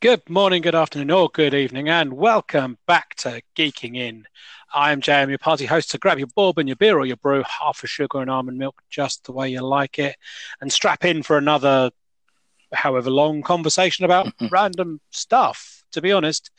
Good 0.00 0.28
morning, 0.28 0.62
good 0.62 0.74
afternoon, 0.74 1.12
or 1.12 1.28
good 1.28 1.54
evening, 1.54 1.88
and 1.88 2.14
welcome 2.14 2.76
back 2.88 3.14
to 3.16 3.40
Geeking 3.54 3.96
In. 3.96 4.26
I'm 4.74 5.00
JM, 5.00 5.28
your 5.28 5.38
party 5.38 5.64
host. 5.64 5.90
So 5.90 5.98
grab 5.98 6.18
your 6.18 6.26
bourbon, 6.26 6.66
your 6.66 6.74
beer, 6.74 6.98
or 6.98 7.06
your 7.06 7.18
brew, 7.18 7.44
half 7.46 7.84
a 7.84 7.86
sugar 7.86 8.18
and 8.18 8.28
almond 8.28 8.58
milk, 8.58 8.82
just 8.90 9.22
the 9.22 9.30
way 9.30 9.48
you 9.48 9.60
like 9.60 10.00
it, 10.00 10.16
and 10.60 10.72
strap 10.72 11.04
in 11.04 11.22
for 11.22 11.38
another, 11.38 11.92
however 12.72 13.10
long, 13.10 13.42
conversation 13.42 14.04
about 14.04 14.34
random 14.50 15.00
stuff. 15.12 15.84
To 15.92 16.00
be 16.00 16.10
honest, 16.10 16.50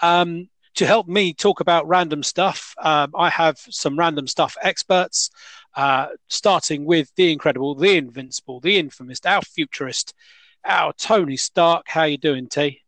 um, 0.00 0.50
to 0.74 0.86
help 0.86 1.08
me 1.08 1.32
talk 1.32 1.60
about 1.60 1.88
random 1.88 2.22
stuff, 2.22 2.74
um, 2.78 3.12
I 3.16 3.28
have 3.30 3.58
some 3.58 3.98
random 3.98 4.26
stuff 4.26 4.56
experts, 4.62 5.30
uh, 5.74 6.08
starting 6.28 6.84
with 6.84 7.12
the 7.16 7.32
incredible, 7.32 7.74
the 7.74 7.96
invincible, 7.96 8.60
the 8.60 8.78
infamous, 8.78 9.20
our 9.24 9.42
futurist, 9.42 10.14
our 10.64 10.92
Tony 10.92 11.36
Stark. 11.36 11.86
How 11.88 12.04
you 12.04 12.18
doing, 12.18 12.48
T? 12.48 12.82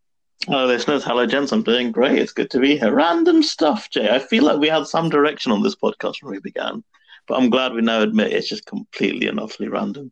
Hello, 0.47 0.67
listeners. 0.67 1.05
Hello, 1.05 1.25
gents. 1.27 1.53
I'm 1.53 1.63
doing 1.63 1.93
great. 1.93 2.19
It's 2.19 2.33
good 2.33 2.51
to 2.51 2.59
be 2.59 2.77
here. 2.77 2.93
Random 2.93 3.43
stuff, 3.43 3.91
Jay. 3.91 4.11
I 4.11 4.19
feel 4.19 4.45
like 4.45 4.59
we 4.59 4.69
had 4.69 4.87
some 4.87 5.09
direction 5.09 5.53
on 5.53 5.63
this 5.63 5.77
podcast 5.77 6.23
when 6.23 6.33
we 6.33 6.41
began, 6.41 6.83
but 7.29 7.39
I'm 7.39 7.51
glad 7.51 7.73
we 7.73 7.83
now 7.83 8.01
admit 8.01 8.33
it's 8.33 8.49
just 8.49 8.67
completely 8.67 9.29
and 9.29 9.39
utterly 9.39 9.69
random. 9.69 10.11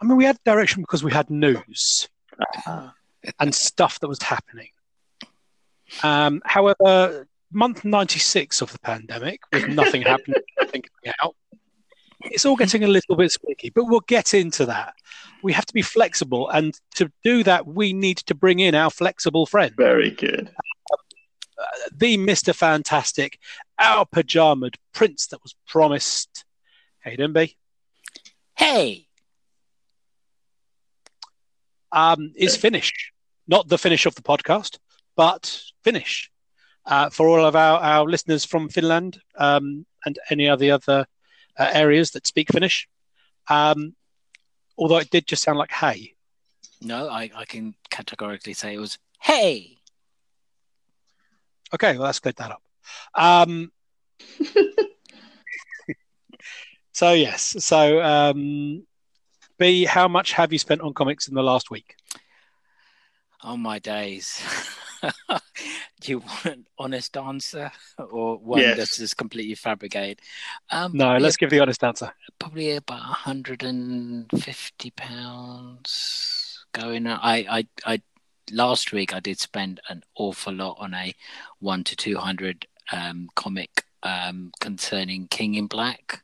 I 0.00 0.04
mean, 0.06 0.16
we 0.16 0.24
had 0.24 0.38
direction 0.44 0.82
because 0.82 1.04
we 1.04 1.12
had 1.12 1.28
news 1.28 2.08
uh, 2.66 2.90
and 3.40 3.54
stuff 3.54 4.00
that 4.00 4.08
was 4.08 4.22
happening. 4.22 4.68
Um, 6.02 6.42
however, 6.44 7.26
month 7.52 7.84
96 7.84 8.60
of 8.60 8.72
the 8.72 8.78
pandemic, 8.80 9.40
with 9.52 9.68
nothing 9.68 10.02
happening, 10.12 10.42
nothing 10.60 10.82
coming 10.82 11.14
out, 11.22 11.34
it's 12.22 12.44
all 12.44 12.56
getting 12.56 12.84
a 12.84 12.88
little 12.88 13.16
bit 13.16 13.30
squeaky, 13.30 13.70
but 13.70 13.84
we'll 13.84 14.00
get 14.00 14.34
into 14.34 14.66
that. 14.66 14.94
We 15.42 15.52
have 15.52 15.66
to 15.66 15.74
be 15.74 15.82
flexible, 15.82 16.48
and 16.48 16.78
to 16.96 17.10
do 17.22 17.44
that, 17.44 17.66
we 17.66 17.92
need 17.92 18.18
to 18.18 18.34
bring 18.34 18.58
in 18.58 18.74
our 18.74 18.90
flexible 18.90 19.46
friend. 19.46 19.74
Very 19.76 20.10
good. 20.10 20.50
Uh, 21.58 21.66
the 21.96 22.16
Mr. 22.18 22.54
Fantastic, 22.54 23.38
our 23.78 24.04
pajamaed 24.04 24.76
prince 24.92 25.28
that 25.28 25.42
was 25.42 25.54
promised. 25.66 26.44
Hey, 27.00 27.16
Denby. 27.16 27.56
Hey. 28.56 29.06
Um, 31.92 32.32
is 32.36 32.56
finish. 32.56 33.12
Not 33.46 33.68
the 33.68 33.78
finish 33.78 34.04
of 34.04 34.14
the 34.14 34.22
podcast, 34.22 34.78
but 35.18 35.60
finish. 35.82 36.30
Uh, 36.86 37.10
for 37.10 37.28
all 37.28 37.44
of 37.44 37.54
our, 37.54 37.80
our 37.80 38.04
listeners 38.06 38.46
from 38.46 38.68
Finland 38.70 39.20
um, 39.36 39.84
and 40.06 40.18
any 40.30 40.48
other 40.48 40.72
other 40.72 41.06
uh, 41.58 41.70
areas 41.74 42.12
that 42.12 42.26
speak 42.26 42.50
Finnish. 42.50 42.88
Um, 43.48 43.94
although 44.78 44.98
it 44.98 45.10
did 45.10 45.26
just 45.26 45.42
sound 45.42 45.58
like 45.58 45.72
hey. 45.72 46.14
No, 46.80 47.08
I, 47.10 47.30
I 47.34 47.44
can 47.44 47.74
categorically 47.90 48.54
say 48.54 48.74
it 48.74 48.78
was 48.78 48.96
hey. 49.20 49.76
Okay, 51.74 51.98
well, 51.98 52.06
let's 52.06 52.20
clear 52.20 52.32
that 52.38 52.52
up. 52.52 52.62
Um, 53.14 53.72
so, 56.92 57.12
yes. 57.12 57.56
So, 57.58 58.00
um, 58.02 58.86
B, 59.58 59.84
how 59.84 60.06
much 60.08 60.32
have 60.32 60.52
you 60.52 60.58
spent 60.58 60.80
on 60.80 60.94
comics 60.94 61.28
in 61.28 61.34
the 61.34 61.42
last 61.42 61.70
week? 61.70 61.96
Oh, 63.42 63.56
my 63.56 63.78
days. 63.78 64.40
Do 66.00 66.12
you 66.12 66.18
want 66.18 66.44
an 66.44 66.66
honest 66.78 67.16
answer 67.16 67.70
or 67.98 68.38
one 68.38 68.60
yes. 68.60 68.76
that's 68.76 68.98
just 68.98 69.16
completely 69.16 69.54
fabricated? 69.54 70.20
Um, 70.70 70.92
no, 70.94 71.16
let's 71.18 71.36
give 71.36 71.50
the 71.50 71.60
honest 71.60 71.82
answer. 71.82 72.12
Probably 72.38 72.76
about 72.76 73.00
150 73.00 74.90
pounds 74.90 76.64
going. 76.72 77.06
I, 77.06 77.36
I, 77.50 77.66
I, 77.84 78.02
last 78.52 78.92
week 78.92 79.14
I 79.14 79.20
did 79.20 79.38
spend 79.40 79.80
an 79.88 80.02
awful 80.14 80.52
lot 80.52 80.76
on 80.78 80.94
a 80.94 81.14
one 81.58 81.84
to 81.84 81.96
200 81.96 82.66
um, 82.92 83.28
comic 83.34 83.84
um, 84.02 84.52
concerning 84.60 85.28
King 85.28 85.54
in 85.54 85.66
Black, 85.66 86.22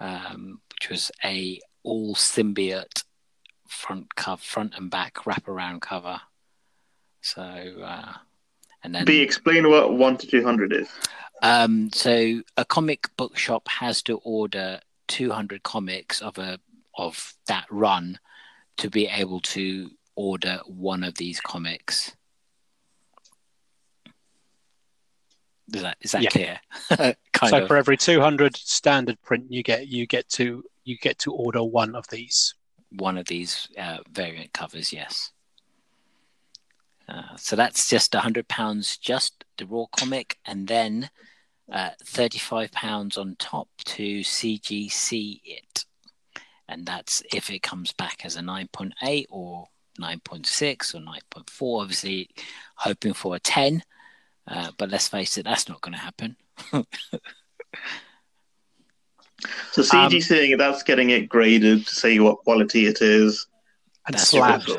um, 0.00 0.60
which 0.74 0.90
was 0.90 1.10
a 1.24 1.60
all 1.82 2.14
symbiote 2.14 3.04
front 3.66 4.14
cover, 4.14 4.40
front 4.40 4.74
and 4.76 4.90
back 4.90 5.14
wraparound 5.24 5.80
cover 5.80 6.20
so, 7.22 7.42
uh, 7.42 8.12
and 8.82 8.94
then. 8.94 9.04
B, 9.04 9.20
explain 9.20 9.68
what 9.68 9.94
1 9.94 10.16
to 10.18 10.26
200 10.26 10.72
is. 10.72 10.88
Um, 11.42 11.90
so, 11.92 12.42
a 12.56 12.64
comic 12.64 13.08
book 13.16 13.36
shop 13.38 13.66
has 13.68 14.02
to 14.02 14.18
order 14.18 14.80
200 15.08 15.62
comics 15.62 16.20
of 16.20 16.38
a 16.38 16.58
of 16.96 17.34
that 17.46 17.64
run 17.70 18.18
to 18.76 18.90
be 18.90 19.06
able 19.06 19.40
to 19.40 19.90
order 20.14 20.60
one 20.66 21.04
of 21.04 21.14
these 21.14 21.40
comics. 21.40 22.14
Is 25.74 25.82
that 25.82 25.96
is 26.00 26.12
that 26.12 26.22
yeah. 26.22 26.30
clear? 26.30 27.14
so 27.48 27.62
of. 27.62 27.68
for 27.68 27.76
every 27.76 27.96
200 27.96 28.56
standard 28.56 29.20
print 29.22 29.46
you 29.48 29.62
get, 29.62 29.88
you 29.88 30.06
get 30.06 30.28
to 30.30 30.62
you 30.84 30.96
get 30.98 31.18
to 31.20 31.32
order 31.32 31.62
one 31.62 31.94
of 31.94 32.06
these. 32.08 32.54
One 32.96 33.16
of 33.16 33.26
these 33.26 33.68
uh, 33.78 33.98
variant 34.10 34.52
covers, 34.52 34.92
yes. 34.92 35.32
Uh, 37.12 37.36
so 37.36 37.56
that's 37.56 37.88
just 37.90 38.14
hundred 38.14 38.48
pounds, 38.48 38.96
just 38.96 39.44
the 39.58 39.66
raw 39.66 39.84
comic, 39.96 40.38
and 40.46 40.66
then 40.66 41.10
uh, 41.70 41.90
thirty-five 42.04 42.72
pounds 42.72 43.18
on 43.18 43.36
top 43.38 43.68
to 43.84 44.20
CGC 44.20 45.40
it, 45.44 45.84
and 46.68 46.86
that's 46.86 47.22
if 47.34 47.50
it 47.50 47.62
comes 47.62 47.92
back 47.92 48.24
as 48.24 48.36
a 48.36 48.42
nine 48.42 48.68
point 48.72 48.94
eight 49.02 49.26
or 49.28 49.66
nine 49.98 50.20
point 50.20 50.46
six 50.46 50.94
or 50.94 51.00
nine 51.00 51.20
point 51.28 51.50
four. 51.50 51.82
Obviously, 51.82 52.30
hoping 52.76 53.12
for 53.12 53.36
a 53.36 53.40
ten, 53.40 53.82
uh, 54.48 54.70
but 54.78 54.90
let's 54.90 55.08
face 55.08 55.36
it, 55.36 55.44
that's 55.44 55.68
not 55.68 55.82
going 55.82 55.92
to 55.92 55.98
happen. 55.98 56.36
so 59.72 59.82
CGC, 59.82 60.52
um, 60.52 60.58
that's 60.58 60.82
getting 60.82 61.10
it 61.10 61.28
graded 61.28 61.86
to 61.86 61.94
say 61.94 62.18
what 62.20 62.38
quality 62.38 62.86
it 62.86 63.02
is. 63.02 63.46
And 64.06 64.18
slabbed 64.18 64.70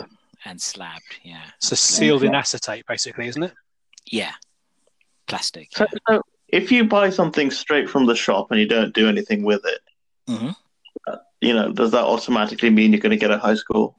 and 0.46 0.62
slabbed. 0.62 1.20
Yeah. 1.24 1.44
So 1.59 1.76
sealed 1.76 2.24
in 2.24 2.36
acetate, 2.36 2.86
basically, 2.88 3.28
isn't 3.28 3.44
it? 3.44 3.54
Yeah. 4.12 4.34
Plastic. 5.28 5.70
So, 5.72 5.86
yeah. 5.92 6.00
so 6.09 6.22
if 6.50 6.72
you 6.72 6.84
buy 6.86 7.09
something 7.09 7.52
straight 7.52 7.90
from 7.90 8.06
the 8.06 8.16
shop 8.16 8.52
and 8.52 8.59
you 8.59 8.68
don't 8.68 8.94
do 8.94 9.08
anything 9.08 9.44
with 9.44 9.62
it, 9.66 9.80
mm-hmm. 10.30 10.50
uh, 11.08 11.18
you 11.42 11.53
know, 11.53 11.72
does 11.72 11.92
that 11.92 12.03
automatically 12.03 12.70
mean 12.70 12.92
you're 12.92 13.02
going 13.02 13.12
to 13.12 13.18
get 13.18 13.32
a 13.32 13.38
high 13.38 13.56
score? 13.56 13.96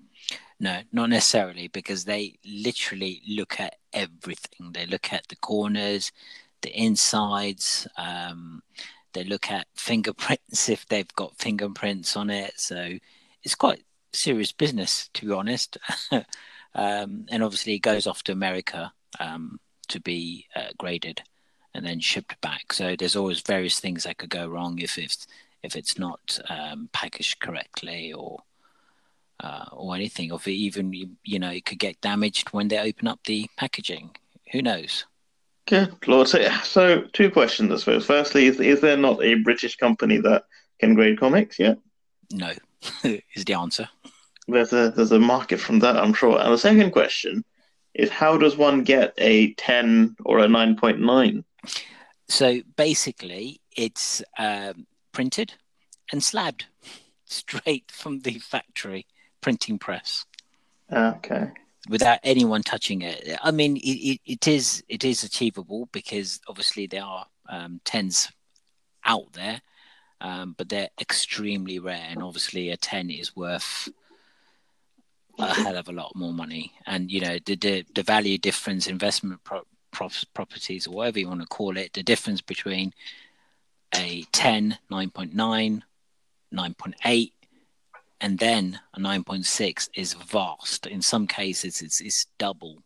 No, 0.61 0.81
not 0.93 1.11
necessarily, 1.11 1.69
because 1.69 2.05
they 2.05 2.39
literally 2.45 3.21
look 3.29 3.59
at 3.59 3.75
everything. 3.93 4.73
They 4.73 4.87
look 4.87 5.13
at 5.13 5.27
the 5.29 5.37
corners, 5.37 6.13
the 6.63 6.71
insides. 6.71 7.89
Um, 7.99 8.63
they 9.15 9.25
look 9.25 9.51
at 9.51 9.67
fingerprints 9.75 10.69
if 10.69 10.87
they've 10.87 11.13
got 11.17 11.39
fingerprints 11.39 12.17
on 12.17 12.31
it. 12.31 12.55
So 12.57 12.99
it's 13.43 13.55
quite 13.55 13.83
serious 14.15 14.53
business, 14.53 15.09
to 15.15 15.27
be 15.27 15.33
honest. 15.33 15.79
um, 16.75 17.27
and 17.29 17.43
obviously, 17.43 17.75
it 17.75 17.81
goes 17.81 18.07
off 18.07 18.23
to 18.25 18.33
America 18.33 18.93
um, 19.21 19.61
to 19.89 20.01
be 20.01 20.47
uh, 20.57 20.69
graded 20.79 21.23
and 21.75 21.85
then 21.85 22.01
shipped 22.01 22.41
back. 22.41 22.73
So 22.73 22.95
there's 22.97 23.17
always 23.17 23.41
various 23.41 23.81
things 23.81 24.05
that 24.05 24.19
could 24.19 24.31
go 24.31 24.47
wrong 24.47 24.79
if 24.79 24.99
it's 24.99 25.27
if 25.63 25.77
it's 25.77 25.99
not 25.99 26.39
um, 26.49 26.89
packaged 26.93 27.41
correctly 27.41 28.13
or 28.13 28.41
uh, 29.41 29.67
or 29.73 29.95
anything. 29.95 30.31
Or 30.31 30.41
even 30.47 31.17
you 31.25 31.39
know 31.39 31.51
it 31.51 31.65
could 31.65 31.79
get 31.79 32.01
damaged 32.01 32.51
when 32.51 32.69
they 32.69 32.79
open 32.79 33.09
up 33.09 33.21
the 33.25 33.49
packaging. 33.57 34.17
Who 34.53 34.63
knows? 34.63 35.05
Good 35.67 35.97
Lord. 36.07 36.29
So, 36.29 36.47
so 36.63 37.03
two 37.13 37.31
questions, 37.31 37.73
I 37.73 37.77
suppose. 37.77 38.05
Firstly, 38.05 38.47
is, 38.47 38.61
is 38.61 38.81
there 38.81 38.99
not 38.99 39.23
a 39.23 39.37
British 39.37 39.77
company 39.77 40.19
that 40.19 40.45
can 40.79 40.95
grade 40.95 41.19
comics 41.19 41.59
yet? 41.59 41.79
No, 42.31 42.53
is 43.35 43.45
the 43.45 43.55
answer. 43.55 43.89
There's 44.47 44.73
a 44.73 44.91
there's 44.91 45.13
a 45.13 45.19
market 45.19 45.59
from 45.59 45.79
that, 45.81 45.97
I'm 45.97 46.15
sure. 46.15 46.39
And 46.39 46.53
the 46.53 46.59
second 46.59 46.91
question 46.91 47.45
is, 47.95 48.11
how 48.11 48.37
does 48.37 48.57
one 48.57 48.85
get 48.85 49.15
a 49.19 49.55
ten 49.55 50.17
or 50.25 50.39
a 50.39 50.49
nine 50.49 50.77
point 50.77 51.01
nine? 51.01 51.45
So 52.29 52.61
basically, 52.77 53.61
it's 53.77 54.23
um, 54.39 54.87
printed 55.13 55.55
and 56.13 56.23
slabbed 56.23 56.67
straight 57.25 57.91
from 57.91 58.21
the 58.21 58.39
factory 58.39 59.07
printing 59.41 59.79
press. 59.79 60.25
Okay. 60.93 61.51
Without 61.89 62.19
anyone 62.23 62.63
touching 62.63 63.03
it. 63.03 63.39
I 63.43 63.51
mean, 63.51 63.77
it, 63.77 63.81
it, 63.81 64.21
it 64.25 64.49
is 64.49 64.83
it 64.89 65.05
is 65.05 65.23
achievable 65.23 65.89
because 65.93 66.41
obviously 66.49 66.87
there 66.87 67.05
are 67.05 67.27
um, 67.49 67.81
tens 67.85 68.31
out 69.05 69.33
there 69.33 69.61
um, 70.21 70.55
but 70.57 70.69
they're 70.69 70.91
extremely 71.01 71.79
rare. 71.79 72.07
And 72.09 72.23
obviously, 72.23 72.71
a 72.71 72.77
ten 72.77 73.11
is 73.11 73.37
worth 73.37 73.89
a 75.39 75.55
hell 75.55 75.77
of 75.77 75.89
a 75.89 75.93
lot 75.93 76.15
more 76.15 76.33
money. 76.33 76.73
And 76.87 77.11
you 77.11 77.21
know, 77.21 77.39
the 77.45 77.57
the, 77.57 77.85
the 77.95 78.03
value 78.03 78.39
difference, 78.39 78.87
investment 78.87 79.43
pro- 79.45 79.67
pro- 79.91 80.09
properties, 80.35 80.87
or 80.87 80.95
whatever 80.95 81.19
you 81.19 81.29
want 81.29 81.41
to 81.41 81.47
call 81.47 81.77
it, 81.77 81.93
the 81.93 82.03
difference 82.03 82.41
between 82.41 82.93
a 83.95 84.25
10, 84.33 84.79
9.9, 84.91 85.83
9.8, 86.53 87.33
and 88.21 88.39
then 88.39 88.81
a 88.95 89.01
9.6 89.01 89.89
is 89.95 90.15
vast. 90.15 90.87
In 90.87 91.03
some 91.03 91.27
cases, 91.27 91.83
it's, 91.83 92.01
it's 92.01 92.27
double, 92.39 92.83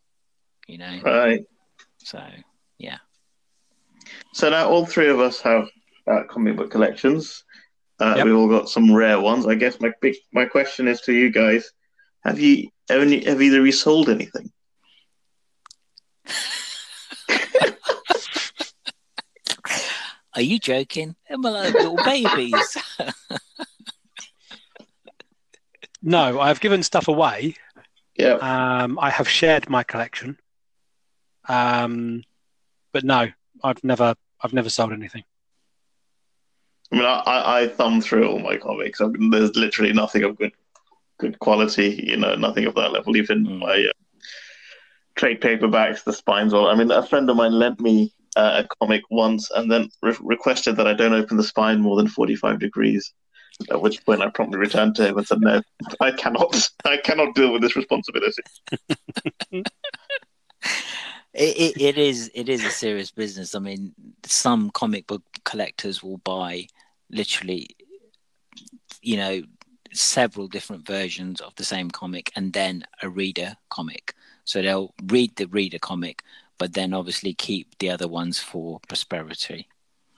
you 0.67 0.79
know? 0.79 1.01
Right. 1.03 1.47
So, 1.99 2.23
yeah. 2.79 2.99
So 4.33 4.51
now 4.51 4.69
all 4.69 4.87
three 4.87 5.09
of 5.09 5.21
us 5.21 5.41
have 5.41 5.69
uh, 6.08 6.25
comic 6.25 6.56
book 6.56 6.70
collections. 6.70 7.44
Uh, 8.00 8.14
Yep. 8.16 8.26
We've 8.26 8.37
all 8.37 8.49
got 8.49 8.69
some 8.69 8.94
rare 8.94 9.20
ones. 9.20 9.46
I 9.46 9.55
guess 9.56 9.81
my 9.81 9.90
big 10.00 10.14
my 10.32 10.44
question 10.44 10.87
is 10.88 11.00
to 11.02 11.12
you 11.12 11.31
guys: 11.31 11.72
Have 12.25 12.38
you 12.38 12.69
only 12.90 13.25
have 13.25 13.43
either 13.43 13.60
of 13.60 13.66
you 13.66 13.72
sold 13.72 14.08
anything? 14.08 14.50
Are 20.34 20.43
you 20.43 20.58
joking? 20.60 21.16
Am 21.28 21.44
I 21.44 21.50
like 21.50 21.75
little 21.75 21.96
babies? 22.05 22.76
No, 26.00 26.38
I 26.38 26.46
have 26.46 26.60
given 26.60 26.84
stuff 26.84 27.08
away. 27.08 27.56
Yeah. 28.16 28.34
Um, 28.34 29.00
I 29.00 29.10
have 29.10 29.28
shared 29.28 29.69
my 29.69 29.82
collection. 29.82 30.38
Um, 31.49 32.22
but 32.93 33.02
no, 33.02 33.26
I've 33.64 33.82
never, 33.82 34.14
I've 34.40 34.52
never 34.52 34.70
sold 34.70 34.93
anything. 34.93 35.25
I 36.93 36.96
mean, 36.96 37.05
I, 37.05 37.23
I, 37.26 37.61
I 37.62 37.69
thumb 37.69 38.00
through 38.00 38.29
all 38.29 38.38
my 38.38 38.56
comics. 38.56 39.00
I 39.00 39.06
mean, 39.06 39.31
there's 39.31 39.55
literally 39.56 39.93
nothing 39.93 40.25
of 40.25 40.38
good 40.38 40.52
good 41.19 41.38
quality. 41.38 42.05
You 42.06 42.17
know, 42.17 42.35
nothing 42.37 42.64
of 42.67 42.75
that 42.76 42.93
level. 42.93 43.17
Even 43.17 43.44
Mm. 43.46 43.58
my 43.58 43.75
uh, 43.88 43.93
trade 45.17 45.40
paperbacks, 45.40 46.05
the 46.05 46.12
spines. 46.12 46.55
All. 46.55 46.69
I 46.69 46.75
mean, 46.75 46.90
a 46.90 47.02
friend 47.06 47.29
of 47.29 47.37
mine 47.37 47.52
lent 47.52 47.81
me 47.81 48.12
uh, 48.37 48.62
a 48.64 48.76
comic 48.81 49.02
once, 49.11 49.50
and 49.50 49.70
then 49.70 49.90
re- 50.02 50.17
requested 50.20 50.76
that 50.76 50.87
I 50.87 50.94
don't 50.94 51.12
open 51.12 51.37
the 51.37 51.43
spine 51.44 51.81
more 51.81 51.96
than 51.96 52.08
forty-five 52.08 52.58
degrees. 52.58 53.12
At 53.70 53.82
which 53.82 54.05
point, 54.06 54.23
I 54.23 54.31
promptly 54.31 54.58
returned 54.58 54.94
to 54.96 55.08
him 55.08 55.19
and 55.19 55.26
said, 55.26 55.41
"No, 55.41 55.61
I 56.00 56.12
cannot. 56.12 56.70
I 56.84 56.96
cannot 56.99 57.34
deal 57.34 57.52
with 57.52 57.61
this 57.62 57.76
responsibility." 57.76 58.43
it, 59.52 59.67
it, 61.34 61.81
it 61.81 61.99
is 61.99 62.31
it 62.34 62.49
is 62.49 62.64
a 62.64 62.70
serious 62.70 63.11
business. 63.11 63.55
I 63.55 63.58
mean, 63.58 63.93
some 64.25 64.70
comic 64.70 65.06
book 65.06 65.23
collectors 65.44 66.02
will 66.02 66.19
buy 66.19 66.67
literally, 67.10 67.76
you 69.02 69.16
know, 69.16 69.43
several 69.93 70.49
different 70.49 70.87
versions 70.87 71.40
of 71.40 71.55
the 71.56 71.64
same 71.64 71.90
comic 71.90 72.31
and 72.37 72.52
then 72.52 72.84
a 73.02 73.08
reader 73.08 73.56
comic. 73.70 74.14
So 74.44 74.60
they'll 74.62 74.94
read 75.06 75.37
the 75.37 75.46
reader 75.46 75.78
comic, 75.78 76.22
but 76.58 76.75
then 76.75 76.93
obviously 76.93 77.34
keep 77.34 77.78
the 77.78 77.90
other 77.90 78.08
ones 78.08 78.38
for 78.38 78.81
prosperity. 78.88 79.69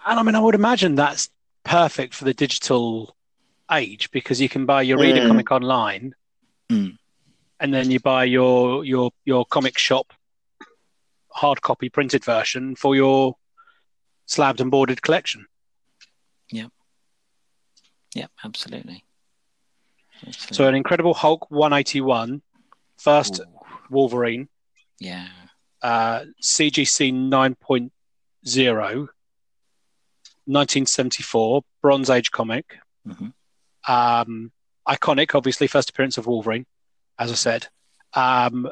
And 0.06 0.18
I 0.18 0.22
mean, 0.22 0.34
I 0.34 0.40
would 0.40 0.54
imagine 0.54 0.94
that's 0.94 1.30
perfect 1.64 2.14
for 2.14 2.24
the 2.24 2.34
digital 2.34 3.16
age 3.70 4.10
because 4.10 4.40
you 4.40 4.48
can 4.48 4.66
buy 4.66 4.82
your 4.82 4.98
reader 4.98 5.20
Mm. 5.20 5.28
comic 5.28 5.52
online, 5.52 6.14
Mm. 6.68 6.98
and 7.60 7.74
then 7.74 7.90
you 7.90 8.00
buy 8.00 8.24
your 8.24 8.84
your 8.84 9.12
your 9.24 9.44
comic 9.44 9.78
shop 9.78 10.12
hard 11.32 11.62
copy 11.62 11.88
printed 11.88 12.24
version 12.24 12.74
for 12.74 12.96
your 12.96 13.36
slabbed 14.26 14.60
and 14.60 14.70
boarded 14.70 15.00
collection. 15.02 15.46
Yep, 18.14 18.30
absolutely. 18.44 19.04
Absolutely. 20.26 20.54
So 20.56 20.66
an 20.68 20.74
Incredible 20.74 21.14
Hulk 21.14 21.50
181, 21.50 22.42
first 22.98 23.40
Ooh, 23.40 23.44
Wolverine, 23.88 24.48
yeah. 24.98 25.28
uh, 25.82 26.24
CGC 26.42 27.12
9.0, 27.12 27.90
1974, 30.44 31.62
Bronze 31.80 32.10
Age 32.10 32.30
comic. 32.30 32.78
Mhm. 33.06 33.32
Um, 33.88 34.52
iconic, 34.86 35.34
obviously, 35.34 35.66
first 35.66 35.90
appearance 35.90 36.18
of 36.18 36.26
Wolverine, 36.26 36.66
as 37.18 37.30
I 37.30 37.34
said. 37.34 37.68
Um, 38.12 38.68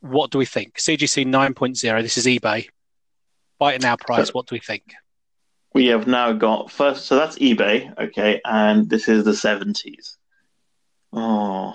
what 0.00 0.30
do 0.30 0.38
we 0.38 0.46
think? 0.46 0.78
CGC 0.78 1.24
9.0, 1.24 2.02
this 2.02 2.16
is 2.18 2.26
eBay. 2.26 2.68
Buy 3.58 3.74
it 3.74 3.82
now 3.82 3.96
price, 3.96 4.32
what 4.32 4.46
do 4.46 4.54
we 4.54 4.60
think? 4.60 4.94
We 5.74 5.86
have 5.86 6.06
now 6.06 6.32
got 6.32 6.70
first. 6.70 7.06
So 7.06 7.16
that's 7.16 7.38
eBay, 7.38 7.96
okay, 7.98 8.40
and 8.44 8.88
this 8.88 9.08
is 9.08 9.24
the 9.24 9.34
seventies. 9.34 10.16
Oh, 11.12 11.74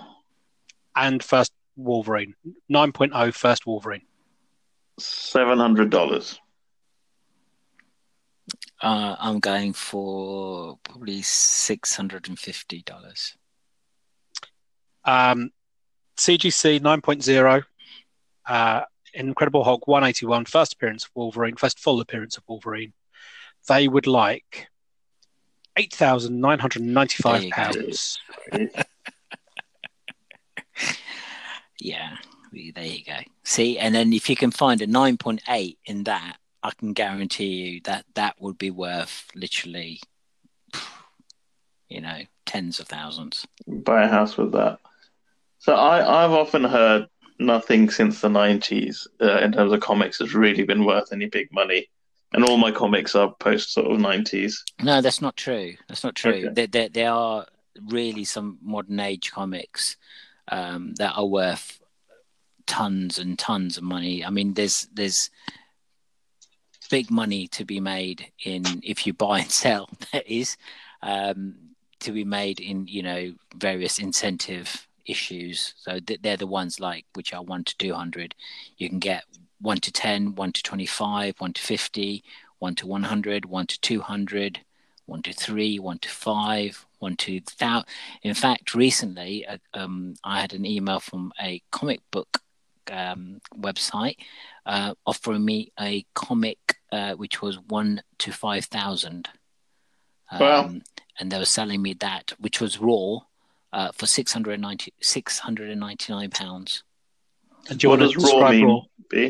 And 0.96 1.24
first 1.24 1.52
Wolverine, 1.76 2.36
9.0, 2.72 3.34
first 3.34 3.66
Wolverine. 3.66 4.04
seven 5.00 5.60
hundred 5.60 5.90
dollars. 5.90 6.40
Uh, 8.82 9.16
I'm 9.18 9.40
going 9.40 9.74
for 9.74 10.78
probably 10.84 11.22
six 11.22 11.96
hundred 11.96 12.28
and 12.28 12.38
fifty 12.38 12.82
dollars. 12.84 13.36
Um, 15.06 15.52
CGC 16.18 16.80
9.0, 16.80 17.64
uh, 18.46 18.82
Incredible 19.14 19.64
Hulk 19.64 19.88
181, 19.88 20.46
first 20.46 20.74
appearance 20.74 21.06
of 21.06 21.12
Wolverine, 21.16 21.56
first 21.56 21.80
full 21.80 22.00
appearance 22.02 22.38
of 22.38 22.44
Wolverine. 22.48 22.94
They 23.68 23.88
would 23.88 24.08
like 24.08 24.68
£8,995. 25.78 28.18
Yeah, 31.84 32.16
there 32.74 32.86
you 32.86 33.04
go. 33.04 33.18
See, 33.44 33.78
and 33.78 33.94
then 33.94 34.14
if 34.14 34.30
you 34.30 34.38
can 34.38 34.52
find 34.52 34.82
a 34.82 34.88
nine 34.88 35.18
point 35.18 35.42
eight 35.50 35.78
in 35.86 36.06
that, 36.06 36.38
I 36.64 36.72
can 36.72 36.94
guarantee 36.94 37.46
you 37.46 37.82
that 37.84 38.06
that 38.16 38.38
would 38.40 38.58
be 38.58 38.72
worth 38.72 39.28
literally, 39.36 40.00
you 41.90 42.00
know, 42.00 42.22
tens 42.46 42.80
of 42.80 42.88
thousands. 42.88 43.46
Buy 43.68 44.06
a 44.06 44.08
house 44.08 44.38
with 44.38 44.54
that. 44.54 44.80
So 45.60 45.74
I, 45.74 46.24
I've 46.24 46.32
often 46.32 46.64
heard 46.64 47.08
nothing 47.38 47.90
since 47.90 48.22
the 48.22 48.30
nineties 48.30 49.06
uh, 49.22 49.40
in 49.40 49.52
terms 49.52 49.74
of 49.74 49.82
comics 49.82 50.20
has 50.20 50.34
really 50.34 50.64
been 50.64 50.86
worth 50.86 51.12
any 51.12 51.26
big 51.26 51.50
money, 51.52 51.90
and 52.34 52.44
all 52.44 52.58
my 52.58 52.72
comics 52.72 53.16
are 53.16 53.34
post 53.40 53.74
sort 53.74 53.92
of 53.92 54.00
nineties. 54.00 54.64
No, 54.82 55.02
that's 55.02 55.22
not 55.22 55.38
true. 55.38 55.76
That's 55.88 56.04
not 56.04 56.16
true. 56.16 56.32
Okay. 56.32 56.50
There, 56.50 56.68
there, 56.68 56.90
there 56.90 57.12
are 57.12 57.46
really 57.90 58.24
some 58.24 58.58
modern 58.62 59.00
age 59.00 59.32
comics 59.32 59.98
um, 60.48 60.94
that 60.96 61.14
are 61.16 61.26
worth 61.26 61.80
tons 62.66 63.20
and 63.20 63.38
tons 63.38 63.78
of 63.78 63.84
money. 63.84 64.26
I 64.26 64.30
mean, 64.30 64.54
there's 64.54 64.88
there's 64.94 65.30
big 66.90 67.10
money 67.10 67.48
to 67.48 67.66
be 67.66 67.80
made 67.80 68.32
in 68.44 68.64
if 68.84 69.08
you 69.08 69.14
buy 69.14 69.40
and 69.40 69.52
sell. 69.64 69.90
That 70.12 70.28
is 70.28 70.58
um, 71.02 71.56
to 72.00 72.12
be 72.12 72.24
made 72.24 72.60
in 72.60 72.88
you 72.88 73.04
know 73.04 73.34
various 73.56 74.00
incentive 74.00 74.88
issues. 75.06 75.74
So 75.78 76.00
th- 76.00 76.22
they're 76.22 76.38
the 76.38 76.48
ones 76.48 76.80
like 76.80 77.06
which 77.14 77.34
are 77.34 77.44
one 77.44 77.64
to 77.66 77.78
two 77.78 77.94
hundred. 77.94 78.36
You 78.78 78.90
can 78.90 79.00
get 79.00 79.24
one 79.64 79.78
to 79.78 79.92
10, 79.92 80.36
1 80.36 80.52
to 80.52 80.64
25, 80.64 81.36
1 81.40 81.54
to 81.54 81.62
50, 81.62 82.24
1 82.60 82.76
to 82.76 82.88
100, 82.88 83.46
1 83.46 83.68
to 83.68 83.82
200, 83.82 84.60
1 85.06 85.22
to 85.24 85.34
3, 85.34 85.80
1 85.80 86.00
to 86.00 86.10
5, 86.10 86.86
1 87.00 87.16
to 87.18 87.34
1000. 87.34 87.86
In 88.22 88.34
fact, 88.34 88.76
recently 88.76 89.46
uh, 89.48 89.58
um, 89.74 90.16
I 90.24 90.42
had 90.42 90.54
an 90.54 90.66
email 90.66 91.00
from 91.00 91.32
a 91.42 91.62
comic 91.72 92.02
book 92.12 92.42
um, 92.92 93.40
website 93.58 94.18
uh, 94.66 94.94
offering 95.06 95.46
me 95.46 95.72
a 95.80 96.06
comic 96.14 96.78
uh, 96.92 97.14
which 97.14 97.42
was 97.42 97.60
1 97.60 98.02
to 98.20 98.32
5,000. 98.32 99.30
Um, 100.32 100.40
Wow. 100.40 100.76
And 101.20 101.32
they 101.32 101.38
were 101.38 101.46
selling 101.46 101.82
me 101.82 101.94
that, 101.94 102.34
which 102.40 102.60
was 102.60 102.80
raw, 102.80 103.20
uh, 103.72 103.92
for 103.92 104.08
690, 104.08 104.94
699 105.00 106.30
pounds. 106.32 106.84
And 107.70 107.80
do 107.80 107.86
you 107.86 107.90
what 107.90 108.00
want 108.00 108.12
to 108.12 108.20
does 108.20 108.24
raw 108.24 108.32
describe 108.32 108.56
mean? 108.56 108.66
raw? 108.68 109.30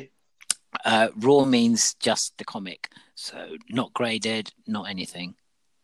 Uh, 0.85 1.09
raw 1.17 1.45
means 1.45 1.93
just 1.95 2.37
the 2.37 2.45
comic, 2.45 2.89
so 3.15 3.57
not 3.69 3.93
graded, 3.93 4.51
not 4.67 4.89
anything. 4.89 5.35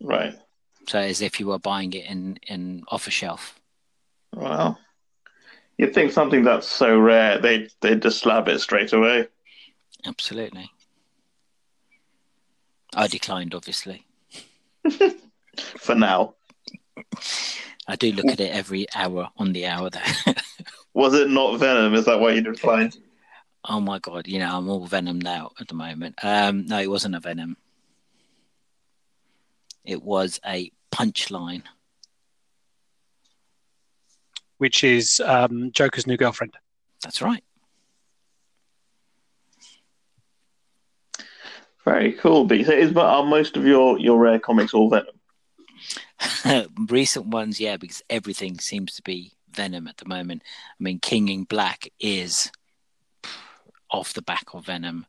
Right. 0.01 0.35
So 0.87 0.99
as 0.99 1.21
if 1.21 1.39
you 1.39 1.47
were 1.47 1.59
buying 1.59 1.93
it 1.93 2.05
in 2.05 2.39
in 2.47 2.83
off 2.89 3.07
a 3.07 3.11
shelf. 3.11 3.59
Well, 4.35 4.79
you'd 5.77 5.93
think 5.93 6.11
something 6.11 6.43
that's 6.43 6.67
so 6.67 6.97
rare 6.97 7.39
they 7.39 7.69
they'd 7.81 8.01
just 8.01 8.19
slab 8.19 8.47
it 8.47 8.59
straight 8.59 8.93
away. 8.93 9.27
Absolutely. 10.05 10.71
I 12.95 13.07
declined, 13.07 13.53
obviously. 13.53 14.05
For 15.77 15.93
now, 15.93 16.35
I 17.87 17.95
do 17.95 18.11
look 18.11 18.27
at 18.27 18.39
it 18.39 18.51
every 18.51 18.87
hour 18.95 19.29
on 19.37 19.53
the 19.53 19.67
hour. 19.67 19.89
Though. 19.89 20.33
was 20.93 21.13
it 21.13 21.29
not 21.29 21.59
Venom? 21.59 21.93
Is 21.93 22.05
that 22.05 22.19
why 22.19 22.31
you 22.31 22.41
declined? 22.41 22.97
Oh 23.65 23.79
my 23.79 23.99
god, 23.99 24.27
you 24.27 24.39
know 24.39 24.49
I'm 24.57 24.69
all 24.69 24.85
Venom 24.85 25.19
now 25.19 25.51
at 25.59 25.67
the 25.67 25.75
moment. 25.75 26.15
Um, 26.23 26.65
no, 26.65 26.79
it 26.79 26.89
wasn't 26.89 27.15
a 27.15 27.19
Venom. 27.19 27.57
It 29.83 30.03
was 30.03 30.39
a 30.45 30.71
punchline. 30.91 31.63
Which 34.57 34.83
is 34.83 35.21
um, 35.23 35.71
Joker's 35.71 36.05
new 36.05 36.17
girlfriend. 36.17 36.53
That's 37.01 37.21
right. 37.21 37.43
Very 41.85 42.13
cool. 42.13 42.45
But 42.45 42.65
so 42.65 42.73
is 42.73 42.95
are 42.95 43.23
most 43.23 43.57
of 43.57 43.65
your 43.65 43.97
your 43.99 44.19
rare 44.19 44.39
comics 44.39 44.73
all 44.73 44.89
Venom? 44.89 46.67
Recent 46.89 47.27
ones, 47.27 47.59
yeah, 47.59 47.77
because 47.77 48.03
everything 48.09 48.59
seems 48.59 48.95
to 48.95 49.01
be 49.01 49.31
Venom 49.51 49.87
at 49.87 49.97
the 49.97 50.07
moment. 50.07 50.43
I 50.79 50.83
mean, 50.83 50.99
King 50.99 51.29
in 51.29 51.45
Black 51.45 51.89
is 51.99 52.51
off 53.91 54.13
the 54.13 54.21
back 54.21 54.53
of 54.53 54.65
Venom. 54.65 55.05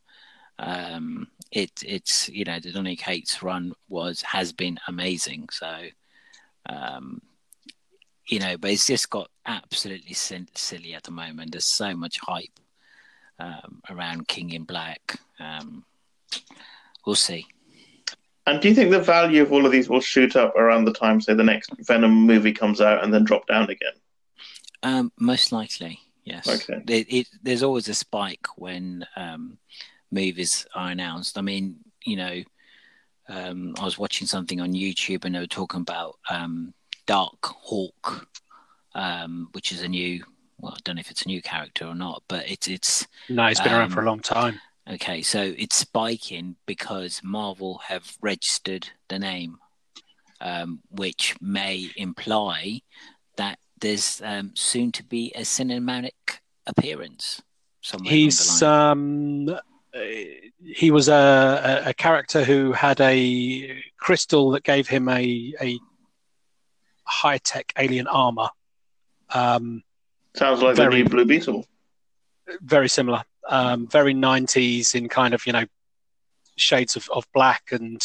Um, 0.59 1.29
it 1.51 1.71
it's 1.85 2.29
you 2.29 2.45
know 2.45 2.59
the 2.61 2.73
Donny 2.73 2.97
Cates 2.97 3.43
run 3.43 3.73
was 3.89 4.23
has 4.23 4.53
been 4.53 4.79
amazing. 4.89 5.49
So 5.51 5.87
um, 6.67 7.23
you 8.31 8.39
know, 8.39 8.57
but 8.57 8.71
it's 8.71 8.87
just 8.87 9.11
got 9.11 9.29
absolutely 9.47 10.15
silly 10.15 10.95
at 10.95 11.03
the 11.03 11.11
moment. 11.11 11.53
There's 11.53 11.75
so 11.75 11.97
much 11.97 12.19
hype 12.21 12.61
um, 13.39 13.83
around 13.91 14.29
King 14.29 14.53
in 14.53 14.65
Black. 14.65 15.19
Um, 15.41 15.85
we'll 17.05 17.17
see. 17.17 17.47
And 18.47 18.61
do 18.61 18.69
you 18.69 18.75
think 18.75 18.91
the 18.91 19.01
value 19.01 19.43
of 19.43 19.53
all 19.53 19.67
of 19.67 19.73
these 19.73 19.89
will 19.89 20.01
shoot 20.01 20.37
up 20.37 20.55
around 20.57 20.85
the 20.85 20.93
time, 20.93 21.21
say, 21.21 21.35
the 21.35 21.43
next 21.43 21.71
Venom 21.81 22.13
movie 22.13 22.53
comes 22.53 22.81
out 22.81 23.03
and 23.03 23.13
then 23.13 23.25
drop 23.25 23.47
down 23.47 23.65
again? 23.65 23.93
Um, 24.83 25.13
most 25.19 25.53
likely, 25.53 26.01
yes. 26.31 26.49
Okay. 26.49 26.83
It, 26.89 27.13
it, 27.13 27.29
there's 27.43 27.63
always 27.63 27.89
a 27.89 27.95
spike 27.95 28.47
when 28.57 29.07
um, 29.17 29.59
movies 30.11 30.67
are 30.75 30.91
announced. 30.91 31.39
I 31.39 31.41
mean, 31.43 31.77
you 32.05 32.17
know, 32.17 32.43
um, 33.29 33.75
I 33.79 33.85
was 33.85 33.99
watching 33.99 34.27
something 34.27 34.61
on 34.61 34.73
YouTube 34.73 35.25
and 35.25 35.35
they 35.35 35.39
were 35.39 35.47
talking 35.47 35.81
about 35.81 36.19
um, 36.29 36.75
Darkhawk, 37.07 38.27
um, 38.95 39.49
which 39.53 39.73
is 39.73 39.83
a 39.83 39.89
new. 39.89 40.25
Well, 40.59 40.75
I 40.77 40.81
don't 40.85 40.97
know 40.97 41.01
if 41.01 41.11
it's 41.11 41.23
a 41.23 41.29
new 41.29 41.41
character 41.41 41.87
or 41.87 41.95
not, 41.95 42.23
but 42.29 42.51
it's 42.51 42.69
it's. 42.69 43.07
No, 43.29 43.47
it's 43.47 43.61
been 43.61 43.73
around 43.73 43.91
for 43.91 44.01
a 44.01 44.03
um, 44.03 44.07
long 44.07 44.21
time. 44.21 44.61
Okay, 44.91 45.23
so 45.23 45.55
it's 45.57 45.77
spiking 45.77 46.57
because 46.67 47.21
Marvel 47.23 47.81
have 47.87 48.17
registered 48.21 48.89
the 49.09 49.19
name, 49.19 49.59
um, 50.41 50.81
which 50.91 51.35
may 51.41 51.91
imply 51.97 52.81
that 53.37 53.59
there's 53.81 54.21
um, 54.25 54.53
soon 54.55 54.93
to 54.93 55.05
be 55.05 55.33
a 55.35 55.41
cinematic 55.41 56.41
appearance. 56.67 57.43
Somewhere 57.81 58.13
He's 58.13 58.63
um, 58.63 59.59
he 60.63 60.91
was 60.91 61.09
a, 61.09 61.83
a, 61.87 61.95
character 61.95 62.45
who 62.45 62.73
had 62.73 63.01
a 63.01 63.83
crystal 63.99 64.51
that 64.51 64.63
gave 64.63 64.87
him 64.87 65.09
a, 65.09 65.55
a 65.61 65.79
high 67.05 67.39
tech 67.39 67.73
alien 67.79 68.07
armor. 68.07 68.49
Um, 69.31 69.83
Sounds 70.37 70.63
like 70.63 70.77
very, 70.77 71.03
the 71.03 71.05
new 71.05 71.09
Blue 71.09 71.25
Beetle. 71.25 71.67
Very 72.61 72.89
similar. 72.89 73.25
Um, 73.49 73.89
very 73.89 74.15
90s 74.15 74.95
in 74.95 75.09
kind 75.09 75.35
of, 75.35 75.45
you 75.47 75.53
know, 75.53 75.65
shades 76.57 76.95
of, 76.95 77.09
of 77.11 77.27
black 77.33 77.73
and 77.73 78.01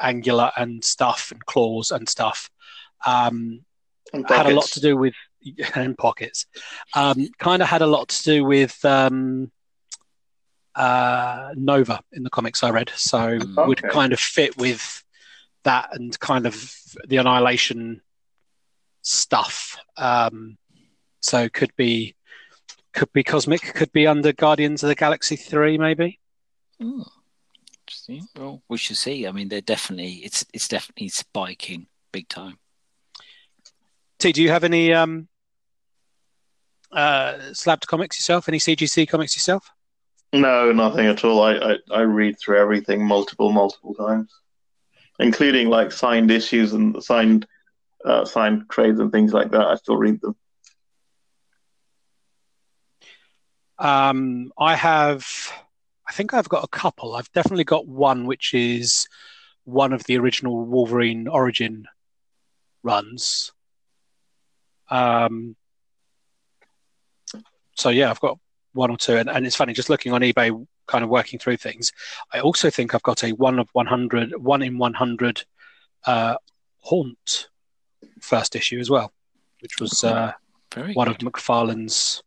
angular 0.00 0.50
and 0.56 0.84
stuff 0.84 1.30
and 1.30 1.44
claws 1.44 1.92
and 1.92 2.08
stuff. 2.08 2.50
Um, 3.06 3.36
and 3.46 3.60
had 4.12 4.46
a 4.46 4.54
lot 4.54 4.66
to 4.66 4.80
do 4.80 4.96
with 4.96 5.14
and 5.74 5.96
pockets. 5.96 6.46
Um, 6.94 7.28
kind 7.38 7.62
of 7.62 7.68
had 7.68 7.82
a 7.82 7.86
lot 7.86 8.08
to 8.08 8.24
do 8.24 8.44
with 8.44 8.84
um, 8.84 9.50
uh, 10.74 11.50
Nova 11.56 12.00
in 12.12 12.22
the 12.22 12.30
comics 12.30 12.62
I 12.62 12.70
read, 12.70 12.90
so 12.94 13.20
okay. 13.20 13.46
would 13.56 13.82
kind 13.82 14.12
of 14.12 14.20
fit 14.20 14.56
with 14.56 15.02
that 15.64 15.90
and 15.92 16.18
kind 16.18 16.46
of 16.46 16.72
the 17.06 17.18
Annihilation 17.18 18.00
stuff. 19.02 19.76
Um, 19.96 20.56
so 21.20 21.48
could 21.48 21.74
be 21.76 22.16
could 22.92 23.12
be 23.12 23.22
cosmic, 23.22 23.62
could 23.74 23.92
be 23.92 24.06
under 24.06 24.32
Guardians 24.32 24.82
of 24.82 24.88
the 24.88 24.94
Galaxy 24.94 25.36
three, 25.36 25.78
maybe. 25.78 26.18
Hmm. 26.80 27.02
Interesting. 27.82 28.26
Well, 28.36 28.62
we 28.68 28.78
should 28.78 28.96
see. 28.96 29.26
I 29.26 29.32
mean, 29.32 29.48
they're 29.48 29.60
definitely 29.60 30.22
it's 30.24 30.44
it's 30.52 30.68
definitely 30.68 31.08
spiking 31.08 31.86
big 32.12 32.28
time. 32.28 32.58
T, 34.22 34.30
do 34.30 34.40
you 34.40 34.50
have 34.50 34.62
any 34.62 34.92
um, 34.92 35.26
uh, 36.92 37.52
slabbed 37.52 37.88
comics 37.88 38.20
yourself? 38.20 38.48
Any 38.48 38.58
CGC 38.58 39.08
comics 39.08 39.34
yourself? 39.34 39.68
No, 40.32 40.70
nothing 40.70 41.06
at 41.06 41.24
all. 41.24 41.42
I, 41.42 41.54
I, 41.54 41.76
I 41.90 42.00
read 42.02 42.38
through 42.38 42.60
everything 42.60 43.04
multiple, 43.04 43.50
multiple 43.50 43.94
times, 43.94 44.32
including 45.18 45.70
like 45.70 45.90
signed 45.90 46.30
issues 46.30 46.72
and 46.72 47.02
signed 47.02 47.48
uh, 48.04 48.24
signed 48.24 48.70
trades 48.70 49.00
and 49.00 49.10
things 49.10 49.32
like 49.32 49.50
that. 49.50 49.66
I 49.66 49.74
still 49.74 49.96
read 49.96 50.20
them. 50.20 50.36
Um, 53.80 54.52
I 54.56 54.76
have, 54.76 55.26
I 56.08 56.12
think 56.12 56.32
I've 56.32 56.48
got 56.48 56.62
a 56.62 56.68
couple. 56.68 57.16
I've 57.16 57.32
definitely 57.32 57.64
got 57.64 57.88
one 57.88 58.26
which 58.26 58.54
is 58.54 59.08
one 59.64 59.92
of 59.92 60.04
the 60.04 60.16
original 60.16 60.64
Wolverine 60.64 61.26
origin 61.26 61.86
runs. 62.84 63.50
Um, 64.92 65.56
so 67.74 67.88
yeah, 67.88 68.10
I've 68.10 68.20
got 68.20 68.38
one 68.74 68.90
or 68.90 68.98
two, 68.98 69.16
and, 69.16 69.28
and 69.28 69.46
it's 69.46 69.56
funny 69.56 69.72
just 69.72 69.88
looking 69.88 70.12
on 70.12 70.20
eBay, 70.20 70.66
kind 70.86 71.02
of 71.02 71.10
working 71.10 71.38
through 71.38 71.56
things. 71.56 71.92
I 72.32 72.40
also 72.40 72.68
think 72.68 72.94
I've 72.94 73.02
got 73.02 73.24
a 73.24 73.30
one 73.30 73.58
of 73.58 73.68
100, 73.72 74.36
one 74.36 74.62
in 74.62 74.76
100 74.76 75.44
uh, 76.06 76.36
Haunt 76.80 77.48
first 78.20 78.54
issue 78.54 78.78
as 78.78 78.90
well, 78.90 79.12
which 79.60 79.80
was 79.80 80.04
uh, 80.04 80.32
one 80.74 81.08
good. 81.08 81.22
of 81.22 81.32
McFarlane's 81.32 82.22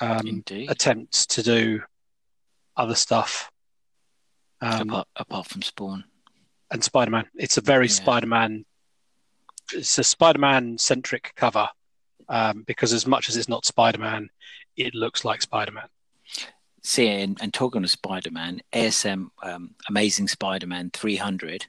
um, 0.00 0.44
attempts 0.68 1.26
to 1.26 1.42
do 1.42 1.80
other 2.76 2.94
stuff. 2.94 3.50
Um, 4.60 4.90
apart, 4.90 5.08
apart, 5.16 5.46
from 5.48 5.62
Spawn 5.62 6.04
and 6.70 6.84
Spider 6.84 7.10
Man, 7.10 7.24
it's 7.34 7.58
a 7.58 7.60
very 7.60 7.86
yeah. 7.86 7.92
Spider 7.92 8.28
Man. 8.28 8.64
It's 9.72 9.98
a 9.98 10.04
Spider 10.04 10.38
Man 10.38 10.78
centric 10.78 11.32
cover 11.36 11.68
um, 12.28 12.62
because 12.66 12.92
as 12.92 13.06
much 13.06 13.28
as 13.28 13.36
it's 13.36 13.48
not 13.48 13.64
Spider 13.64 13.98
Man, 13.98 14.30
it 14.76 14.94
looks 14.94 15.24
like 15.24 15.42
Spider 15.42 15.72
Man. 15.72 15.88
See, 16.82 17.06
and, 17.06 17.38
and, 17.40 17.54
talking 17.54 17.84
of 17.84 17.90
Spider 17.90 18.30
Man, 18.30 18.60
ASM 18.72 19.28
um, 19.42 19.74
Amazing 19.88 20.28
Spider 20.28 20.66
Man 20.66 20.90
300 20.92 21.66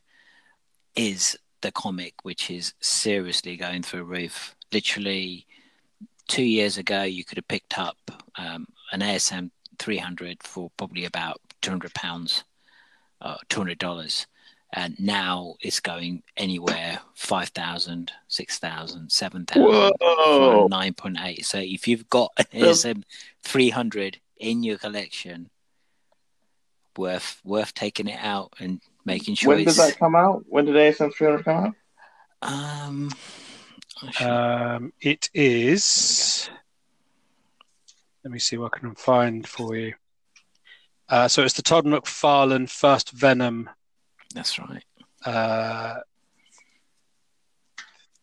is 0.95 1.38
the 1.62 1.71
comic 1.71 2.13
which 2.23 2.50
is 2.50 2.73
seriously 2.81 3.55
going 3.55 3.83
through 3.83 4.01
a 4.01 4.05
roof. 4.05 4.55
Literally, 4.71 5.45
two 6.27 6.43
years 6.43 6.77
ago, 6.77 7.03
you 7.03 7.23
could 7.23 7.38
have 7.38 7.47
picked 7.47 7.77
up 7.77 7.97
um, 8.38 8.67
an 8.91 9.01
ASM 9.01 9.51
300 9.79 10.41
for 10.43 10.71
probably 10.77 11.05
about 11.05 11.39
200 11.62 11.93
pounds, 11.93 12.43
uh, 13.21 13.38
200 13.50 13.77
dollars. 13.77 14.27
And 14.75 14.99
now 14.99 15.53
it's 15.61 15.79
going 15.79 16.23
anywhere 16.35 16.99
5,000, 17.13 18.11
6,000, 18.27 19.11
7,000, 19.11 19.63
9.8. 20.01 21.45
So 21.45 21.59
if 21.59 21.87
you've 21.87 22.09
got 22.09 22.31
an 22.37 22.45
ASM 22.51 23.03
300 23.43 24.19
in 24.37 24.63
your 24.63 24.79
collection, 24.79 25.51
worth 26.97 27.39
worth 27.43 27.73
taking 27.73 28.07
it 28.07 28.19
out 28.19 28.53
and 28.59 28.81
making 29.05 29.35
sure. 29.35 29.49
When 29.49 29.63
did 29.63 29.75
that 29.75 29.97
come 29.97 30.15
out? 30.15 30.43
When 30.47 30.65
did 30.65 30.75
ASM 30.75 31.13
300 31.13 31.45
come 31.45 31.65
out? 31.65 31.73
Um, 32.41 33.11
um, 34.19 34.93
it 34.99 35.29
is. 35.35 36.49
Let 38.23 38.31
me 38.31 38.39
see 38.39 38.57
what 38.57 38.73
I 38.73 38.79
can 38.79 38.95
find 38.95 39.47
for 39.47 39.75
you. 39.75 39.93
Uh, 41.09 41.27
so 41.27 41.43
it's 41.43 41.53
the 41.53 41.61
Todd 41.61 41.85
McFarlane 41.85 42.69
first 42.69 43.11
Venom. 43.11 43.69
That's 44.33 44.57
right. 44.59 44.83
Uh, 45.25 45.99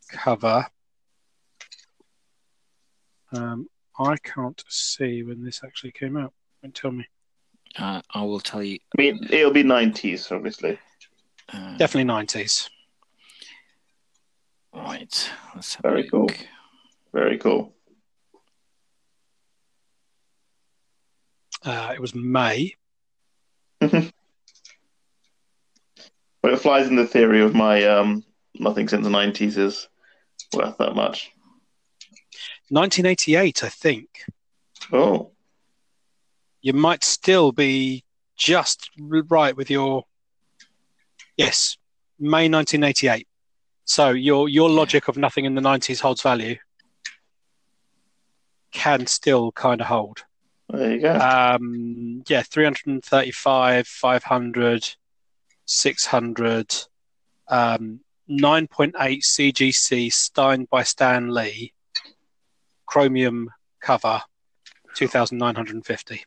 cover. 0.09 0.67
Um, 3.33 3.69
I 3.99 4.17
can't 4.17 4.63
see 4.69 5.23
when 5.23 5.45
this 5.45 5.63
actually 5.65 5.93
came 5.93 6.17
out. 6.17 6.33
Don't 6.63 6.75
tell 6.75 6.91
me. 6.91 7.07
Uh, 7.79 8.03
I 8.13 8.23
will 8.23 8.41
tell 8.41 8.63
you. 8.63 8.79
I 8.99 9.01
mean, 9.01 9.21
it'll 9.31 9.53
be 9.53 9.63
nineties, 9.63 10.33
obviously. 10.33 10.79
Uh, 11.53 11.77
Definitely 11.77 12.05
nineties. 12.05 12.69
Right. 14.75 15.31
Very 15.83 16.09
cool. 16.09 16.31
Very 17.13 17.39
cool. 17.39 17.75
Uh, 21.65 21.93
it 21.95 22.01
was 22.01 22.15
May. 22.15 22.75
well, 26.43 26.55
it 26.55 26.61
flies 26.61 26.89
in 26.89 26.97
the 26.97 27.07
theory 27.07 27.41
of 27.43 27.55
my 27.55 27.85
um, 27.85 28.25
nothing 28.55 28.89
since 28.89 29.05
the 29.05 29.11
nineties 29.11 29.57
is 29.57 29.89
worth 30.55 30.79
that 30.79 30.95
much. 30.95 31.31
1988, 32.69 33.65
I 33.65 33.69
think. 33.69 34.09
Oh 34.93 35.33
you 36.63 36.73
might 36.73 37.05
still 37.05 37.53
be 37.53 38.05
just 38.37 38.91
right 38.99 39.57
with 39.57 39.71
your 39.71 40.05
yes, 41.37 41.77
May 42.19 42.49
1988. 42.49 43.27
So 43.85 44.11
your 44.11 44.49
your 44.49 44.71
logic 44.71 45.09
of 45.09 45.17
nothing 45.17 45.45
in 45.45 45.55
the 45.55 45.61
90s 45.61 46.01
holds 46.01 46.23
value 46.23 46.57
can 48.73 49.07
still 49.07 49.53
kind 49.53 49.81
of 49.81 49.89
hold. 49.89 50.23
There 50.69 50.93
you 50.93 51.01
go. 51.01 51.15
Um, 51.15 52.23
yeah, 52.29 52.43
335, 52.43 53.89
500, 53.89 54.95
600, 55.71 56.75
um, 57.49 58.01
9.8 58.29 58.93
CGC 58.93 60.13
Stein 60.13 60.67
by 60.69 60.83
Stan 60.83 61.33
Lee, 61.33 61.73
chromium 62.87 63.49
cover, 63.81 64.21
2,950. 64.97 66.25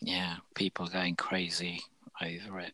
Yeah, 0.00 0.36
people 0.54 0.86
are 0.86 0.90
going 0.90 1.16
crazy 1.16 1.82
over 2.22 2.60
it. 2.60 2.72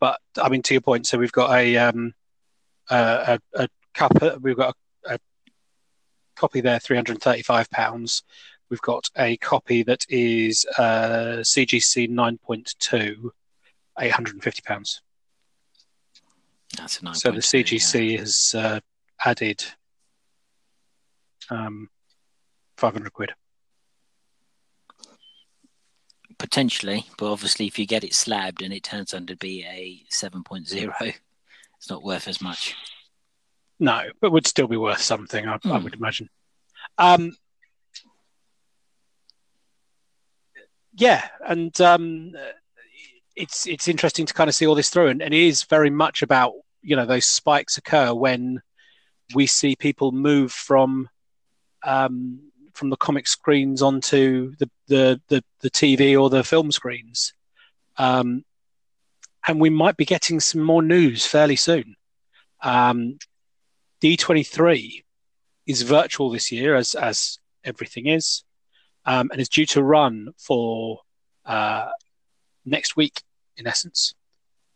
But 0.00 0.20
I 0.40 0.48
mean, 0.48 0.62
to 0.62 0.74
your 0.74 0.80
point, 0.80 1.06
so 1.06 1.18
we've 1.18 1.32
got 1.32 1.56
a 1.56 1.76
um, 1.76 2.14
a, 2.90 3.38
a, 3.54 3.62
a 3.62 3.68
cup. 3.94 4.12
We've 4.40 4.56
got 4.56 4.76
a, 5.06 5.14
a 5.14 5.18
copy 6.36 6.60
there, 6.60 6.78
three 6.78 6.96
hundred 6.96 7.20
thirty-five 7.20 7.70
pounds. 7.70 8.22
We've 8.70 8.80
got 8.82 9.04
a 9.16 9.36
copy 9.38 9.82
that 9.84 10.04
is 10.08 10.66
uh, 10.76 11.38
CGC 11.42 12.08
nine 12.10 12.38
point 12.38 12.74
two, 12.78 13.32
eight 13.98 14.12
hundred 14.12 14.34
and 14.34 14.42
fifty 14.42 14.62
pounds. 14.62 15.00
That's 16.76 17.00
a 17.00 17.04
nice. 17.04 17.22
So 17.22 17.30
the 17.30 17.38
CGC 17.38 18.18
has 18.18 18.54
uh, 18.54 18.80
added 19.24 19.64
um, 21.50 21.88
five 22.76 22.92
hundred 22.92 23.12
quid. 23.14 23.32
Potentially, 26.38 27.04
but 27.16 27.32
obviously, 27.32 27.66
if 27.66 27.78
you 27.80 27.86
get 27.86 28.04
it 28.04 28.14
slabbed 28.14 28.62
and 28.62 28.72
it 28.72 28.84
turns 28.84 29.12
out 29.12 29.26
to 29.26 29.36
be 29.36 29.64
a 29.64 30.04
7.0, 30.14 30.92
it's 31.78 31.90
not 31.90 32.04
worth 32.04 32.28
as 32.28 32.40
much. 32.40 32.76
No, 33.80 34.02
but 34.20 34.30
would 34.30 34.46
still 34.46 34.68
be 34.68 34.76
worth 34.76 35.00
something, 35.00 35.48
I, 35.48 35.54
I 35.54 35.78
Hmm. 35.78 35.82
would 35.82 35.94
imagine. 35.94 36.28
Um, 36.96 37.32
yeah, 40.98 41.28
and 41.46 41.80
um, 41.80 42.32
it's 43.36 43.66
it's 43.68 43.86
interesting 43.86 44.26
to 44.26 44.34
kind 44.34 44.48
of 44.48 44.54
see 44.54 44.66
all 44.66 44.74
this 44.74 44.90
through, 44.90 45.08
and, 45.08 45.22
and 45.22 45.32
it 45.32 45.40
is 45.40 45.62
very 45.64 45.90
much 45.90 46.22
about 46.22 46.54
you 46.82 46.96
know 46.96 47.06
those 47.06 47.24
spikes 47.24 47.78
occur 47.78 48.12
when 48.12 48.60
we 49.32 49.46
see 49.46 49.76
people 49.76 50.10
move 50.10 50.50
from 50.50 51.08
um, 51.84 52.40
from 52.74 52.90
the 52.90 52.96
comic 52.96 53.28
screens 53.28 53.80
onto 53.80 54.54
the 54.58 54.68
the 54.88 55.20
the, 55.28 55.44
the 55.60 55.70
TV 55.70 56.20
or 56.20 56.28
the 56.30 56.42
film 56.42 56.72
screens, 56.72 57.32
um, 57.96 58.44
and 59.46 59.60
we 59.60 59.70
might 59.70 59.96
be 59.96 60.04
getting 60.04 60.40
some 60.40 60.62
more 60.62 60.82
news 60.82 61.24
fairly 61.24 61.56
soon. 61.56 61.94
Um, 62.60 63.18
D23 64.02 65.04
is 65.64 65.82
virtual 65.82 66.30
this 66.30 66.50
year, 66.50 66.74
as 66.74 66.96
as 66.96 67.38
everything 67.64 68.06
is, 68.06 68.42
um, 69.08 69.30
and 69.32 69.40
is 69.40 69.48
due 69.48 69.64
to 69.64 69.82
run 69.82 70.28
for 70.36 71.00
uh, 71.46 71.88
next 72.66 72.94
week, 72.94 73.22
in 73.56 73.66
essence, 73.66 74.14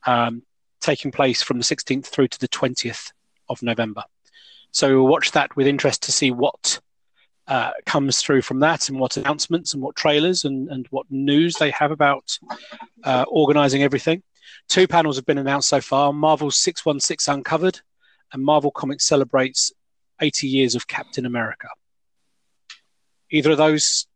um, 0.06 0.42
taking 0.80 1.12
place 1.12 1.42
from 1.42 1.58
the 1.58 1.64
16th 1.64 2.06
through 2.06 2.28
to 2.28 2.40
the 2.40 2.48
20th 2.48 3.12
of 3.50 3.62
November. 3.62 4.02
So 4.70 4.88
we'll 4.88 5.12
watch 5.12 5.32
that 5.32 5.54
with 5.54 5.66
interest 5.66 6.02
to 6.04 6.12
see 6.12 6.30
what 6.30 6.80
uh, 7.46 7.72
comes 7.84 8.20
through 8.20 8.40
from 8.40 8.60
that, 8.60 8.88
and 8.88 8.98
what 8.98 9.18
announcements 9.18 9.74
and 9.74 9.82
what 9.82 9.96
trailers 9.96 10.46
and, 10.46 10.70
and 10.70 10.86
what 10.88 11.04
news 11.10 11.56
they 11.56 11.70
have 11.70 11.90
about 11.90 12.38
uh, 13.04 13.26
organizing 13.28 13.82
everything. 13.82 14.22
Two 14.66 14.88
panels 14.88 15.16
have 15.16 15.26
been 15.26 15.38
announced 15.38 15.68
so 15.68 15.82
far 15.82 16.10
Marvel's 16.14 16.58
616 16.58 17.34
Uncovered 17.34 17.80
and 18.32 18.42
Marvel 18.42 18.70
Comics 18.70 19.04
celebrates 19.04 19.72
80 20.22 20.48
years 20.48 20.74
of 20.74 20.88
Captain 20.88 21.26
America. 21.26 21.68
Either 23.30 23.50
of 23.50 23.58
those 23.58 24.06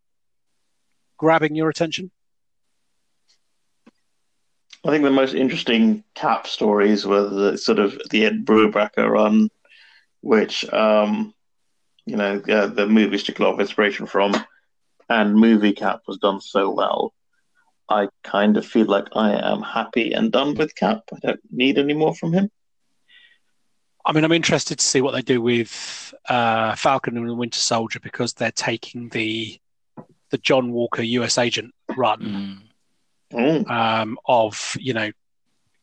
grabbing 1.17 1.55
your 1.55 1.69
attention? 1.69 2.11
I 4.85 4.91
think 4.91 5.03
the 5.03 5.11
most 5.11 5.35
interesting 5.35 6.05
cap 6.15 6.47
stories 6.47 7.05
were 7.07 7.29
the 7.29 7.59
sort 7.59 7.79
of 7.79 8.01
the 8.11 8.27
Ed 8.27 8.45
Brubaker 8.45 9.11
run, 9.11 9.51
which 10.21 10.65
um, 10.73 11.35
you 12.05 12.17
know 12.17 12.41
uh, 12.49 12.67
the 12.69 12.87
movies 12.87 13.25
took 13.25 13.41
a 13.41 13.43
lot 13.43 13.55
of 13.55 13.61
inspiration 13.61 14.07
from, 14.07 14.35
and 15.09 15.35
movie 15.35 15.73
cap 15.73 16.03
was 16.07 16.19
done 16.19 16.41
so 16.41 16.71
well. 16.71 17.13
I 17.89 18.09
kind 18.25 18.57
of 18.57 18.67
feel 18.67 18.87
like 18.87 19.07
I 19.15 19.33
am 19.33 19.63
happy 19.63 20.13
and 20.13 20.33
done 20.33 20.55
with 20.55 20.75
Cap. 20.75 21.03
I 21.13 21.19
don't 21.23 21.41
need 21.51 21.79
any 21.79 21.95
more 21.95 22.15
from 22.15 22.33
him. 22.33 22.51
I 24.05 24.13
mean, 24.13 24.25
I'm 24.25 24.33
interested 24.33 24.79
to 24.79 24.85
see 24.85 25.01
what 25.01 25.13
they 25.13 25.23
do 25.23 25.41
with 25.41 26.15
uh, 26.29 26.77
Falcon 26.77 27.17
and 27.17 27.29
the 27.29 27.35
Winter 27.35 27.59
Soldier 27.59 27.99
because 28.01 28.35
they're 28.35 28.53
taking 28.53 29.09
the 29.09 29.59
the 30.31 30.39
John 30.39 30.73
Walker 30.73 31.03
U.S. 31.03 31.39
agent 31.39 31.73
run 31.97 32.63
Mm. 33.33 33.65
Mm. 33.67 33.71
um, 33.71 34.19
of 34.27 34.77
you 34.79 34.95
know 34.95 35.11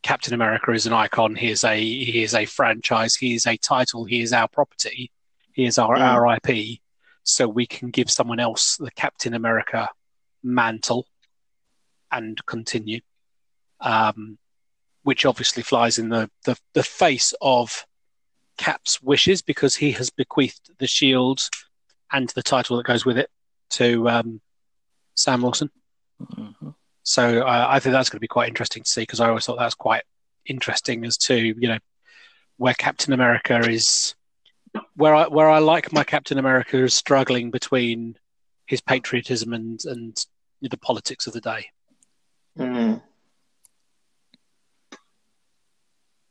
Captain 0.02 0.34
America 0.34 0.72
is 0.72 0.86
an 0.86 0.94
icon. 0.94 1.36
He 1.36 1.50
is 1.50 1.64
a 1.64 1.76
he 1.80 2.24
is 2.24 2.34
a 2.34 2.46
franchise. 2.46 3.16
He 3.16 3.36
is 3.36 3.46
a 3.46 3.58
title. 3.58 4.06
He 4.06 4.22
is 4.22 4.32
our 4.34 4.48
property. 4.48 5.12
He 5.54 5.66
is 5.66 5.78
our 5.78 5.98
Mm. 5.98 6.02
our 6.02 6.38
IP. 6.38 6.80
So 7.24 7.48
we 7.48 7.66
can 7.66 7.90
give 7.90 8.10
someone 8.12 8.40
else 8.40 8.78
the 8.78 8.92
Captain 8.92 9.34
America 9.34 9.90
mantle 10.42 11.06
and 12.12 12.46
continue, 12.46 13.00
um, 13.80 14.38
which 15.04 15.26
obviously 15.26 15.64
flies 15.64 15.98
in 15.98 16.10
the, 16.10 16.30
the 16.46 16.58
the 16.74 16.84
face 16.84 17.34
of 17.42 17.86
Cap's 18.58 19.02
wishes 19.02 19.42
because 19.42 19.76
he 19.76 19.92
has 19.94 20.10
bequeathed 20.10 20.70
the 20.80 20.88
shield 20.88 21.50
and 22.12 22.30
the 22.30 22.44
title 22.44 22.78
that 22.78 22.86
goes 22.86 23.06
with 23.06 23.18
it 23.18 23.30
to 23.74 24.10
um, 24.10 24.42
Sam 25.16 25.42
Wilson. 25.42 25.70
Mhm. 26.22 26.76
So 27.04 27.42
uh, 27.46 27.66
I 27.70 27.80
think 27.80 27.92
that's 27.94 28.10
going 28.10 28.18
to 28.18 28.22
be 28.22 28.28
quite 28.28 28.48
interesting 28.48 28.84
to 28.84 28.90
see 28.90 29.02
because 29.02 29.20
I 29.20 29.28
always 29.28 29.46
thought 29.46 29.60
that's 29.60 29.76
quite 29.76 30.04
interesting 30.46 31.04
as 31.06 31.18
to 31.18 31.36
you 31.36 31.68
know 31.68 31.78
where 32.58 32.74
Captain 32.76 33.14
America 33.14 33.58
is, 33.60 34.16
where 34.96 35.14
I 35.14 35.28
where 35.28 35.50
I 35.50 35.60
like 35.60 35.92
my 35.92 36.04
Captain 36.04 36.38
America 36.38 36.82
is 36.82 36.94
struggling 36.94 37.52
between 37.52 38.18
his 38.68 38.80
patriotism 38.82 39.54
and 39.54 39.80
and 39.86 40.16
the 40.62 40.78
politics 40.78 41.28
of 41.28 41.34
the 41.34 41.42
day. 41.42 41.66
Mm. 42.58 43.02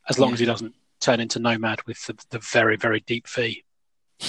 As 0.09 0.17
long 0.17 0.29
Yeah. 0.29 0.33
as 0.33 0.39
he 0.39 0.45
doesn't 0.45 0.73
turn 0.99 1.19
into 1.19 1.37
Nomad 1.39 1.83
with 1.85 2.03
the, 2.07 2.17
the 2.31 2.39
very 2.39 2.77
very 2.77 3.01
deep 3.01 3.27
fee. 3.27 3.63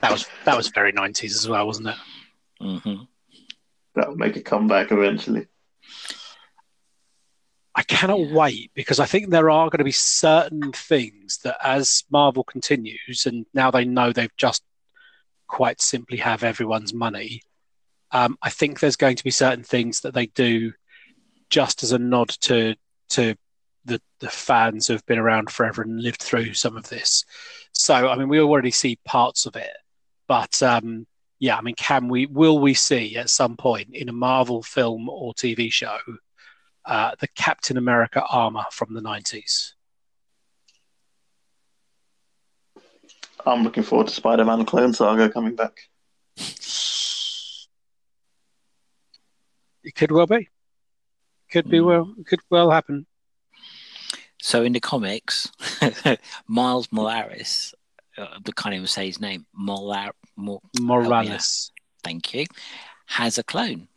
That 0.00 0.10
was 0.10 0.26
that 0.44 0.56
was 0.56 0.68
very 0.68 0.92
nineties 0.92 1.36
as 1.36 1.48
well, 1.48 1.66
wasn't 1.66 1.88
it? 1.88 1.96
Mhm. 2.60 3.06
That'll 3.94 4.16
make 4.16 4.36
a 4.36 4.42
comeback 4.42 4.90
eventually. 4.90 5.46
I 7.74 7.82
cannot 7.82 8.20
Yeah. 8.20 8.34
wait 8.34 8.70
because 8.74 9.00
I 9.00 9.06
think 9.06 9.30
there 9.30 9.50
are 9.50 9.70
going 9.70 9.78
to 9.78 9.84
be 9.84 9.92
certain 9.92 10.72
things 10.72 11.38
that 11.38 11.56
as 11.64 12.04
Marvel 12.10 12.44
continues 12.44 13.24
and 13.26 13.46
now 13.54 13.70
they 13.70 13.84
know 13.84 14.12
they've 14.12 14.36
just 14.36 14.62
quite 15.46 15.80
simply 15.80 16.18
have 16.18 16.42
everyone's 16.42 16.92
money. 16.92 17.42
Um, 18.10 18.36
I 18.42 18.50
think 18.50 18.80
there's 18.80 18.96
going 18.96 19.16
to 19.16 19.24
be 19.24 19.30
certain 19.30 19.64
things 19.64 20.00
that 20.00 20.12
they 20.14 20.26
do 20.26 20.72
just 21.48 21.82
as 21.82 21.92
a 21.92 21.98
nod 21.98 22.28
to 22.42 22.74
to 23.10 23.36
the 23.84 24.00
the 24.20 24.28
fans 24.28 24.86
who 24.86 24.92
have 24.92 25.04
been 25.06 25.18
around 25.18 25.50
forever 25.50 25.82
and 25.82 26.00
lived 26.02 26.22
through 26.22 26.54
some 26.54 26.76
of 26.76 26.88
this. 26.88 27.24
So 27.72 28.08
I 28.08 28.16
mean, 28.16 28.28
we 28.28 28.38
already 28.40 28.70
see 28.70 28.96
parts 29.04 29.46
of 29.46 29.56
it, 29.56 29.72
but 30.32 30.62
um, 30.62 31.06
yeah, 31.40 31.58
I 31.58 31.60
mean, 31.60 31.74
can 31.74 32.08
we? 32.08 32.24
Will 32.24 32.58
we 32.58 32.72
see 32.72 33.18
at 33.18 33.28
some 33.28 33.54
point 33.54 33.90
in 33.92 34.08
a 34.08 34.14
Marvel 34.14 34.62
film 34.62 35.10
or 35.10 35.34
TV 35.34 35.70
show 35.70 35.98
uh, 36.86 37.10
the 37.20 37.28
Captain 37.36 37.76
America 37.76 38.24
armor 38.30 38.64
from 38.70 38.94
the 38.94 39.02
nineties? 39.02 39.74
I'm 43.44 43.62
looking 43.62 43.82
forward 43.82 44.06
to 44.06 44.14
Spider-Man 44.14 44.64
Clone 44.64 44.94
Saga 44.94 45.28
coming 45.28 45.54
back. 45.54 45.76
It 49.84 49.94
could 49.94 50.12
well 50.12 50.26
be. 50.26 50.48
Could 51.50 51.68
be 51.68 51.80
Mm. 51.80 51.86
well. 51.86 52.14
Could 52.26 52.40
well 52.48 52.70
happen. 52.70 53.04
So 54.40 54.62
in 54.62 54.72
the 54.72 54.80
comics, 54.80 55.52
Miles 56.46 56.88
Morales, 56.90 57.74
uh, 58.16 58.38
I 58.46 58.50
can't 58.56 58.74
even 58.74 58.86
say 58.86 59.06
his 59.06 59.20
name, 59.20 59.46
Molar, 59.54 60.12
Mor- 60.36 60.60
Morales. 60.80 61.70
thank 62.02 62.34
you, 62.34 62.46
has 63.06 63.38
a 63.38 63.42
clone. 63.42 63.88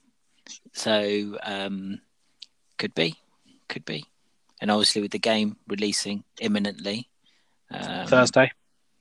So 0.73 1.37
um, 1.43 2.01
could 2.77 2.93
be, 2.93 3.15
could 3.67 3.85
be, 3.85 4.05
and 4.61 4.69
obviously 4.69 5.01
with 5.01 5.11
the 5.11 5.19
game 5.19 5.57
releasing 5.67 6.23
imminently, 6.39 7.09
um, 7.71 8.07
Thursday. 8.07 8.51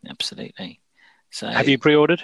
absolutely. 0.09 0.81
So 1.31 1.49
Have 1.49 1.68
you 1.68 1.79
pre-ordered? 1.79 2.23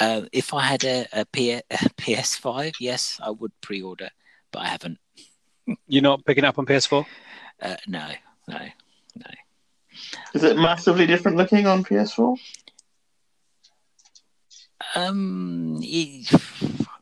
Uh, 0.00 0.22
if 0.32 0.52
I 0.54 0.62
had 0.62 0.84
a, 0.84 1.06
a, 1.12 1.24
P- 1.24 1.52
a 1.52 1.62
PS5, 1.70 2.74
yes, 2.80 3.20
I 3.22 3.30
would 3.30 3.52
pre-order, 3.60 4.10
but 4.52 4.60
I 4.60 4.66
haven't. 4.68 4.98
You're 5.86 6.02
not 6.02 6.24
picking 6.24 6.44
up 6.44 6.58
on 6.58 6.66
PS4. 6.66 7.04
Uh, 7.60 7.76
no, 7.86 8.08
no, 8.46 8.58
no. 9.16 9.26
Is 10.34 10.44
it 10.44 10.56
massively 10.56 11.06
different 11.06 11.36
looking 11.36 11.66
on 11.66 11.84
PS4? 11.84 12.38
Um, 14.94 15.80
he, 15.80 16.26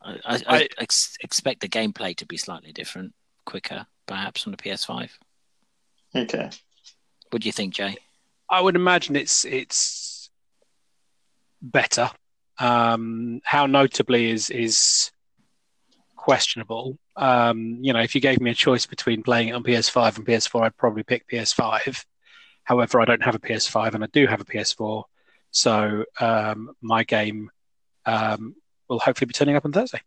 I, 0.03 0.19
I, 0.25 0.41
I 0.47 0.69
ex- 0.79 1.17
expect 1.21 1.61
the 1.61 1.69
gameplay 1.69 2.15
to 2.17 2.25
be 2.25 2.37
slightly 2.37 2.71
different, 2.71 3.13
quicker, 3.45 3.85
perhaps 4.05 4.45
on 4.45 4.51
the 4.51 4.57
PS5. 4.57 5.09
Okay. 6.15 6.49
What 7.29 7.41
do 7.41 7.47
you 7.47 7.53
think, 7.53 7.73
Jay? 7.73 7.97
I 8.49 8.61
would 8.61 8.75
imagine 8.75 9.15
it's 9.15 9.45
it's 9.45 10.29
better. 11.61 12.09
Um, 12.59 13.41
how 13.43 13.65
notably 13.65 14.31
is 14.31 14.49
is 14.49 15.11
questionable. 16.15 16.97
Um, 17.15 17.79
you 17.81 17.93
know, 17.93 17.99
if 18.01 18.15
you 18.15 18.21
gave 18.21 18.41
me 18.41 18.51
a 18.51 18.55
choice 18.55 18.85
between 18.85 19.23
playing 19.23 19.49
it 19.49 19.53
on 19.53 19.63
PS5 19.63 20.17
and 20.17 20.25
PS4, 20.25 20.65
I'd 20.65 20.77
probably 20.77 21.03
pick 21.03 21.27
PS5. 21.27 22.03
However, 22.63 23.01
I 23.01 23.05
don't 23.05 23.23
have 23.23 23.35
a 23.35 23.39
PS5 23.39 23.93
and 23.93 24.03
I 24.03 24.07
do 24.11 24.27
have 24.27 24.41
a 24.41 24.45
PS4, 24.45 25.03
so 25.51 26.03
um, 26.19 26.71
my 26.81 27.03
game 27.05 27.49
um, 28.07 28.55
will 28.87 28.99
hopefully 28.99 29.27
be 29.27 29.33
turning 29.33 29.55
up 29.55 29.65
on 29.65 29.71
Thursday. 29.71 30.01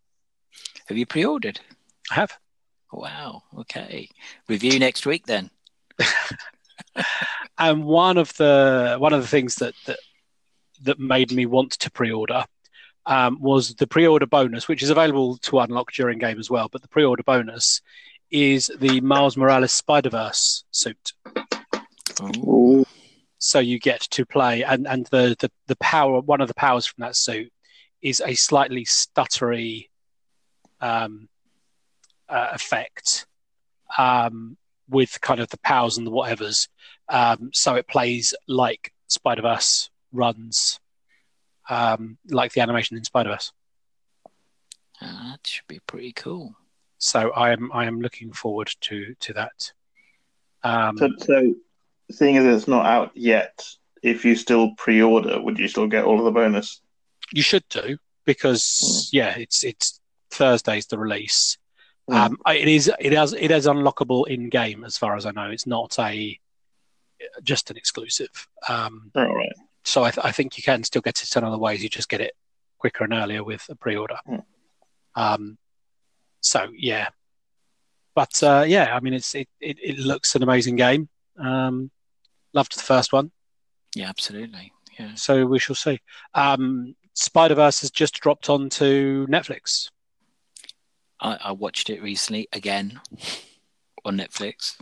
Have 0.88 0.96
you 0.96 1.06
pre-ordered? 1.06 1.60
I 2.10 2.14
have. 2.14 2.36
Wow. 2.92 3.42
Okay. 3.58 4.08
Review 4.48 4.78
next 4.80 5.06
week 5.06 5.26
then. 5.26 5.50
and 7.58 7.84
one 7.84 8.18
of 8.18 8.36
the 8.36 8.96
one 8.98 9.12
of 9.12 9.20
the 9.20 9.28
things 9.28 9.56
that 9.56 9.74
that 9.86 9.98
that 10.82 10.98
made 10.98 11.30
me 11.30 11.46
want 11.46 11.72
to 11.72 11.90
pre-order 11.90 12.44
um, 13.06 13.38
was 13.40 13.74
the 13.74 13.86
pre-order 13.86 14.26
bonus, 14.26 14.66
which 14.66 14.82
is 14.82 14.90
available 14.90 15.36
to 15.38 15.60
unlock 15.60 15.92
during 15.92 16.18
game 16.18 16.38
as 16.38 16.50
well. 16.50 16.68
But 16.72 16.82
the 16.82 16.88
pre-order 16.88 17.22
bonus 17.22 17.82
is 18.30 18.70
the 18.78 19.00
Miles 19.02 19.36
Morales 19.36 19.72
Spider 19.72 20.10
Verse 20.10 20.64
suit. 20.70 21.12
Ooh. 22.38 22.84
So 23.38 23.58
you 23.58 23.78
get 23.78 24.00
to 24.00 24.26
play, 24.26 24.64
and 24.64 24.86
and 24.88 25.06
the, 25.06 25.36
the 25.38 25.50
the 25.66 25.76
power 25.76 26.20
one 26.20 26.40
of 26.40 26.48
the 26.48 26.54
powers 26.54 26.86
from 26.86 27.02
that 27.02 27.14
suit 27.14 27.52
is 28.02 28.22
a 28.24 28.34
slightly 28.34 28.84
stuttery 28.84 29.88
um, 30.80 31.28
uh, 32.28 32.48
effect 32.52 33.26
um, 33.98 34.56
with 34.88 35.20
kind 35.20 35.40
of 35.40 35.48
the 35.48 35.58
powers 35.58 35.98
and 35.98 36.06
the 36.06 36.10
whatevers. 36.10 36.68
Um, 37.08 37.50
so 37.52 37.74
it 37.74 37.88
plays 37.88 38.34
like 38.46 38.92
Spider 39.08 39.42
Verse 39.42 39.90
runs, 40.12 40.80
um, 41.68 42.18
like 42.28 42.52
the 42.52 42.60
animation 42.60 42.96
in 42.96 43.04
Spider 43.04 43.30
Verse. 43.30 43.52
Ah, 45.02 45.32
that 45.32 45.46
should 45.46 45.66
be 45.66 45.80
pretty 45.86 46.12
cool. 46.12 46.54
So 46.98 47.30
I 47.30 47.52
am 47.52 47.70
I 47.72 47.86
am 47.86 48.00
looking 48.00 48.32
forward 48.32 48.70
to 48.82 49.14
to 49.20 49.32
that. 49.32 49.72
Um, 50.62 50.98
So, 50.98 51.08
so, 51.18 51.54
seeing 52.10 52.36
as 52.36 52.44
it's 52.44 52.68
not 52.68 52.84
out 52.84 53.12
yet, 53.14 53.66
if 54.02 54.24
you 54.24 54.36
still 54.36 54.74
pre-order, 54.76 55.40
would 55.40 55.58
you 55.58 55.68
still 55.68 55.86
get 55.86 56.04
all 56.04 56.18
of 56.18 56.24
the 56.24 56.30
bonus? 56.30 56.82
You 57.32 57.42
should 57.42 57.64
do 57.68 57.98
because 58.24 59.08
yeah, 59.12 59.36
it's 59.38 59.64
it's 59.64 60.00
Thursday's 60.30 60.86
the 60.86 60.98
release. 60.98 61.58
Mm. 62.08 62.14
Um, 62.14 62.38
I- 62.44 62.54
it 62.56 62.68
is 62.68 62.90
it 62.98 63.12
has 63.12 63.32
it 63.32 63.50
is 63.50 63.66
unlockable 63.66 64.26
in 64.28 64.48
game 64.48 64.84
as 64.84 64.96
far 64.98 65.16
as 65.16 65.26
I 65.26 65.30
know. 65.30 65.50
It's 65.50 65.66
not 65.66 65.98
a 65.98 66.38
just 67.42 67.70
an 67.70 67.76
exclusive. 67.76 68.48
Um, 68.68 69.10
All 69.14 69.34
right. 69.34 69.52
so 69.84 70.04
I, 70.04 70.10
th- 70.10 70.24
I 70.24 70.32
think 70.32 70.56
you 70.56 70.62
can 70.62 70.82
still 70.84 71.02
get 71.02 71.22
it 71.22 71.36
in 71.36 71.44
other 71.44 71.58
ways. 71.58 71.82
You 71.82 71.88
just 71.90 72.08
get 72.08 72.20
it 72.22 72.32
quicker 72.78 73.04
and 73.04 73.12
earlier 73.12 73.44
with 73.44 73.66
a 73.68 73.74
pre-order. 73.74 74.16
Mm. 74.26 74.42
Um, 75.14 75.58
so 76.40 76.68
yeah, 76.74 77.08
but 78.14 78.42
uh, 78.42 78.64
yeah, 78.66 78.94
I 78.96 79.00
mean 79.00 79.12
it's 79.14 79.34
it, 79.34 79.48
it, 79.60 79.76
it 79.82 79.98
looks 79.98 80.34
an 80.34 80.42
amazing 80.42 80.76
game. 80.76 81.08
Um, 81.38 81.90
loved 82.54 82.76
the 82.76 82.82
first 82.82 83.12
one, 83.12 83.30
Yeah, 83.94 84.08
absolutely. 84.08 84.72
Yeah. 84.98 85.14
so 85.14 85.46
we 85.46 85.58
shall 85.58 85.76
see. 85.76 86.00
Um, 86.34 86.94
Spider 87.20 87.54
Verse 87.54 87.80
has 87.80 87.90
just 87.90 88.18
dropped 88.20 88.48
onto 88.48 89.26
Netflix. 89.26 89.90
I, 91.20 91.38
I 91.44 91.52
watched 91.52 91.90
it 91.90 92.02
recently 92.02 92.48
again 92.52 93.00
on 94.04 94.16
Netflix. 94.16 94.80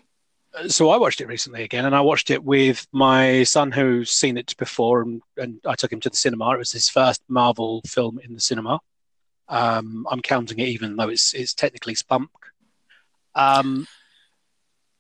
so 0.69 0.91
I 0.91 0.99
watched 0.99 1.21
it 1.21 1.27
recently 1.27 1.65
again, 1.65 1.85
and 1.85 1.95
I 1.95 2.01
watched 2.01 2.31
it 2.31 2.45
with 2.45 2.87
my 2.93 3.43
son 3.43 3.73
who's 3.73 4.11
seen 4.11 4.37
it 4.37 4.57
before, 4.57 5.03
and, 5.03 5.21
and 5.37 5.61
I 5.67 5.75
took 5.75 5.93
him 5.93 6.01
to 6.01 6.11
the 6.11 6.17
cinema. 6.17 6.53
It 6.53 6.59
was 6.59 6.73
his 6.73 6.89
first 6.89 7.23
Marvel 7.29 7.83
film 7.87 8.21
in 8.23 8.35
the 8.35 8.41
cinema. 8.41 8.81
Um, 9.49 10.07
I'm 10.11 10.23
counting 10.23 10.59
it, 10.59 10.69
even 10.69 10.97
though 10.97 11.09
it's 11.09 11.35
it's 11.35 11.55
technically 11.55 11.95
Spunk. 11.95 12.31
Um, 13.35 13.87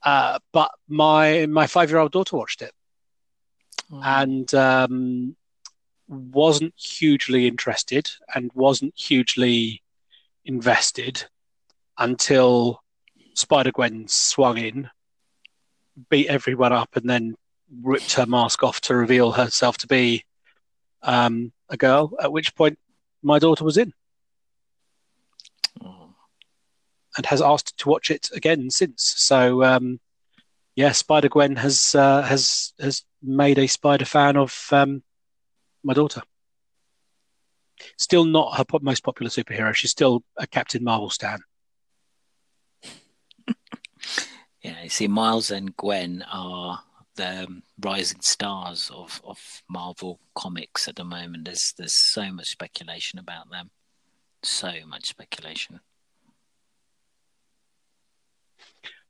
uh, 0.02 0.38
but 0.52 0.70
my 0.88 1.46
my 1.46 1.66
five 1.66 1.90
year 1.90 1.98
old 1.98 2.12
daughter 2.12 2.36
watched 2.36 2.62
it 2.62 2.72
Oh, 3.90 4.00
and 4.04 4.52
um, 4.54 5.36
wasn't 6.08 6.74
hugely 6.76 7.46
interested 7.46 8.10
and 8.34 8.50
wasn't 8.54 8.98
hugely 8.98 9.82
invested 10.44 11.24
until 11.98 12.82
Spider 13.34 13.72
Gwen 13.72 14.06
swung 14.08 14.58
in, 14.58 14.90
beat 16.08 16.28
everyone 16.28 16.72
up, 16.72 16.96
and 16.96 17.08
then 17.08 17.34
ripped 17.82 18.14
her 18.14 18.26
mask 18.26 18.62
off 18.62 18.80
to 18.82 18.94
reveal 18.94 19.32
herself 19.32 19.78
to 19.78 19.86
be 19.86 20.24
um, 21.02 21.52
a 21.68 21.76
girl. 21.76 22.14
At 22.20 22.32
which 22.32 22.54
point, 22.54 22.78
my 23.22 23.38
daughter 23.38 23.64
was 23.64 23.76
in 23.76 23.92
oh. 25.84 26.14
and 27.16 27.26
has 27.26 27.42
asked 27.42 27.76
to 27.78 27.88
watch 27.88 28.10
it 28.10 28.30
again 28.34 28.70
since. 28.70 29.14
So, 29.16 29.62
um, 29.64 30.00
yeah, 30.76 30.92
Spider 30.92 31.28
Gwen 31.28 31.56
has 31.56 31.94
uh, 31.94 32.22
has 32.22 32.72
has 32.80 33.04
made 33.22 33.58
a 33.58 33.66
Spider 33.66 34.04
fan 34.04 34.36
of 34.36 34.68
um, 34.70 35.02
my 35.82 35.94
daughter. 35.94 36.22
Still 37.96 38.24
not 38.24 38.56
her 38.56 38.64
po- 38.64 38.80
most 38.82 39.04
popular 39.04 39.30
superhero. 39.30 39.74
She's 39.74 39.90
still 39.90 40.22
a 40.36 40.46
Captain 40.46 40.82
Marvel 40.84 41.10
stan. 41.10 41.38
Yeah, 44.60 44.82
you 44.82 44.88
see, 44.88 45.06
Miles 45.06 45.52
and 45.52 45.74
Gwen 45.76 46.24
are 46.32 46.80
the 47.14 47.44
um, 47.44 47.62
rising 47.80 48.20
stars 48.20 48.90
of, 48.92 49.20
of 49.24 49.38
Marvel 49.68 50.18
comics 50.34 50.88
at 50.88 50.96
the 50.96 51.04
moment. 51.04 51.44
There's 51.44 51.74
there's 51.78 51.94
so 51.94 52.32
much 52.32 52.48
speculation 52.48 53.18
about 53.18 53.50
them, 53.50 53.70
so 54.42 54.72
much 54.86 55.06
speculation. 55.06 55.80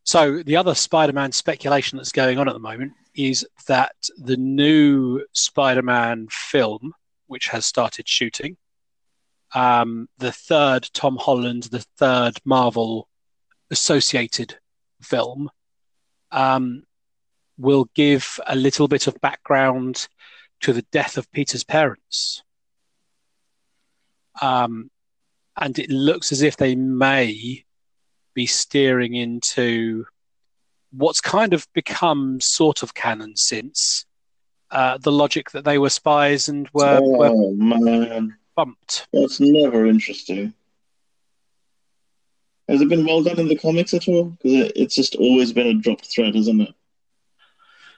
So 0.04 0.42
the 0.42 0.56
other 0.56 0.74
Spider-Man 0.74 1.32
speculation 1.32 1.98
that's 1.98 2.12
going 2.12 2.38
on 2.38 2.48
at 2.48 2.54
the 2.54 2.60
moment 2.60 2.92
is 3.18 3.44
that 3.66 3.96
the 4.16 4.36
new 4.36 5.24
Spider-Man 5.32 6.28
film, 6.30 6.94
which 7.26 7.48
has 7.48 7.66
started 7.66 8.08
shooting, 8.08 8.56
um, 9.54 10.08
the 10.18 10.30
third 10.30 10.88
Tom 10.94 11.16
Holland, 11.16 11.64
the 11.64 11.84
third 11.98 12.38
Marvel 12.44 13.08
associated 13.72 14.58
film, 15.02 15.50
um, 16.30 16.84
will 17.58 17.90
give 17.94 18.38
a 18.46 18.54
little 18.54 18.86
bit 18.86 19.08
of 19.08 19.20
background 19.20 20.06
to 20.60 20.72
the 20.72 20.86
death 20.92 21.18
of 21.18 21.30
Peter's 21.32 21.64
parents. 21.64 22.44
Um, 24.40 24.90
and 25.56 25.76
it 25.76 25.90
looks 25.90 26.30
as 26.30 26.42
if 26.42 26.56
they 26.56 26.76
may 26.76 27.64
be 28.32 28.46
steering 28.46 29.14
into 29.14 30.06
what's 30.90 31.20
kind 31.20 31.52
of 31.52 31.66
become 31.72 32.40
sort 32.40 32.82
of 32.82 32.94
canon 32.94 33.36
since 33.36 34.04
uh, 34.70 34.98
the 34.98 35.12
logic 35.12 35.50
that 35.52 35.64
they 35.64 35.78
were 35.78 35.90
spies 35.90 36.48
and 36.48 36.68
were, 36.72 37.00
were 37.00 37.28
oh 37.28 37.52
man, 37.54 38.36
bumped. 38.54 39.06
that's 39.12 39.40
never 39.40 39.86
interesting. 39.86 40.52
Has 42.68 42.82
it 42.82 42.88
been 42.88 43.06
well 43.06 43.22
done 43.22 43.40
in 43.40 43.48
the 43.48 43.56
comics 43.56 43.94
at 43.94 44.08
all? 44.08 44.24
Because 44.24 44.52
it, 44.52 44.72
it's 44.76 44.94
just 44.94 45.16
always 45.16 45.52
been 45.52 45.68
a 45.68 45.74
dropped 45.74 46.06
thread, 46.06 46.36
isn't 46.36 46.60
it? 46.60 46.74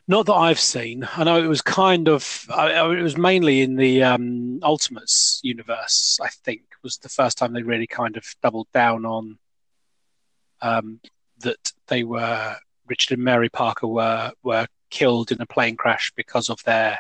Not 0.07 0.27
that 0.27 0.35
I've 0.35 0.61
seen. 0.61 1.09
I 1.17 1.25
know 1.25 1.43
it 1.43 1.49
was 1.49 1.63
kind 1.63 2.09
of. 2.09 2.47
I- 2.53 2.97
it 2.97 3.03
was 3.03 3.17
mainly 3.17 3.63
in 3.63 3.75
the 3.77 4.05
um, 4.05 4.61
Ultimates 4.63 5.41
universe. 5.43 6.19
I 6.23 6.29
think 6.29 6.63
was 6.83 6.99
the 6.99 7.09
first 7.09 7.39
time 7.39 7.53
they 7.53 7.63
really 7.63 7.87
kind 7.87 8.17
of 8.17 8.25
doubled 8.43 8.69
down 8.73 9.05
on 9.05 9.39
um, 10.63 11.01
that 11.41 11.73
they 11.89 12.05
were 12.05 12.57
Richard 12.91 13.15
and 13.15 13.25
Mary 13.25 13.49
Parker 13.49 13.87
were 13.87 14.33
were 14.43 14.67
killed 14.91 15.31
in 15.31 15.41
a 15.41 15.47
plane 15.47 15.77
crash 15.77 16.13
because 16.17 16.51
of 16.51 16.63
their 16.65 16.99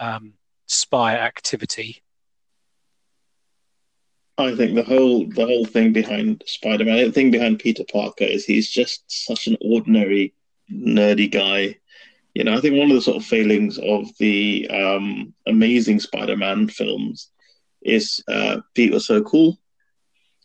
um, 0.00 0.32
spy 0.66 1.16
activity. 1.16 2.02
I 4.38 4.54
think 4.56 4.74
the 4.74 4.84
whole 4.84 5.26
the 5.28 5.46
whole 5.46 5.66
thing 5.66 5.92
behind 5.92 6.42
Spider-Man, 6.46 7.04
the 7.04 7.12
thing 7.12 7.30
behind 7.30 7.58
Peter 7.58 7.84
Parker 7.92 8.24
is 8.24 8.44
he's 8.44 8.70
just 8.70 9.02
such 9.06 9.46
an 9.46 9.58
ordinary 9.60 10.34
nerdy 10.72 11.30
guy. 11.30 11.76
You 12.34 12.44
know, 12.44 12.56
I 12.56 12.60
think 12.60 12.76
one 12.76 12.90
of 12.90 12.94
the 12.94 13.02
sort 13.02 13.16
of 13.16 13.24
failings 13.24 13.78
of 13.78 14.06
the 14.18 14.68
um, 14.70 15.34
amazing 15.46 16.00
Spider-Man 16.00 16.68
films 16.68 17.30
is 17.82 18.22
uh, 18.28 18.60
Pete 18.74 18.92
was 18.92 19.06
so 19.06 19.22
cool. 19.22 19.58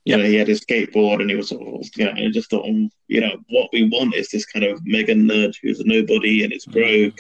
You 0.05 0.17
know, 0.17 0.23
he 0.23 0.35
had 0.35 0.49
his 0.49 0.59
skateboard 0.65 1.21
and 1.21 1.29
he 1.29 1.35
was 1.35 1.49
sort 1.49 1.61
of, 1.61 1.89
you 1.95 2.05
know, 2.05 2.11
I 2.11 2.29
just 2.29 2.49
thought, 2.49 2.67
um, 2.67 2.89
you 3.07 3.21
know, 3.21 3.37
what 3.49 3.69
we 3.71 3.87
want 3.89 4.15
is 4.15 4.29
this 4.29 4.45
kind 4.45 4.65
of 4.65 4.81
mega 4.85 5.15
nerd 5.15 5.55
who's 5.61 5.79
a 5.79 5.85
nobody 5.85 6.43
and 6.43 6.51
is 6.51 6.65
broke. 6.65 7.19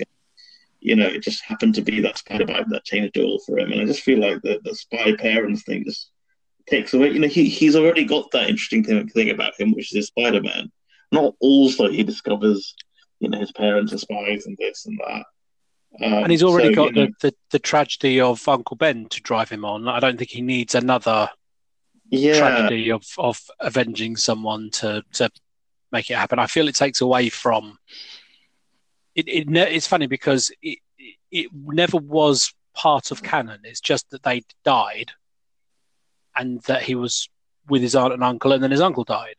you 0.83 0.97
know, 0.97 1.07
it 1.07 1.23
just 1.23 1.43
happened 1.45 1.73
to 1.75 1.81
be 1.81 2.01
that 2.01 2.17
Spider 2.17 2.45
Man 2.45 2.65
that 2.69 2.83
changed 2.83 3.15
it 3.15 3.23
all 3.23 3.39
for 3.39 3.57
him. 3.57 3.71
And 3.71 3.81
I 3.81 3.85
just 3.85 4.01
feel 4.01 4.19
like 4.19 4.41
the 4.41 4.59
the 4.63 4.75
spy 4.75 5.15
parents 5.15 5.63
thing 5.63 5.85
just 5.85 6.11
takes 6.69 6.93
away. 6.93 7.11
You 7.11 7.19
know, 7.19 7.27
he 7.27 7.47
he's 7.47 7.75
already 7.75 8.03
got 8.03 8.29
that 8.31 8.49
interesting 8.49 8.83
thing, 8.83 9.07
thing 9.07 9.29
about 9.29 9.59
him, 9.59 9.71
which 9.71 9.95
is 9.95 10.07
Spider 10.07 10.41
Man. 10.41 10.71
Not 11.11 11.35
also 11.39 11.89
he 11.89 12.03
discovers, 12.03 12.75
you 13.19 13.29
know, 13.29 13.39
his 13.39 13.53
parents 13.53 13.93
are 13.93 13.97
spies 13.97 14.45
and 14.45 14.57
this 14.57 14.85
and 14.85 14.99
that. 15.07 15.25
Um, 16.05 16.23
and 16.23 16.31
he's 16.31 16.43
already 16.43 16.73
so, 16.73 16.85
got 16.85 16.95
know, 16.95 17.07
the, 17.21 17.33
the 17.51 17.59
tragedy 17.59 18.19
of 18.19 18.45
Uncle 18.47 18.75
Ben 18.75 19.07
to 19.09 19.21
drive 19.21 19.49
him 19.49 19.63
on. 19.63 19.87
I 19.87 19.99
don't 19.99 20.17
think 20.17 20.31
he 20.31 20.41
needs 20.41 20.75
another 20.75 21.29
yeah, 22.19 22.37
tragedy 22.37 22.91
of, 22.91 23.05
of 23.17 23.39
avenging 23.59 24.15
someone 24.15 24.69
to, 24.71 25.03
to 25.13 25.29
make 25.91 26.09
it 26.09 26.17
happen. 26.17 26.39
I 26.39 26.47
feel 26.47 26.67
it 26.67 26.75
takes 26.75 27.01
away 27.01 27.29
from. 27.29 27.77
It, 29.15 29.27
it 29.27 29.49
ne- 29.49 29.73
it's 29.75 29.87
funny 29.87 30.07
because 30.07 30.51
it, 30.61 30.79
it 30.97 31.17
it 31.31 31.47
never 31.53 31.97
was 31.97 32.53
part 32.75 33.11
of 33.11 33.23
canon. 33.23 33.59
It's 33.63 33.81
just 33.81 34.09
that 34.11 34.23
they 34.23 34.43
died, 34.63 35.11
and 36.35 36.61
that 36.63 36.83
he 36.83 36.95
was 36.95 37.29
with 37.69 37.81
his 37.81 37.95
aunt 37.95 38.13
and 38.13 38.23
uncle, 38.23 38.51
and 38.51 38.63
then 38.63 38.71
his 38.71 38.81
uncle 38.81 39.03
died, 39.03 39.35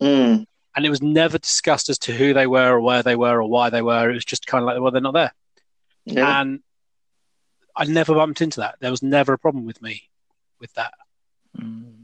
Mm, 0.00 0.46
and 0.76 0.86
it 0.86 0.90
was 0.90 1.00
never 1.00 1.38
discussed 1.38 1.88
as 1.88 1.98
to 2.00 2.12
who 2.12 2.34
they 2.34 2.46
were 2.46 2.74
or 2.74 2.80
where 2.80 3.02
they 3.02 3.16
were 3.16 3.40
or 3.40 3.48
why 3.48 3.70
they 3.70 3.80
were. 3.80 4.10
It 4.10 4.14
was 4.14 4.26
just 4.26 4.46
kind 4.46 4.62
of 4.62 4.66
like, 4.66 4.80
well, 4.80 4.90
they're 4.90 5.00
not 5.00 5.14
there, 5.14 5.32
yeah. 6.04 6.40
and 6.40 6.60
I 7.74 7.86
never 7.86 8.14
bumped 8.14 8.42
into 8.42 8.60
that. 8.60 8.76
There 8.80 8.90
was 8.90 9.02
never 9.02 9.32
a 9.32 9.38
problem 9.38 9.64
with 9.64 9.80
me 9.80 10.10
with 10.60 10.72
that. 10.74 10.92
Mm. 11.58 11.95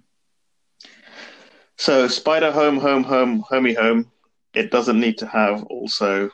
So 1.82 2.06
Spider 2.06 2.52
Home, 2.52 2.78
Home, 2.78 3.02
Home, 3.02 3.40
Homey 3.40 3.74
Home. 3.74 4.08
It 4.54 4.70
doesn't 4.70 5.00
need 5.00 5.18
to 5.18 5.26
have 5.26 5.64
also 5.64 6.30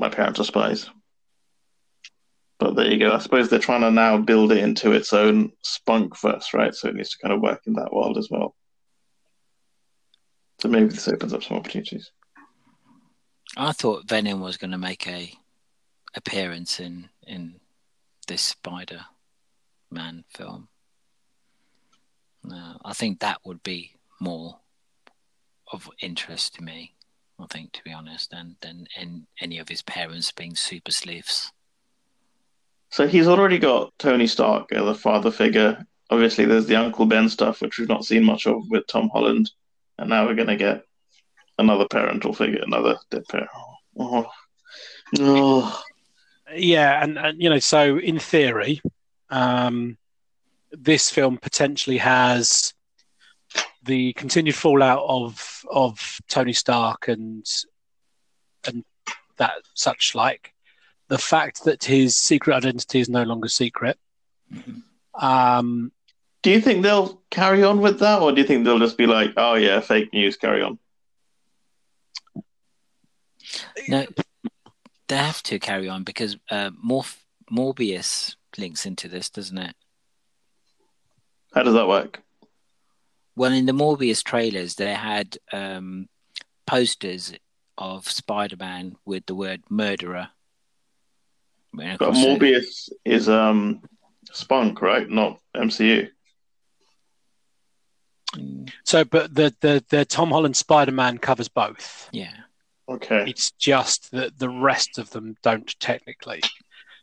my 0.00 0.08
parents 0.08 0.40
are 0.40 0.44
spies. 0.44 0.90
But 2.58 2.74
there 2.74 2.90
you 2.90 2.98
go. 2.98 3.12
I 3.12 3.18
suppose 3.18 3.48
they're 3.48 3.60
trying 3.60 3.82
to 3.82 3.92
now 3.92 4.18
build 4.18 4.50
it 4.50 4.58
into 4.58 4.90
its 4.90 5.12
own 5.12 5.52
spunk 5.62 6.16
first, 6.16 6.54
right? 6.54 6.74
So 6.74 6.88
it 6.88 6.96
needs 6.96 7.10
to 7.10 7.18
kind 7.18 7.32
of 7.32 7.40
work 7.40 7.60
in 7.68 7.74
that 7.74 7.92
world 7.92 8.18
as 8.18 8.28
well. 8.28 8.56
So 10.60 10.68
maybe 10.68 10.86
this 10.86 11.06
opens 11.06 11.32
up 11.32 11.44
some 11.44 11.56
opportunities. 11.56 12.10
I 13.56 13.70
thought 13.70 14.08
Venom 14.08 14.40
was 14.40 14.56
going 14.56 14.72
to 14.72 14.78
make 14.78 15.06
a 15.06 15.32
appearance 16.16 16.80
in 16.80 17.10
in 17.28 17.60
this 18.26 18.42
Spider 18.42 19.02
Man 19.92 20.24
film. 20.30 20.66
I 22.84 22.92
think 22.92 23.20
that 23.20 23.38
would 23.44 23.62
be 23.62 23.92
more 24.18 24.58
of 25.72 25.88
interest 26.00 26.54
to 26.56 26.62
me. 26.62 26.94
I 27.38 27.46
think, 27.46 27.72
to 27.72 27.82
be 27.82 27.92
honest, 27.92 28.32
and 28.32 28.54
than 28.60 28.86
in 28.96 29.26
any 29.40 29.58
of 29.58 29.68
his 29.68 29.82
parents 29.82 30.30
being 30.30 30.54
super 30.54 30.92
sleuths. 30.92 31.50
So 32.90 33.08
he's 33.08 33.26
already 33.26 33.58
got 33.58 33.92
Tony 33.98 34.28
Stark 34.28 34.72
as 34.72 34.86
a 34.86 34.94
father 34.94 35.32
figure. 35.32 35.84
Obviously, 36.10 36.44
there's 36.44 36.66
the 36.66 36.76
Uncle 36.76 37.06
Ben 37.06 37.28
stuff, 37.28 37.60
which 37.60 37.78
we've 37.78 37.88
not 37.88 38.04
seen 38.04 38.22
much 38.22 38.46
of 38.46 38.62
with 38.70 38.86
Tom 38.86 39.10
Holland. 39.12 39.50
And 39.98 40.10
now 40.10 40.26
we're 40.26 40.36
going 40.36 40.48
to 40.48 40.56
get 40.56 40.84
another 41.58 41.86
parental 41.88 42.32
figure, 42.32 42.62
another 42.62 42.98
dead 43.10 43.24
parent. 43.28 43.50
Oh. 43.98 44.26
Oh. 45.18 45.82
Yeah, 46.54 47.02
and, 47.02 47.18
and 47.18 47.42
you 47.42 47.50
know, 47.50 47.58
so 47.58 47.98
in 47.98 48.20
theory, 48.20 48.80
um, 49.30 49.98
this 50.70 51.10
film 51.10 51.38
potentially 51.38 51.98
has 51.98 52.73
the 53.84 54.12
continued 54.14 54.54
fallout 54.54 55.04
of 55.06 55.64
of 55.70 56.20
Tony 56.28 56.52
Stark 56.52 57.08
and 57.08 57.46
and 58.66 58.84
that 59.36 59.52
such 59.74 60.14
like 60.14 60.52
the 61.08 61.18
fact 61.18 61.64
that 61.64 61.84
his 61.84 62.16
secret 62.16 62.54
identity 62.54 63.00
is 63.00 63.08
no 63.08 63.22
longer 63.24 63.48
secret. 63.48 63.98
Um, 65.14 65.92
Do 66.42 66.50
you 66.50 66.60
think 66.60 66.82
they'll 66.82 67.22
carry 67.30 67.62
on 67.62 67.80
with 67.80 67.98
that, 68.00 68.22
or 68.22 68.32
do 68.32 68.40
you 68.40 68.46
think 68.46 68.64
they'll 68.64 68.78
just 68.78 68.96
be 68.96 69.06
like, 69.06 69.32
oh, 69.36 69.54
yeah, 69.54 69.80
fake 69.80 70.12
news, 70.12 70.36
carry 70.36 70.62
on? 70.62 70.78
No, 73.88 74.06
they 75.08 75.16
have 75.16 75.42
to 75.44 75.58
carry 75.58 75.88
on 75.88 76.04
because 76.04 76.36
uh, 76.50 76.70
Morph- 76.70 77.22
Morbius 77.50 78.36
links 78.56 78.86
into 78.86 79.08
this, 79.08 79.28
doesn't 79.30 79.58
it? 79.58 79.76
How 81.54 81.62
does 81.62 81.74
that 81.74 81.86
work? 81.86 82.23
Well, 83.36 83.52
in 83.52 83.66
the 83.66 83.72
Morbius 83.72 84.22
trailers, 84.22 84.76
they 84.76 84.94
had 84.94 85.36
um, 85.52 86.08
posters 86.66 87.32
of 87.76 88.08
Spider-Man 88.08 88.96
with 89.04 89.26
the 89.26 89.34
word 89.34 89.62
murderer. 89.68 90.28
And 91.72 91.92
of 91.92 91.98
But 91.98 92.14
Morbius 92.14 92.88
is 93.04 93.28
um, 93.28 93.82
Spunk, 94.32 94.80
right? 94.80 95.08
Not 95.08 95.40
MCU. 95.56 96.08
mm, 98.36 98.72
so, 98.84 99.04
but 99.04 99.34
the 99.34 99.52
the 99.60 99.84
the 99.88 100.04
Tom 100.04 100.30
Holland 100.30 100.56
Spider 100.56 100.92
Man 100.92 101.18
covers 101.18 101.48
both. 101.48 102.08
yeah, 102.12 102.36
Okay. 102.88 103.24
It's 103.26 103.50
just 103.52 104.10
that 104.12 104.38
the 104.38 104.48
rest 104.50 104.98
of 104.98 105.10
them 105.10 105.36
don't 105.42 105.74
technically. 105.80 106.42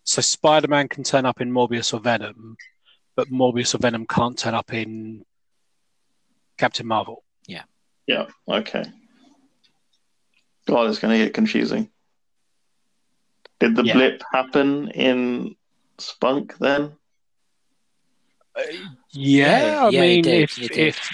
So 0.04 0.22
Spider 0.22 0.68
Man 0.68 0.88
can 0.88 1.04
turn 1.04 1.26
up 1.26 1.42
in 1.42 1.52
Morbius 1.52 1.94
or 1.94 2.00
Venom, 2.00 2.56
but 3.16 3.30
Morbius 3.30 3.76
or 3.76 3.80
Venom 3.80 4.06
can't 4.08 4.38
turn 4.38 4.54
up 4.54 4.74
in 4.74 5.26
Captain 6.62 6.86
Marvel. 6.86 7.24
Yeah, 7.48 7.64
Yeah. 8.06 8.28
okay. 8.48 8.84
God, 10.68 10.88
it's 10.92 11.00
going 11.00 11.18
to 11.18 11.26
get 11.26 11.34
confusing. 11.34 11.90
Did 13.60 13.76
the 13.76 13.84
Yeah. 13.84 13.94
blip 13.94 14.22
happen 14.32 14.90
in 14.92 15.56
Spunk 15.98 16.56
then? 16.60 16.94
Uh, 18.56 18.62
yeah, 19.12 19.86
I 19.86 19.90
yeah, 19.90 20.02
it 20.02 20.02
mean, 20.02 20.24
did, 20.24 20.44
if 20.44 20.72
if 20.72 21.10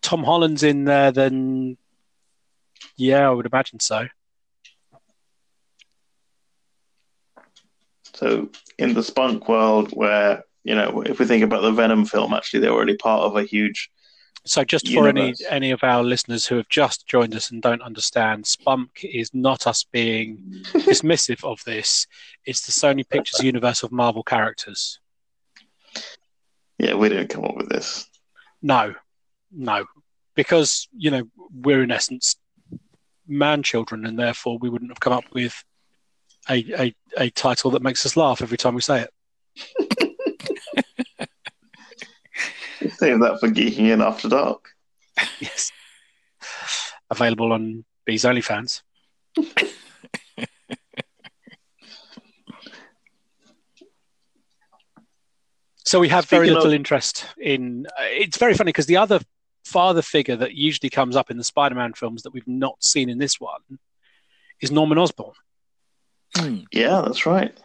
Tom 0.00 0.24
Holland's 0.24 0.62
in 0.62 0.84
there, 0.86 1.12
then 1.12 1.76
yeah, 2.96 3.28
I 3.28 3.30
would 3.30 3.44
imagine 3.44 3.78
so. 3.80 4.06
So 8.14 8.48
in 8.78 8.94
the 8.94 9.02
Spunk 9.02 9.48
world, 9.48 9.90
where 9.92 10.44
you 10.64 10.74
know, 10.74 11.02
if 11.02 11.18
we 11.18 11.26
think 11.26 11.44
about 11.44 11.60
the 11.60 11.72
Venom 11.72 12.06
film, 12.06 12.32
actually 12.32 12.60
they're 12.60 12.72
already 12.72 12.96
part 12.96 13.22
of 13.22 13.36
a 13.36 13.42
huge. 13.44 13.90
So, 14.46 14.62
just 14.64 14.88
for 14.92 15.08
any 15.08 15.34
any 15.50 15.72
of 15.72 15.82
our 15.82 16.04
listeners 16.04 16.46
who 16.46 16.56
have 16.56 16.68
just 16.68 17.06
joined 17.06 17.34
us 17.34 17.50
and 17.50 17.60
don't 17.60 17.82
understand, 17.82 18.46
Spunk 18.46 19.00
is 19.02 19.34
not 19.34 19.66
us 19.66 19.84
being 19.84 20.38
dismissive 20.72 21.42
of 21.44 21.62
this. 21.64 22.06
It's 22.44 22.64
the 22.64 22.72
Sony 22.72 23.06
Pictures 23.08 23.42
universe 23.42 23.82
of 23.82 23.90
Marvel 23.90 24.22
characters. 24.22 25.00
Yeah, 26.78 26.94
we 26.94 27.08
didn't 27.08 27.28
come 27.28 27.44
up 27.44 27.56
with 27.56 27.68
this. 27.68 28.08
No, 28.62 28.94
no, 29.50 29.86
because 30.36 30.86
you 30.96 31.10
know 31.10 31.24
we're 31.52 31.82
in 31.82 31.90
essence 31.90 32.36
man 33.26 33.64
children, 33.64 34.06
and 34.06 34.16
therefore 34.16 34.58
we 34.58 34.70
wouldn't 34.70 34.92
have 34.92 35.00
come 35.00 35.12
up 35.12 35.24
with 35.32 35.64
a 36.48 36.64
a, 36.78 36.94
a 37.18 37.30
title 37.30 37.72
that 37.72 37.82
makes 37.82 38.06
us 38.06 38.16
laugh 38.16 38.42
every 38.42 38.58
time 38.58 38.74
we 38.74 38.80
say 38.80 39.02
it. 39.02 39.10
Save 42.96 43.20
that 43.20 43.38
for 43.40 43.48
geeking 43.48 43.90
in 43.92 44.00
after 44.02 44.28
dark. 44.28 44.70
Yes, 45.40 45.72
available 47.10 47.52
on 47.52 47.84
Bees 48.04 48.24
OnlyFans. 48.24 48.82
So 55.84 56.00
we 56.00 56.08
have 56.08 56.26
very 56.26 56.48
little 56.48 56.66
of- 56.68 56.74
interest 56.74 57.26
in. 57.38 57.86
uh, 57.98 58.02
It's 58.04 58.38
very 58.38 58.54
funny 58.54 58.70
because 58.70 58.86
the 58.86 58.96
other 58.96 59.20
father 59.64 60.02
figure 60.02 60.36
that 60.36 60.54
usually 60.54 60.90
comes 60.90 61.16
up 61.16 61.30
in 61.30 61.36
the 61.36 61.44
Spider-Man 61.44 61.92
films 61.94 62.22
that 62.22 62.32
we've 62.32 62.46
not 62.46 62.82
seen 62.82 63.08
in 63.08 63.18
this 63.18 63.40
one 63.40 63.60
is 64.60 64.70
Norman 64.70 64.98
Osborn. 64.98 65.32
Mm, 66.36 66.64
Yeah, 66.72 67.02
that's 67.04 67.26
right. 67.26 67.56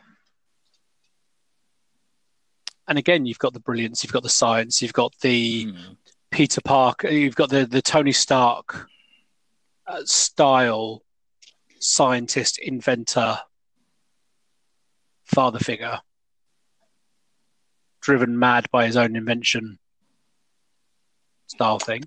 And 2.92 3.00
again, 3.00 3.26
you've 3.26 3.40
got 3.40 3.54
the 3.54 3.62
brilliance, 3.62 4.04
you've 4.04 4.12
got 4.12 4.22
the 4.22 4.28
science, 4.28 4.82
you've 4.82 4.92
got 4.92 5.18
the 5.22 5.68
mm. 5.68 5.96
Peter 6.30 6.60
Parker, 6.60 7.08
you've 7.08 7.38
got 7.38 7.50
the 7.50 7.66
the 7.66 7.82
Tony 7.82 8.12
Stark 8.12 8.86
uh, 9.88 10.02
style 10.04 11.02
scientist, 11.80 12.60
inventor, 12.60 13.40
father 15.24 15.60
figure, 15.60 16.02
driven 18.02 18.38
mad 18.38 18.68
by 18.74 18.88
his 18.88 18.98
own 18.98 19.16
invention 19.16 19.80
style 21.48 21.80
thing. 21.80 22.04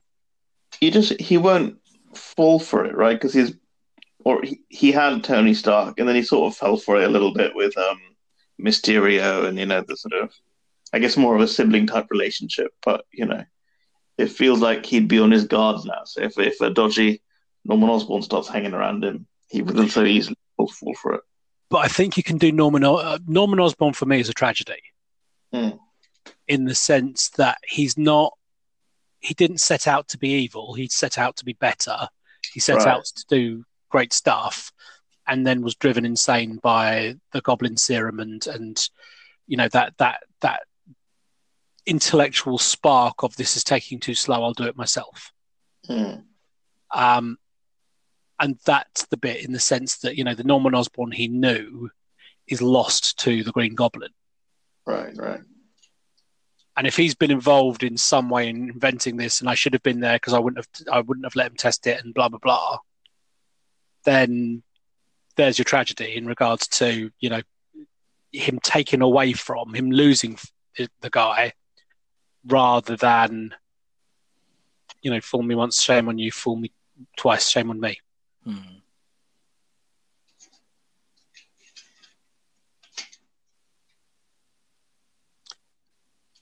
He 0.81 0.91
just 0.91 1.19
he 1.19 1.39
won't 1.39 1.79
fall 2.13 2.59
for 2.59 2.85
it, 2.85 2.95
right? 2.95 3.19
Because 3.19 3.33
he's 3.33 3.55
or 4.23 4.43
he, 4.43 4.61
he 4.69 4.93
had 4.93 5.25
Tony 5.25 5.55
Stark, 5.55 5.99
and 5.99 6.07
then 6.07 6.15
he 6.15 6.23
sort 6.23 6.53
of 6.53 6.59
fell 6.59 6.77
for 6.77 7.01
it 7.01 7.05
a 7.05 7.11
little 7.11 7.33
bit 7.33 7.53
with 7.55 7.75
um 7.79 7.99
Mysterio, 8.61 9.47
and 9.47 9.59
you 9.59 9.65
know 9.65 9.81
the 9.81 9.97
sort 9.97 10.13
of 10.13 10.31
I 10.95 10.99
guess 11.01 11.17
more 11.17 11.35
of 11.35 11.41
a 11.43 11.49
sibling 11.49 11.87
type 11.87 12.07
relationship. 12.11 12.71
But 12.85 13.05
you 13.13 13.27
know, 13.27 13.45
it 14.17 14.31
feels 14.31 14.61
like 14.61 14.87
he'd 14.87 15.09
be 15.09 15.19
on 15.19 15.31
his 15.33 15.45
guard 15.45 15.81
now. 15.85 16.03
So 16.05 16.23
if 16.23 16.39
if 16.39 16.61
a 16.61 16.71
dodgy 16.71 17.21
Norman 17.65 17.91
Osborn 17.91 18.23
starts 18.23 18.49
hanging 18.49 18.75
around 18.75 19.03
him, 19.05 19.27
he 19.49 19.61
wouldn't 19.63 19.91
so 19.91 20.05
easily 20.05 20.37
fall 20.57 20.95
for 20.95 21.15
it. 21.15 21.23
but 21.71 21.79
I 21.79 21.89
think 21.89 22.17
you 22.17 22.23
can 22.23 22.39
do 22.39 22.53
Norman 22.53 22.85
uh, 22.85 23.19
Norman 23.27 23.59
Osborn 23.61 23.93
for 23.95 24.07
me 24.07 24.21
is 24.21 24.29
a 24.29 24.35
tragedy, 24.35 24.81
Mm. 25.53 25.79
in 26.49 26.65
the 26.65 26.75
sense 26.75 27.31
that 27.31 27.59
he's 27.67 27.99
not. 27.99 28.33
He 29.21 29.35
didn't 29.35 29.59
set 29.61 29.89
out 29.89 30.09
to 30.09 30.19
be 30.19 30.29
evil. 30.31 30.75
He 30.75 30.87
set 30.89 31.17
out 31.19 31.37
to 31.39 31.45
be 31.45 31.55
better. 31.55 32.09
He 32.53 32.61
set 32.61 32.77
Right. 32.77 32.87
out 32.89 33.05
to 33.07 33.25
do 33.29 33.65
great 33.89 34.13
stuff, 34.13 34.71
and 35.27 35.47
then 35.47 35.63
was 35.63 35.75
driven 35.75 36.05
insane 36.05 36.61
by 36.63 37.17
the 37.33 37.41
Goblin 37.41 37.77
Serum 37.79 38.21
and 38.21 38.47
and 38.47 38.77
you 39.47 39.57
know 39.57 39.69
that 39.69 39.97
that 39.99 40.23
that 40.41 40.63
intellectual 41.87 42.59
spark 42.59 43.23
of 43.23 43.37
this 43.37 43.57
is 43.57 43.65
taking 43.65 44.01
too 44.01 44.15
slow. 44.15 44.43
I'll 44.43 44.53
do 44.53 44.65
it 44.65 44.77
myself. 44.77 45.33
Mm. 45.89 46.25
Um, 46.93 47.39
and 48.41 48.59
that's 48.65 49.07
the 49.07 49.17
bit 49.17 49.45
in 49.45 49.53
the 49.53 49.61
sense 49.61 49.99
that 49.99 50.17
you 50.17 50.25
know 50.25 50.35
the 50.35 50.45
Norman 50.45 50.75
Osborn 50.75 51.13
he 51.13 51.29
knew 51.29 51.91
is 52.47 52.61
lost 52.61 53.19
to 53.21 53.43
the 53.43 53.53
Green 53.53 53.75
Goblin, 53.75 54.11
Right, 54.87 55.17
right. 55.17 55.41
and 56.77 56.87
if 56.87 56.97
he's 56.97 57.15
been 57.15 57.31
involved 57.31 57.83
in 57.83 57.97
some 57.97 58.29
way 58.29 58.49
in 58.49 58.71
inventing 58.71 59.17
this, 59.17 59.41
and 59.41 59.49
I 59.49 59.55
should 59.55 59.73
have 59.73 59.83
been 59.83 60.01
there 60.01 60.17
because 60.17 60.35
I 60.35 60.39
wouldn't 60.39 60.65
have 60.65 60.89
I 60.93 61.01
wouldn't 61.01 61.27
have 61.27 61.37
let 61.37 61.47
him 61.47 61.57
test 61.57 61.87
it, 61.87 62.03
and 62.05 62.13
blah 62.13 62.29
blah 62.29 62.41
blah, 62.41 62.79
then 64.05 64.63
there's 65.37 65.59
your 65.59 65.65
tragedy 65.65 66.17
in 66.17 66.27
regards 66.27 66.69
to 66.69 67.11
you 67.21 67.31
know 67.31 67.43
him 68.33 68.59
taken 68.61 69.01
away 69.01 69.33
from 69.33 69.75
him 69.75 69.91
losing 69.91 70.39
the 70.77 70.89
the 71.01 71.11
guy 71.11 71.53
rather 72.47 72.97
than 72.97 73.55
you 75.03 75.11
know 75.11 75.21
fool 75.21 75.43
me 75.43 75.55
once 75.55 75.83
shame 75.83 76.09
on 76.09 76.19
you 76.19 76.31
fool 76.31 76.57
me 76.57 76.71
twice 77.17 77.49
shame 77.49 77.71
on 77.71 77.81
me 77.81 77.99
Hmm. 78.45 78.59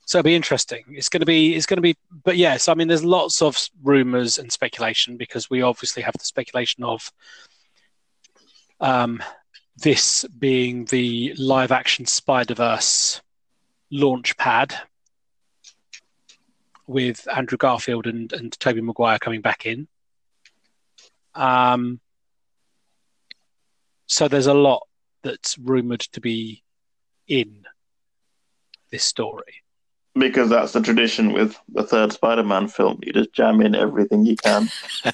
So 0.05 0.19
it'll 0.19 0.27
be 0.27 0.35
interesting. 0.35 0.85
It's 0.91 1.09
going 1.09 1.21
to 1.21 1.27
be, 1.27 1.55
it's 1.55 1.65
going 1.65 1.79
to 1.79 1.83
be, 1.83 1.97
but 2.23 2.37
yes, 2.37 2.69
I 2.69 2.75
mean, 2.75 2.87
there's 2.89 3.05
lots 3.05 3.41
of 3.41 3.57
rumors 3.83 4.37
and 4.37 4.53
speculation 4.53 5.17
because 5.17 5.49
we 5.49 5.63
obviously 5.63 6.03
have 6.03 6.13
the 6.19 6.25
speculation 6.25 6.85
of 6.85 7.11
um, 8.79 9.23
this 9.79 10.27
being 10.39 10.85
the 10.87 11.35
live 11.39 11.73
action 11.73 12.05
Spider 12.05 12.53
Verse 12.53 13.23
launch 13.91 14.37
pad 14.37 14.77
with 16.93 17.27
Andrew 17.35 17.59
Garfield 17.59 18.07
and, 18.07 18.33
and 18.33 18.53
Tobey 18.59 18.81
Maguire 18.81 19.19
coming 19.19 19.41
back 19.41 19.67
in. 19.67 19.89
Um, 21.35 22.01
so 24.07 24.29
there's 24.29 24.47
a 24.47 24.55
lot 24.55 24.87
that's 25.23 25.59
rumored 25.59 26.01
to 26.01 26.21
be 26.21 26.63
in 27.27 27.65
this 28.91 29.05
story. 29.05 29.63
Because 30.15 30.51
that's 30.51 30.73
the 30.73 30.83
tradition 30.83 31.33
with 31.33 31.59
the 31.69 31.85
third 31.85 32.13
Spider-Man 32.13 32.69
film. 32.69 33.01
You 33.03 33.15
just 33.15 33.33
jam 33.33 33.63
in 33.63 33.75
everything 33.75 34.27
you 34.27 34.37
can. 34.37 34.69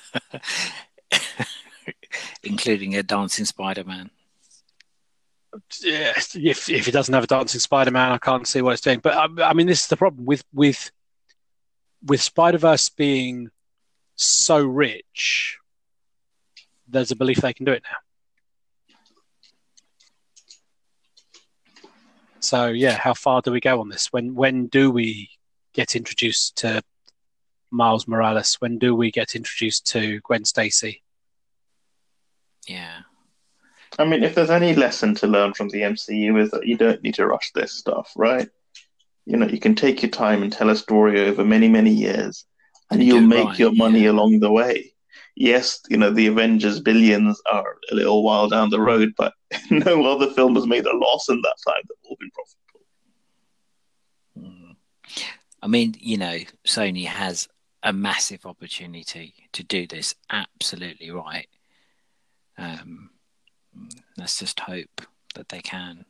including 2.43 2.97
a 2.97 3.03
dancing 3.03 3.45
Spider-Man. 3.45 4.11
Yeah, 5.83 6.13
if 6.17 6.69
if 6.69 6.89
it 6.89 6.93
doesn't 6.93 7.15
have 7.15 7.25
a 7.25 7.29
dancing 7.29 7.61
Spider-Man, 7.61 8.13
I 8.13 8.19
can't 8.19 8.47
see 8.47 8.61
what 8.61 8.73
it's 8.73 8.83
doing. 8.83 9.01
But 9.01 9.15
I, 9.15 9.51
I 9.51 9.55
mean, 9.55 9.67
this 9.67 9.83
is 9.83 9.87
the 9.89 9.97
problem 9.97 10.27
with 10.27 10.45
with 10.53 10.91
with 12.05 12.21
Spider-Verse 12.21 12.89
being 12.91 13.51
so 14.15 14.65
rich. 14.65 15.59
There's 16.89 17.11
a 17.11 17.17
belief 17.17 17.39
they 17.39 17.53
can 17.53 17.67
do 17.67 17.73
it 17.73 17.83
now. 17.85 17.99
So 22.41 22.69
yeah, 22.69 22.93
how 22.93 23.15
far 23.15 23.43
do 23.43 23.51
we 23.51 23.61
go 23.61 23.81
on 23.81 23.89
this? 23.89 24.13
When 24.13 24.35
when 24.35 24.69
do 24.69 24.91
we 24.91 25.29
get 25.75 25.97
introduced 25.97 26.57
to 26.59 26.83
Miles 27.71 28.07
Morales? 28.09 28.55
When 28.61 28.79
do 28.79 28.95
we 28.95 29.11
get 29.11 29.35
introduced 29.35 29.87
to 29.89 30.21
Gwen 30.21 30.45
Stacy? 30.45 31.03
Yeah. 32.67 33.01
I 33.99 34.05
mean, 34.05 34.23
if 34.23 34.35
there's 34.35 34.51
any 34.51 34.75
lesson 34.75 35.15
to 35.17 35.27
learn 35.27 35.55
from 35.55 35.69
the 35.71 35.83
MCU 35.83 36.41
is 36.41 36.51
that 36.53 36.67
you 36.67 36.77
don't 36.77 37.03
need 37.03 37.15
to 37.15 37.27
rush 37.27 37.51
this 37.53 37.73
stuff, 37.73 38.13
right? 38.17 38.49
You 39.29 39.37
know, 39.37 39.47
you 39.47 39.61
can 39.61 39.75
take 39.75 40.01
your 40.03 40.11
time 40.11 40.43
and 40.43 40.51
tell 40.51 40.71
a 40.71 40.77
story 40.77 41.21
over 41.29 41.45
many, 41.45 41.69
many 41.69 41.91
years, 41.91 42.47
and 42.91 42.99
And 43.01 43.07
you'll 43.07 43.21
make 43.21 43.45
right, 43.45 43.59
your 43.59 43.75
money 43.75 44.05
yeah. 44.05 44.13
along 44.13 44.41
the 44.41 44.51
way. 44.51 44.95
Yes, 45.37 45.83
you 45.91 45.99
know, 45.99 46.11
the 46.11 46.29
Avengers 46.29 46.81
billions 46.81 47.39
are 47.53 47.77
a 47.93 47.95
little 47.95 48.23
while 48.23 48.49
down 48.49 48.71
the 48.71 48.81
road, 48.81 49.13
but 49.19 49.35
no 49.71 50.07
other 50.07 50.31
film 50.31 50.55
has 50.55 50.67
made 50.67 50.87
a 50.87 50.97
loss 50.97 51.29
in 51.29 51.43
that 51.43 51.57
time. 51.67 51.83
They've 51.89 52.11
all 52.11 52.17
been 52.19 52.31
profitable. 52.31 52.87
Mm. 54.39 54.77
I 55.63 55.67
mean, 55.67 55.95
you 56.01 56.17
know, 56.17 56.39
Sony 56.67 57.05
has 57.05 57.49
a 57.83 57.93
massive 57.93 58.47
opportunity 58.47 59.35
to 59.53 59.63
do 59.63 59.87
this 59.87 60.15
absolutely 60.31 61.11
right. 61.11 61.49
Um, 62.57 63.11
let's 64.17 64.39
just 64.39 64.59
hope 64.61 65.03
that 65.35 65.51
they 65.51 65.61
can. 65.61 66.07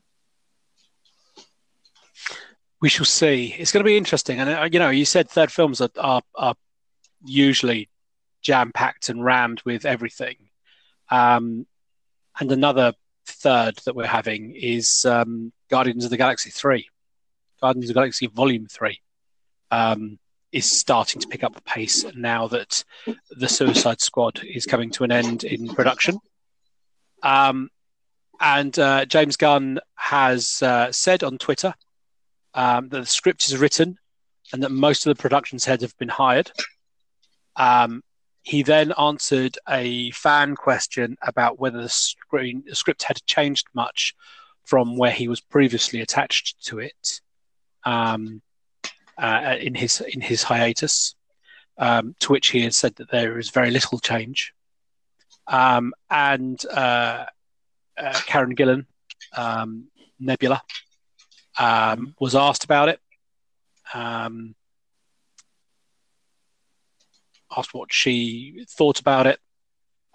We 2.80 2.88
shall 2.88 3.06
see. 3.06 3.54
It's 3.58 3.72
going 3.72 3.82
to 3.82 3.88
be 3.88 3.96
interesting, 3.96 4.38
and 4.38 4.50
uh, 4.50 4.68
you 4.70 4.78
know, 4.78 4.90
you 4.90 5.04
said 5.04 5.28
third 5.28 5.50
films 5.50 5.80
are 5.80 5.90
are, 5.98 6.22
are 6.34 6.54
usually 7.24 7.88
jam 8.40 8.70
packed 8.72 9.08
and 9.08 9.24
rammed 9.24 9.62
with 9.64 9.84
everything, 9.84 10.36
um, 11.10 11.66
and 12.38 12.52
another 12.52 12.92
third 13.26 13.76
that 13.84 13.96
we're 13.96 14.06
having 14.06 14.54
is 14.54 15.04
um, 15.04 15.52
Guardians 15.68 16.04
of 16.04 16.10
the 16.10 16.16
Galaxy 16.16 16.50
three, 16.50 16.88
Guardians 17.60 17.86
of 17.86 17.94
the 17.94 18.00
Galaxy 18.00 18.26
Volume 18.28 18.66
three, 18.66 19.00
um, 19.72 20.18
is 20.52 20.70
starting 20.70 21.20
to 21.20 21.28
pick 21.28 21.42
up 21.42 21.54
the 21.54 21.62
pace 21.62 22.04
now 22.14 22.46
that 22.48 22.84
the 23.30 23.48
Suicide 23.48 24.00
Squad 24.00 24.40
is 24.44 24.66
coming 24.66 24.90
to 24.92 25.04
an 25.04 25.12
end 25.12 25.44
in 25.44 25.68
production. 25.68 26.18
Um, 27.22 27.70
and 28.40 28.78
uh, 28.78 29.04
James 29.04 29.36
Gunn 29.36 29.80
has 29.96 30.62
uh, 30.62 30.92
said 30.92 31.24
on 31.24 31.38
Twitter 31.38 31.74
um, 32.58 32.88
that 32.88 33.00
the 33.00 33.06
script 33.06 33.46
is 33.46 33.56
written 33.56 33.96
and 34.52 34.64
that 34.64 34.72
most 34.72 35.06
of 35.06 35.16
the 35.16 35.20
production's 35.20 35.64
heads 35.64 35.82
have 35.82 35.96
been 35.96 36.08
hired. 36.08 36.50
Um, 37.54 38.02
he 38.42 38.64
then 38.64 38.92
answered 38.98 39.56
a 39.68 40.10
fan 40.10 40.56
question 40.56 41.16
about 41.22 41.60
whether 41.60 41.80
the, 41.80 41.88
screen, 41.88 42.64
the 42.66 42.74
script 42.74 43.04
had 43.04 43.24
changed 43.26 43.68
much 43.74 44.12
from 44.64 44.96
where 44.96 45.12
he 45.12 45.28
was 45.28 45.40
previously 45.40 46.00
attached 46.00 46.64
to 46.66 46.80
it 46.80 47.20
um, 47.84 48.42
uh, 49.16 49.54
in 49.60 49.76
his 49.76 50.00
in 50.00 50.20
his 50.20 50.42
hiatus. 50.42 51.14
Um, 51.80 52.16
to 52.18 52.32
which 52.32 52.48
he 52.48 52.62
has 52.62 52.76
said 52.76 52.96
that 52.96 53.12
there 53.12 53.38
is 53.38 53.50
very 53.50 53.70
little 53.70 54.00
change. 54.00 54.52
Um, 55.46 55.94
and 56.10 56.60
uh, 56.66 57.26
uh, 57.96 58.20
Karen 58.26 58.56
Gillan, 58.56 58.86
um, 59.36 59.86
Nebula, 60.18 60.60
um, 61.58 62.14
was 62.20 62.34
asked 62.34 62.64
about 62.64 62.88
it. 62.88 63.00
Um, 63.92 64.54
asked 67.56 67.74
what 67.74 67.92
she 67.92 68.64
thought 68.68 69.00
about 69.00 69.26
it. 69.26 69.40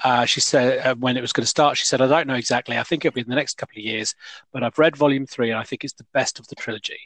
Uh, 0.03 0.25
she 0.25 0.41
said 0.41 0.85
uh, 0.85 0.95
when 0.95 1.17
it 1.17 1.21
was 1.21 1.33
going 1.33 1.43
to 1.43 1.49
start, 1.49 1.77
she 1.77 1.85
said, 1.85 2.01
"I 2.01 2.07
don't 2.07 2.27
know 2.27 2.35
exactly. 2.35 2.77
I 2.77 2.83
think 2.83 3.05
it'll 3.05 3.15
be 3.15 3.21
in 3.21 3.29
the 3.29 3.35
next 3.35 3.57
couple 3.57 3.79
of 3.79 3.85
years, 3.85 4.15
but 4.51 4.63
I've 4.63 4.77
read 4.79 4.95
Volume 4.95 5.25
Three, 5.25 5.49
and 5.49 5.59
I 5.59 5.63
think 5.63 5.83
it's 5.83 5.93
the 5.93 6.05
best 6.13 6.39
of 6.39 6.47
the 6.47 6.55
trilogy. 6.55 6.99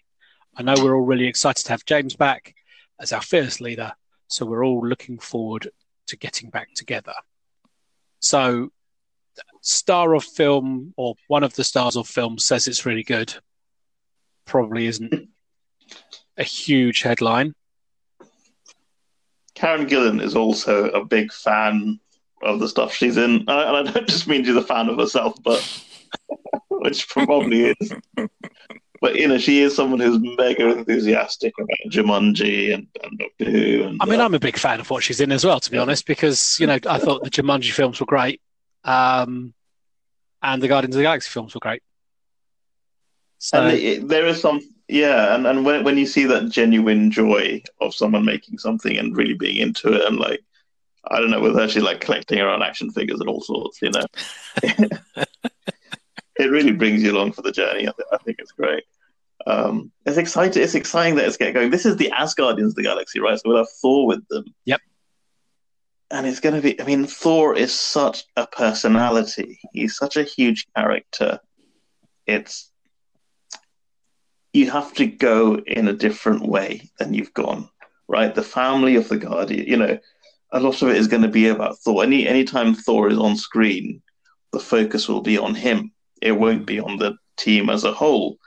I 0.55 0.63
know 0.63 0.75
we're 0.77 0.95
all 0.95 1.05
really 1.05 1.27
excited 1.27 1.65
to 1.65 1.71
have 1.71 1.85
James 1.85 2.15
back 2.15 2.55
as 2.99 3.13
our 3.13 3.21
fearless 3.21 3.61
leader, 3.61 3.93
so 4.27 4.45
we're 4.45 4.65
all 4.65 4.87
looking 4.87 5.19
forward 5.19 5.69
to 6.07 6.17
getting 6.17 6.49
back 6.49 6.73
together." 6.75 7.13
So, 8.19 8.71
star 9.61 10.15
of 10.15 10.23
film 10.23 10.93
or 10.97 11.15
one 11.27 11.43
of 11.43 11.53
the 11.53 11.63
stars 11.63 11.95
of 11.95 12.07
film 12.07 12.39
says 12.39 12.67
it's 12.67 12.85
really 12.85 13.03
good. 13.03 13.35
Probably 14.47 14.87
isn't 14.87 15.29
a 16.37 16.43
huge 16.43 17.01
headline. 17.01 17.53
Karen 19.55 19.87
Gillan 19.87 20.21
is 20.21 20.35
also 20.35 20.89
a 20.89 21.03
big 21.05 21.31
fan 21.31 21.99
of 22.43 22.59
the 22.59 22.67
stuff 22.69 22.93
she's 22.93 23.17
in, 23.17 23.39
and 23.41 23.49
I, 23.51 23.79
and 23.79 23.89
I 23.89 23.91
don't 23.91 24.07
just 24.07 24.27
mean 24.27 24.43
she's 24.45 24.55
a 24.55 24.61
fan 24.63 24.89
of 24.89 24.97
herself, 24.97 25.35
but 25.43 25.61
which 26.69 27.09
probably 27.09 27.73
is. 27.79 27.93
But 29.01 29.15
you 29.15 29.27
know, 29.27 29.37
she 29.37 29.61
is 29.61 29.75
someone 29.75 29.99
who's 29.99 30.19
mega 30.37 30.69
enthusiastic 30.77 31.53
about 31.59 31.77
Jumanji 31.91 32.73
and, 32.73 32.87
and 33.03 33.19
Doctor 33.19 33.51
Who. 33.51 33.83
And, 33.83 33.97
I 34.01 34.05
mean, 34.05 34.19
uh, 34.19 34.25
I'm 34.25 34.33
a 34.33 34.39
big 34.39 34.57
fan 34.57 34.79
of 34.79 34.89
what 34.89 35.03
she's 35.03 35.19
in 35.21 35.31
as 35.31 35.43
well, 35.45 35.59
to 35.59 35.69
be 35.71 35.77
Yeah. 35.77 35.83
honest, 35.83 36.05
because 36.07 36.57
you 36.59 36.67
know 36.67 36.79
I 36.87 36.97
thought 36.99 37.23
the 37.23 37.29
Jumanji 37.29 37.71
films 37.71 37.99
were 37.99 38.05
great, 38.05 38.41
um, 38.85 39.53
and 40.41 40.61
the 40.61 40.67
Guardians 40.67 40.95
of 40.95 40.99
the 40.99 41.03
Galaxy 41.03 41.29
films 41.29 41.53
were 41.53 41.59
great. 41.59 41.81
So 43.39 43.61
and 43.61 43.77
it, 43.77 44.07
there 44.07 44.25
is 44.25 44.41
some, 44.41 44.61
yeah, 44.87 45.35
and, 45.35 45.45
and 45.45 45.65
when 45.65 45.83
when 45.83 45.97
you 45.97 46.05
see 46.05 46.25
that 46.25 46.49
genuine 46.49 47.11
joy 47.11 47.61
of 47.81 47.93
someone 47.93 48.25
making 48.25 48.57
something 48.57 48.97
and 48.97 49.15
really 49.15 49.35
being 49.35 49.57
into 49.57 49.93
it, 49.93 50.05
and 50.05 50.17
like, 50.17 50.41
I 51.09 51.19
don't 51.19 51.29
know, 51.29 51.41
with 51.41 51.55
her, 51.55 51.67
she's 51.67 51.83
like 51.83 52.01
collecting 52.01 52.39
her 52.39 52.49
own 52.49 52.63
action 52.63 52.91
figures 52.91 53.19
and 53.19 53.29
all 53.29 53.41
sorts, 53.41 53.81
you 53.81 53.91
know. 53.91 54.05
it 56.37 56.51
really 56.51 56.71
brings 56.71 57.03
you 57.03 57.11
along 57.11 57.33
for 57.33 57.41
the 57.41 57.51
journey. 57.51 57.87
I, 57.87 57.91
th- 57.91 58.09
I 58.11 58.17
think 58.17 58.37
it's 58.39 58.51
great. 58.51 58.83
Um, 59.45 59.91
it's 60.05 60.17
exciting. 60.17 60.61
It's 60.61 60.75
exciting 60.75 61.15
that 61.15 61.25
it's 61.25 61.37
getting 61.37 61.53
going. 61.53 61.69
This 61.69 61.85
is 61.85 61.97
the 61.97 62.11
Asgardians 62.11 62.69
of 62.69 62.75
the 62.75 62.83
galaxy, 62.83 63.19
right? 63.19 63.37
So 63.37 63.43
we'll 63.45 63.57
have 63.57 63.69
Thor 63.81 64.07
with 64.07 64.27
them. 64.27 64.45
Yep. 64.65 64.81
And 66.11 66.25
it's 66.25 66.39
going 66.39 66.55
to 66.55 66.61
be. 66.61 66.79
I 66.81 66.85
mean, 66.85 67.05
Thor 67.05 67.55
is 67.55 67.77
such 67.77 68.23
a 68.35 68.47
personality. 68.47 69.59
He's 69.73 69.95
such 69.95 70.17
a 70.17 70.23
huge 70.23 70.65
character. 70.75 71.39
It's 72.25 72.71
you 74.57 74.71
have 74.71 74.93
to 74.95 75.05
go 75.05 75.55
in 75.55 75.87
a 75.87 75.93
different 75.93 76.47
way 76.47 76.89
than 76.99 77.13
you've 77.13 77.33
gone, 77.33 77.69
right? 78.07 78.33
The 78.33 78.43
family 78.43 78.95
of 78.95 79.07
the 79.09 79.17
Guardian. 79.17 79.67
You 79.67 79.77
know, 79.77 79.99
a 80.51 80.59
lot 80.59 80.81
of 80.81 80.89
it 80.89 80.97
is 80.97 81.07
going 81.07 81.23
to 81.23 81.27
be 81.29 81.47
about 81.47 81.77
Thor. 81.79 82.03
Any 82.03 82.27
anytime 82.27 82.73
Thor 82.73 83.09
is 83.09 83.17
on 83.17 83.35
screen, 83.35 84.01
the 84.51 84.59
focus 84.59 85.07
will 85.07 85.21
be 85.21 85.37
on 85.37 85.55
him. 85.55 85.91
It 86.21 86.33
won't 86.33 86.65
be 86.65 86.79
on 86.79 86.97
the 86.97 87.15
team 87.37 87.69
as 87.69 87.83
a 87.83 87.93
whole 87.93 88.37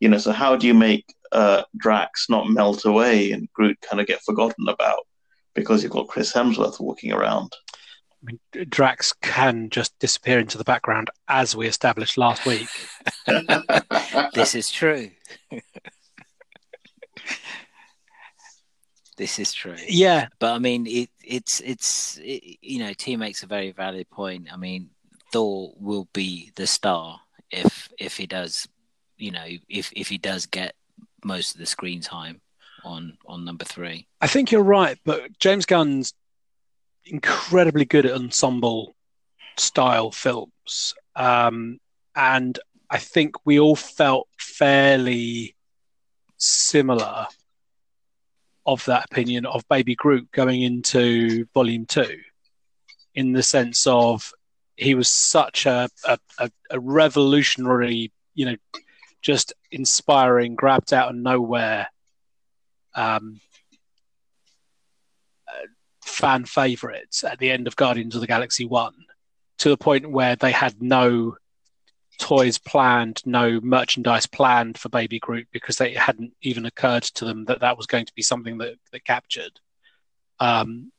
you 0.00 0.08
know, 0.08 0.18
so 0.18 0.32
how 0.32 0.56
do 0.56 0.66
you 0.66 0.74
make 0.74 1.14
uh, 1.30 1.62
Drax 1.76 2.28
not 2.28 2.48
melt 2.48 2.84
away 2.84 3.30
and 3.30 3.48
Groot 3.52 3.78
kind 3.82 4.00
of 4.00 4.06
get 4.06 4.22
forgotten 4.22 4.66
about 4.68 5.06
because 5.54 5.82
you've 5.82 5.92
got 5.92 6.08
Chris 6.08 6.32
Hemsworth 6.32 6.80
walking 6.80 7.12
around? 7.12 7.54
I 8.22 8.32
mean, 8.32 8.68
Drax 8.68 9.12
can 9.22 9.70
just 9.70 9.98
disappear 9.98 10.38
into 10.38 10.58
the 10.58 10.64
background, 10.64 11.10
as 11.28 11.54
we 11.54 11.66
established 11.66 12.18
last 12.18 12.44
week. 12.44 12.68
this 14.34 14.54
is 14.54 14.70
true. 14.70 15.10
this 19.16 19.38
is 19.38 19.52
true. 19.52 19.76
Yeah, 19.86 20.28
but 20.38 20.54
I 20.54 20.58
mean, 20.58 20.86
it, 20.86 21.10
it's 21.22 21.60
it's 21.60 22.18
it, 22.22 22.58
you 22.62 22.78
know, 22.80 22.92
T 22.92 23.16
makes 23.16 23.42
a 23.42 23.46
very 23.46 23.72
valid 23.72 24.08
point. 24.10 24.48
I 24.52 24.56
mean, 24.56 24.90
Thor 25.32 25.72
will 25.78 26.08
be 26.12 26.52
the 26.56 26.66
star 26.66 27.20
if 27.50 27.88
if 27.98 28.16
he 28.16 28.26
does 28.26 28.68
you 29.20 29.30
know, 29.30 29.46
if 29.68 29.92
if 29.94 30.08
he 30.08 30.18
does 30.18 30.46
get 30.46 30.74
most 31.22 31.54
of 31.54 31.60
the 31.60 31.66
screen 31.66 32.00
time 32.00 32.40
on 32.84 33.16
on 33.26 33.44
number 33.44 33.64
three. 33.64 34.08
I 34.20 34.26
think 34.26 34.50
you're 34.50 34.62
right, 34.62 34.98
but 35.04 35.38
James 35.38 35.66
Gunn's 35.66 36.14
incredibly 37.04 37.84
good 37.84 38.06
at 38.06 38.14
ensemble 38.14 38.94
style 39.58 40.10
films, 40.10 40.94
um, 41.14 41.78
and 42.16 42.58
I 42.90 42.98
think 42.98 43.36
we 43.44 43.60
all 43.60 43.76
felt 43.76 44.28
fairly 44.38 45.54
similar 46.36 47.26
of 48.66 48.84
that 48.86 49.06
opinion 49.10 49.46
of 49.46 49.66
Baby 49.68 49.94
Groot 49.94 50.30
going 50.32 50.62
into 50.62 51.46
Volume 51.54 51.86
Two, 51.86 52.18
in 53.14 53.32
the 53.32 53.42
sense 53.42 53.86
of 53.86 54.32
he 54.76 54.94
was 54.94 55.08
such 55.08 55.66
a, 55.66 55.88
a, 56.06 56.50
a 56.70 56.80
revolutionary, 56.80 58.12
you 58.34 58.46
know, 58.46 58.56
just 59.22 59.52
inspiring, 59.70 60.54
grabbed 60.54 60.92
out 60.92 61.10
of 61.10 61.16
nowhere, 61.16 61.88
um, 62.94 63.40
uh, 65.46 65.66
fan 66.02 66.44
favorites 66.44 67.24
at 67.24 67.38
the 67.38 67.50
end 67.50 67.66
of 67.66 67.76
Guardians 67.76 68.14
of 68.14 68.20
the 68.20 68.26
Galaxy 68.26 68.64
1 68.64 68.94
to 69.58 69.68
the 69.68 69.76
point 69.76 70.10
where 70.10 70.36
they 70.36 70.52
had 70.52 70.80
no 70.80 71.36
toys 72.20 72.58
planned, 72.58 73.22
no 73.24 73.60
merchandise 73.60 74.26
planned 74.26 74.78
for 74.78 74.88
Baby 74.88 75.18
Groot 75.18 75.48
because 75.50 75.78
they 75.78 75.94
hadn't 75.94 76.32
even 76.42 76.66
occurred 76.66 77.02
to 77.02 77.24
them 77.24 77.46
that 77.46 77.60
that 77.60 77.76
was 77.76 77.86
going 77.86 78.06
to 78.06 78.14
be 78.14 78.22
something 78.22 78.58
that, 78.58 78.74
that 78.92 79.04
captured. 79.04 79.58
Um, 80.38 80.92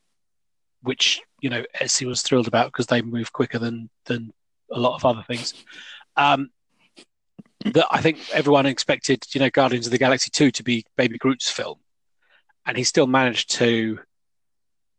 which 0.84 1.22
you 1.39 1.49
know 1.49 1.63
Etsy 1.80 2.07
was 2.07 2.24
thrilled 2.24 2.47
about 2.47 2.67
because 2.67 2.88
they 2.88 3.01
move 3.01 3.32
quicker 3.32 3.59
than 3.59 3.89
than 4.05 4.34
a 4.72 4.80
lot 4.80 4.95
of 4.95 5.05
other 5.05 5.24
things. 5.28 5.53
Um, 6.17 6.49
that 7.65 7.88
I 7.91 8.01
think 8.01 8.17
everyone 8.34 8.65
expected, 8.65 9.24
you 9.34 9.39
know, 9.39 9.49
Guardians 9.49 9.86
of 9.86 9.91
the 9.91 9.97
Galaxy 9.97 10.30
2 10.32 10.51
to 10.51 10.63
be 10.63 10.86
Baby 10.97 11.17
Groot's 11.17 11.51
film. 11.51 11.78
And 12.65 12.78
he 12.78 12.84
still 12.84 13.07
managed 13.07 13.51
to 13.51 13.99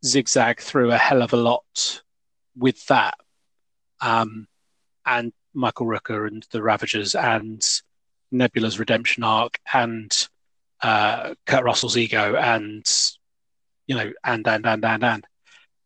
zigzag 0.05 0.61
through 0.61 0.93
a 0.93 0.99
hell 0.99 1.23
of 1.23 1.33
a 1.33 1.37
lot 1.37 2.03
with 2.57 2.85
that. 2.87 3.15
Um, 4.01 4.47
and 5.05 5.33
Michael 5.55 5.87
Rooker 5.87 6.27
and 6.27 6.47
the 6.51 6.63
Ravagers 6.63 7.15
and 7.15 7.63
Nebula's 8.31 8.79
redemption 8.79 9.25
arc 9.25 9.59
and 9.73 10.11
uh, 10.83 11.35
Kurt 11.47 11.65
Russell's 11.65 11.97
ego 11.97 12.35
and, 12.35 12.85
you 13.87 13.95
know, 13.95 14.13
and, 14.25 14.47
and, 14.47 14.67
and, 14.67 14.85
and, 14.85 15.05
and, 15.05 15.27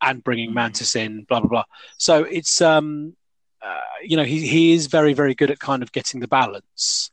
and 0.01 0.25
bringing 0.25 0.51
mm. 0.51 0.55
Mantis 0.55 0.97
in, 0.97 1.25
blah, 1.25 1.41
blah, 1.41 1.49
blah. 1.49 1.65
So 1.99 2.25
it's, 2.25 2.61
um, 2.61 3.17
uh, 3.63 3.81
you 4.03 4.17
know, 4.17 4.25
he 4.25 4.47
he 4.47 4.73
is 4.73 4.87
very 4.87 5.13
very 5.13 5.35
good 5.35 5.51
at 5.51 5.59
kind 5.59 5.83
of 5.83 5.91
getting 5.91 6.21
the 6.21 6.29
balance, 6.29 7.11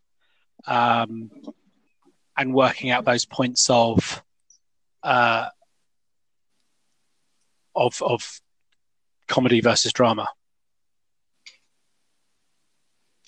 um, 0.67 1.31
and 2.37 2.53
working 2.53 2.91
out 2.91 3.05
those 3.05 3.25
points 3.25 3.69
of, 3.69 4.21
uh, 5.01 5.47
of 7.75 8.01
of 8.03 8.39
comedy 9.27 9.61
versus 9.61 9.93
drama. 9.93 10.27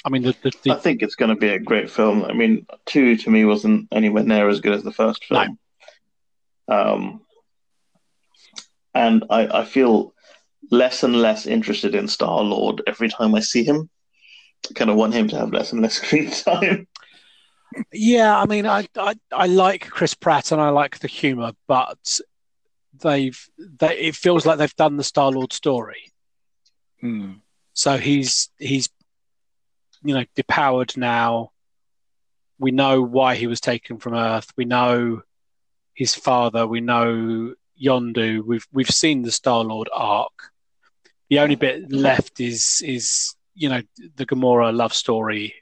I 0.05 0.09
mean, 0.09 0.21
the, 0.21 0.35
the, 0.43 0.51
the... 0.63 0.71
I 0.71 0.75
think 0.75 1.01
it's 1.01 1.15
going 1.15 1.29
to 1.29 1.35
be 1.35 1.49
a 1.49 1.59
great 1.59 1.89
film. 1.89 2.23
I 2.23 2.33
mean, 2.33 2.67
two 2.85 3.17
to 3.17 3.29
me 3.29 3.43
wasn't 3.43 3.87
anywhere 3.91 4.23
near 4.23 4.47
as 4.47 4.61
good 4.61 4.73
as 4.73 4.83
the 4.83 4.91
first 4.91 5.25
film. 5.25 5.57
No. 6.67 6.93
Um, 6.93 7.21
and 8.93 9.25
I, 9.31 9.61
I 9.61 9.65
feel 9.65 10.13
less 10.69 11.03
and 11.03 11.15
less 11.15 11.47
interested 11.47 11.95
in 11.95 12.07
Star 12.07 12.41
Lord 12.43 12.83
every 12.85 13.09
time 13.09 13.33
I 13.33 13.39
see 13.39 13.63
him. 13.63 13.89
I 14.69 14.73
kind 14.73 14.91
of 14.91 14.95
want 14.95 15.15
him 15.15 15.27
to 15.29 15.37
have 15.37 15.51
less 15.51 15.71
and 15.71 15.81
less 15.81 15.95
screen 16.01 16.29
time. 16.29 16.87
Yeah, 17.91 18.37
I 18.37 18.45
mean, 18.45 18.65
I, 18.67 18.87
I 18.95 19.15
I 19.33 19.47
like 19.47 19.89
Chris 19.89 20.13
Pratt 20.13 20.51
and 20.51 20.61
I 20.61 20.69
like 20.69 20.99
the 20.99 21.07
humor, 21.07 21.51
but 21.67 22.19
they've 23.01 23.49
they 23.57 23.97
it 23.97 24.15
feels 24.15 24.45
like 24.45 24.59
they've 24.59 24.75
done 24.75 24.97
the 24.97 25.03
Star 25.03 25.31
Lord 25.31 25.51
story. 25.51 26.13
Hmm. 27.01 27.33
So 27.73 27.97
he's 27.97 28.49
he's 28.59 28.89
you 30.05 30.13
know 30.13 30.25
depowered 30.35 30.95
now. 30.95 31.51
We 32.57 32.71
know 32.71 33.01
why 33.01 33.35
he 33.35 33.47
was 33.47 33.59
taken 33.59 33.97
from 33.97 34.13
Earth. 34.13 34.53
We 34.55 34.63
know 34.63 35.23
his 35.93 36.15
father. 36.15 36.65
We 36.65 36.79
know 36.79 37.53
Yondu. 37.81 38.45
We've 38.45 38.65
we've 38.71 38.89
seen 38.89 39.23
the 39.23 39.31
Star 39.31 39.63
Lord 39.63 39.89
arc. 39.93 40.51
The 41.29 41.39
only 41.39 41.55
bit 41.55 41.91
left 41.91 42.39
is 42.39 42.81
is 42.85 43.35
you 43.55 43.69
know 43.69 43.81
the 44.15 44.25
Gamora 44.25 44.73
love 44.73 44.93
story 44.93 45.55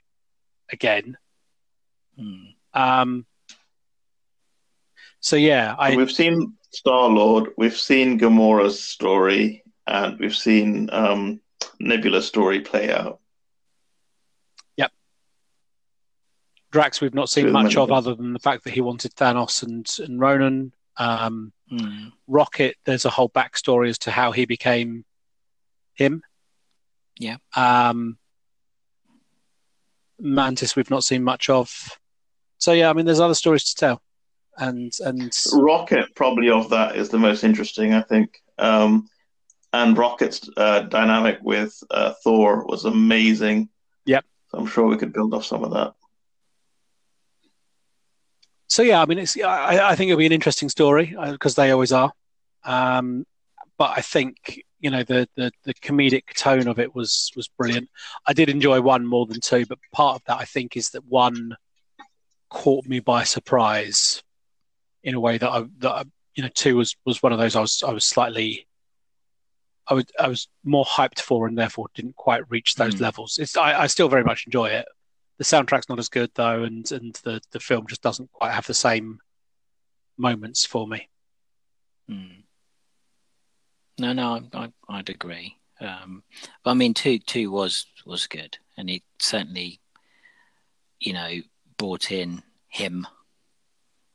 again. 0.70 1.16
Hmm. 2.16 2.44
Um, 2.74 3.26
so 5.20 5.36
yeah, 5.36 5.74
I 5.78 5.96
we've 5.96 6.12
seen 6.12 6.54
Star 6.70 7.08
Lord, 7.08 7.50
we've 7.56 7.76
seen 7.76 8.18
Gamora's 8.18 8.82
story, 8.82 9.62
and 9.86 10.18
we've 10.18 10.34
seen 10.36 10.90
um, 10.92 11.40
Nebula's 11.78 12.26
story 12.26 12.60
play 12.60 12.92
out. 12.92 13.20
Drax, 16.74 17.00
we've 17.00 17.14
not 17.14 17.30
seen 17.30 17.52
much 17.52 17.76
of 17.76 17.92
other 17.92 18.16
than 18.16 18.32
the 18.32 18.40
fact 18.40 18.64
that 18.64 18.72
he 18.72 18.80
wanted 18.80 19.14
Thanos 19.14 19.62
and 19.62 19.88
and 20.00 20.18
Ronan. 20.18 20.72
Um, 20.96 21.52
hmm. 21.68 22.08
Rocket, 22.26 22.74
there's 22.84 23.04
a 23.04 23.10
whole 23.10 23.28
backstory 23.28 23.90
as 23.90 23.98
to 23.98 24.10
how 24.10 24.32
he 24.32 24.44
became 24.44 25.04
him. 25.94 26.24
Yeah. 27.16 27.36
Um, 27.54 28.18
Mantis, 30.18 30.74
we've 30.74 30.90
not 30.90 31.04
seen 31.04 31.22
much 31.22 31.48
of. 31.48 31.96
So 32.58 32.72
yeah, 32.72 32.90
I 32.90 32.92
mean, 32.92 33.06
there's 33.06 33.20
other 33.20 33.34
stories 33.34 33.72
to 33.72 33.76
tell, 33.76 34.02
and 34.58 34.92
and 34.98 35.32
Rocket 35.52 36.12
probably 36.16 36.50
of 36.50 36.70
that 36.70 36.96
is 36.96 37.08
the 37.08 37.20
most 37.20 37.44
interesting, 37.44 37.94
I 37.94 38.02
think. 38.02 38.42
Um, 38.58 39.08
and 39.72 39.96
Rocket's 39.96 40.50
uh, 40.56 40.80
dynamic 40.80 41.38
with 41.40 41.80
uh, 41.92 42.14
Thor 42.24 42.66
was 42.66 42.84
amazing. 42.84 43.68
Yep. 44.06 44.24
So 44.48 44.58
I'm 44.58 44.66
sure 44.66 44.88
we 44.88 44.96
could 44.96 45.12
build 45.12 45.34
off 45.34 45.44
some 45.44 45.62
of 45.62 45.70
that. 45.70 45.94
So 48.68 48.82
yeah, 48.82 49.00
I 49.00 49.06
mean, 49.06 49.18
it's 49.18 49.36
I, 49.40 49.90
I 49.90 49.94
think 49.94 50.08
it'll 50.08 50.18
be 50.18 50.26
an 50.26 50.32
interesting 50.32 50.68
story 50.68 51.14
because 51.30 51.58
uh, 51.58 51.62
they 51.62 51.70
always 51.70 51.92
are. 51.92 52.12
Um, 52.64 53.26
but 53.76 53.92
I 53.96 54.00
think 54.00 54.62
you 54.80 54.90
know 54.90 55.02
the, 55.02 55.28
the 55.36 55.50
the 55.64 55.74
comedic 55.74 56.34
tone 56.36 56.68
of 56.68 56.78
it 56.78 56.94
was 56.94 57.30
was 57.36 57.48
brilliant. 57.48 57.88
I 58.26 58.32
did 58.32 58.48
enjoy 58.48 58.80
one 58.80 59.06
more 59.06 59.26
than 59.26 59.40
two, 59.40 59.66
but 59.66 59.78
part 59.92 60.16
of 60.16 60.22
that 60.26 60.38
I 60.38 60.44
think 60.44 60.76
is 60.76 60.90
that 60.90 61.04
one 61.06 61.56
caught 62.50 62.86
me 62.86 63.00
by 63.00 63.24
surprise 63.24 64.22
in 65.02 65.14
a 65.14 65.20
way 65.20 65.38
that 65.38 65.50
I 65.50 65.64
that 65.78 65.90
I, 65.90 66.04
you 66.34 66.42
know 66.42 66.50
two 66.54 66.76
was 66.76 66.96
was 67.04 67.22
one 67.22 67.32
of 67.32 67.38
those 67.38 67.56
I 67.56 67.60
was 67.60 67.82
I 67.82 67.92
was 67.92 68.06
slightly 68.06 68.66
I 69.88 69.94
was 69.94 70.04
I 70.18 70.28
was 70.28 70.48
more 70.64 70.84
hyped 70.84 71.20
for 71.20 71.46
and 71.46 71.58
therefore 71.58 71.88
didn't 71.94 72.16
quite 72.16 72.48
reach 72.50 72.74
those 72.74 72.96
mm. 72.96 73.00
levels. 73.00 73.38
It's 73.38 73.56
I, 73.56 73.82
I 73.82 73.86
still 73.86 74.08
very 74.08 74.24
much 74.24 74.46
enjoy 74.46 74.66
it. 74.66 74.86
The 75.38 75.44
soundtrack's 75.44 75.88
not 75.88 75.98
as 75.98 76.08
good 76.08 76.30
though, 76.34 76.62
and 76.62 76.90
and 76.92 77.14
the 77.24 77.40
the 77.50 77.60
film 77.60 77.86
just 77.88 78.02
doesn't 78.02 78.32
quite 78.32 78.52
have 78.52 78.66
the 78.66 78.74
same 78.74 79.18
moments 80.16 80.64
for 80.64 80.86
me. 80.86 81.08
Mm. 82.10 82.44
No, 83.98 84.12
no, 84.12 84.40
I, 84.52 84.72
I, 84.88 84.96
would 84.98 85.08
agree. 85.08 85.56
Um, 85.80 86.22
but 86.62 86.72
I 86.72 86.74
mean, 86.74 86.94
two 86.94 87.18
two 87.18 87.50
was 87.50 87.86
was 88.06 88.26
good. 88.26 88.58
and 88.76 88.90
it 88.90 89.02
certainly, 89.18 89.80
you 91.00 91.12
know, 91.12 91.30
brought 91.78 92.10
in 92.10 92.42
him 92.68 93.06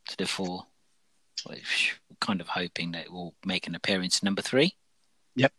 to 0.07 0.17
the 0.17 0.26
fore. 0.26 0.65
Which 1.45 1.97
kind 2.20 2.41
of 2.41 2.49
hoping 2.49 2.91
that 2.91 3.05
it 3.05 3.11
will 3.11 3.34
make 3.45 3.67
an 3.67 3.76
appearance 3.76 4.20
in 4.22 4.26
number 4.26 4.41
three. 4.41 4.76
Yep. 5.36 5.53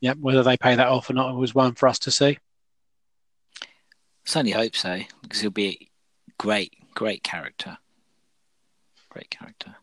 Yep. 0.00 0.18
Whether 0.20 0.44
they 0.44 0.56
pay 0.56 0.76
that 0.76 0.86
off 0.86 1.10
or 1.10 1.14
not 1.14 1.34
was 1.34 1.54
one 1.54 1.74
for 1.74 1.88
us 1.88 1.98
to 2.00 2.12
see. 2.12 2.38
Certainly 4.24 4.52
hope 4.52 4.76
so 4.76 5.00
because 5.22 5.40
he'll 5.40 5.50
be 5.50 5.90
a 6.28 6.32
great, 6.38 6.72
great 6.94 7.22
character. 7.22 7.78
Great 9.10 9.30
character. 9.30 9.76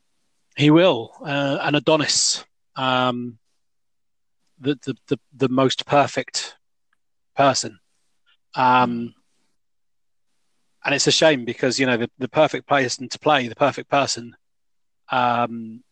He 0.57 0.69
will, 0.69 1.11
uh, 1.21 1.59
an 1.61 1.75
Adonis, 1.75 2.43
um, 2.75 3.37
the, 4.59 4.77
the 4.83 4.95
the 5.07 5.19
the 5.35 5.49
most 5.49 5.85
perfect 5.85 6.55
person. 7.35 7.79
Um, 8.53 9.15
and 10.83 10.95
it's 10.95 11.07
a 11.07 11.11
shame 11.11 11.45
because 11.45 11.79
you 11.79 11.85
know 11.85 11.97
the, 11.97 12.09
the 12.17 12.27
perfect 12.27 12.67
person 12.67 13.07
to 13.09 13.19
play 13.19 13.47
the 13.47 13.55
perfect 13.55 13.89
person 13.89 14.35
um, 15.09 15.83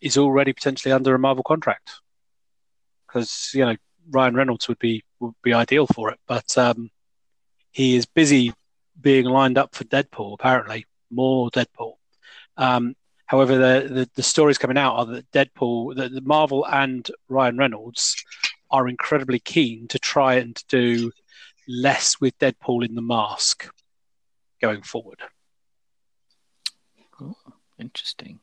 is 0.00 0.18
already 0.18 0.52
potentially 0.52 0.92
under 0.92 1.14
a 1.14 1.18
Marvel 1.18 1.42
contract 1.42 1.92
because 3.06 3.50
you 3.54 3.64
know 3.64 3.76
Ryan 4.10 4.34
Reynolds 4.34 4.68
would 4.68 4.78
be 4.78 5.02
would 5.20 5.34
be 5.42 5.52
ideal 5.52 5.86
for 5.86 6.10
it, 6.10 6.20
but 6.26 6.56
um, 6.58 6.90
he 7.76 7.94
is 7.94 8.06
busy 8.06 8.54
being 8.98 9.26
lined 9.26 9.58
up 9.58 9.74
for 9.74 9.84
Deadpool. 9.84 10.32
Apparently, 10.32 10.86
more 11.10 11.50
Deadpool. 11.50 11.96
Um, 12.56 12.96
however, 13.26 13.58
the, 13.58 13.88
the, 13.94 14.10
the 14.14 14.22
stories 14.22 14.56
coming 14.56 14.78
out 14.78 14.94
are 14.96 15.04
that 15.04 15.30
Deadpool, 15.30 15.94
that 15.96 16.10
the 16.10 16.22
Marvel 16.22 16.66
and 16.66 17.06
Ryan 17.28 17.58
Reynolds 17.58 18.16
are 18.70 18.88
incredibly 18.88 19.38
keen 19.38 19.88
to 19.88 19.98
try 19.98 20.36
and 20.36 20.58
do 20.70 21.12
less 21.68 22.18
with 22.18 22.38
Deadpool 22.38 22.82
in 22.82 22.94
the 22.94 23.02
mask 23.02 23.68
going 24.62 24.80
forward. 24.80 25.20
Interesting. 27.78 28.40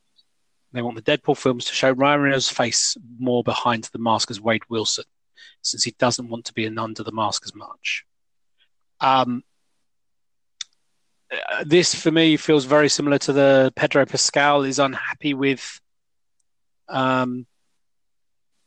They 0.74 0.84
want 0.84 1.04
the 1.04 1.18
Deadpool 1.18 1.38
films 1.38 1.66
to 1.66 1.74
show 1.74 1.90
Ryan 1.90 2.22
Reynolds' 2.22 2.50
face 2.50 2.96
more 3.18 3.44
behind 3.44 3.86
the 3.86 3.98
mask 3.98 4.30
as 4.30 4.40
Wade 4.40 4.70
Wilson, 4.70 5.06
since 5.64 5.84
he 5.84 5.96
doesn't 5.98 6.30
want 6.30 6.46
to 6.46 6.54
be 6.54 6.66
in 6.66 6.78
under 6.78 7.02
the 7.02 7.12
mask 7.12 7.42
as 7.48 7.56
much. 7.56 8.06
Um, 9.00 9.44
this 11.66 11.96
for 11.96 12.12
me 12.12 12.38
feels 12.38 12.66
very 12.66 12.90
similar 12.90 13.18
to 13.20 13.34
the 13.34 13.74
Pedro 13.76 14.06
Pascal 14.06 14.64
is 14.64 14.80
unhappy 14.80 15.34
with 15.34 15.80
um, 16.90 17.46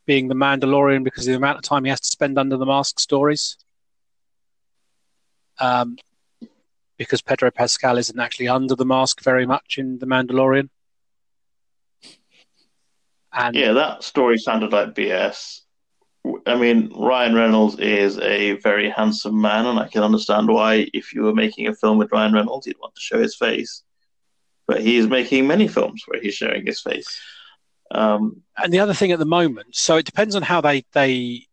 being 0.06 0.28
the 0.28 0.34
Mandalorian 0.34 1.04
because 1.04 1.26
of 1.26 1.32
the 1.32 1.36
amount 1.36 1.58
of 1.58 1.64
time 1.64 1.84
he 1.84 1.90
has 1.90 2.00
to 2.00 2.08
spend 2.08 2.38
under 2.38 2.56
the 2.56 2.66
mask 2.66 2.98
stories. 3.00 3.56
Um, 5.58 5.96
because 6.96 7.22
Pedro 7.22 7.50
Pascal 7.50 7.98
isn't 7.98 8.18
actually 8.18 8.48
under 8.48 8.74
the 8.74 8.84
mask 8.84 9.22
very 9.22 9.46
much 9.46 9.76
in 9.78 9.98
The 9.98 10.06
Mandalorian. 10.06 10.70
And 13.32 13.54
yeah, 13.54 13.72
that 13.72 14.02
story 14.02 14.38
sounded 14.38 14.72
like 14.72 14.94
BS. 14.94 15.60
I 16.46 16.56
mean, 16.56 16.92
Ryan 16.96 17.34
Reynolds 17.34 17.78
is 17.78 18.18
a 18.18 18.52
very 18.52 18.90
handsome 18.90 19.40
man, 19.40 19.66
and 19.66 19.78
I 19.78 19.88
can 19.88 20.02
understand 20.02 20.48
why, 20.48 20.88
if 20.92 21.12
you 21.12 21.22
were 21.22 21.34
making 21.34 21.68
a 21.68 21.74
film 21.74 21.98
with 21.98 22.12
Ryan 22.12 22.32
Reynolds, 22.32 22.66
you'd 22.66 22.80
want 22.80 22.94
to 22.94 23.00
show 23.00 23.20
his 23.20 23.36
face. 23.36 23.82
But 24.66 24.80
he's 24.80 25.06
making 25.06 25.46
many 25.46 25.68
films 25.68 26.02
where 26.06 26.20
he's 26.20 26.34
showing 26.34 26.66
his 26.66 26.80
face. 26.80 27.20
Um, 27.90 28.42
and 28.56 28.72
the 28.72 28.80
other 28.80 28.94
thing 28.94 29.12
at 29.12 29.18
the 29.18 29.24
moment, 29.24 29.76
so 29.76 29.96
it 29.96 30.06
depends 30.06 30.34
on 30.34 30.42
how 30.42 30.60
they 30.60 30.84
they 30.92 31.46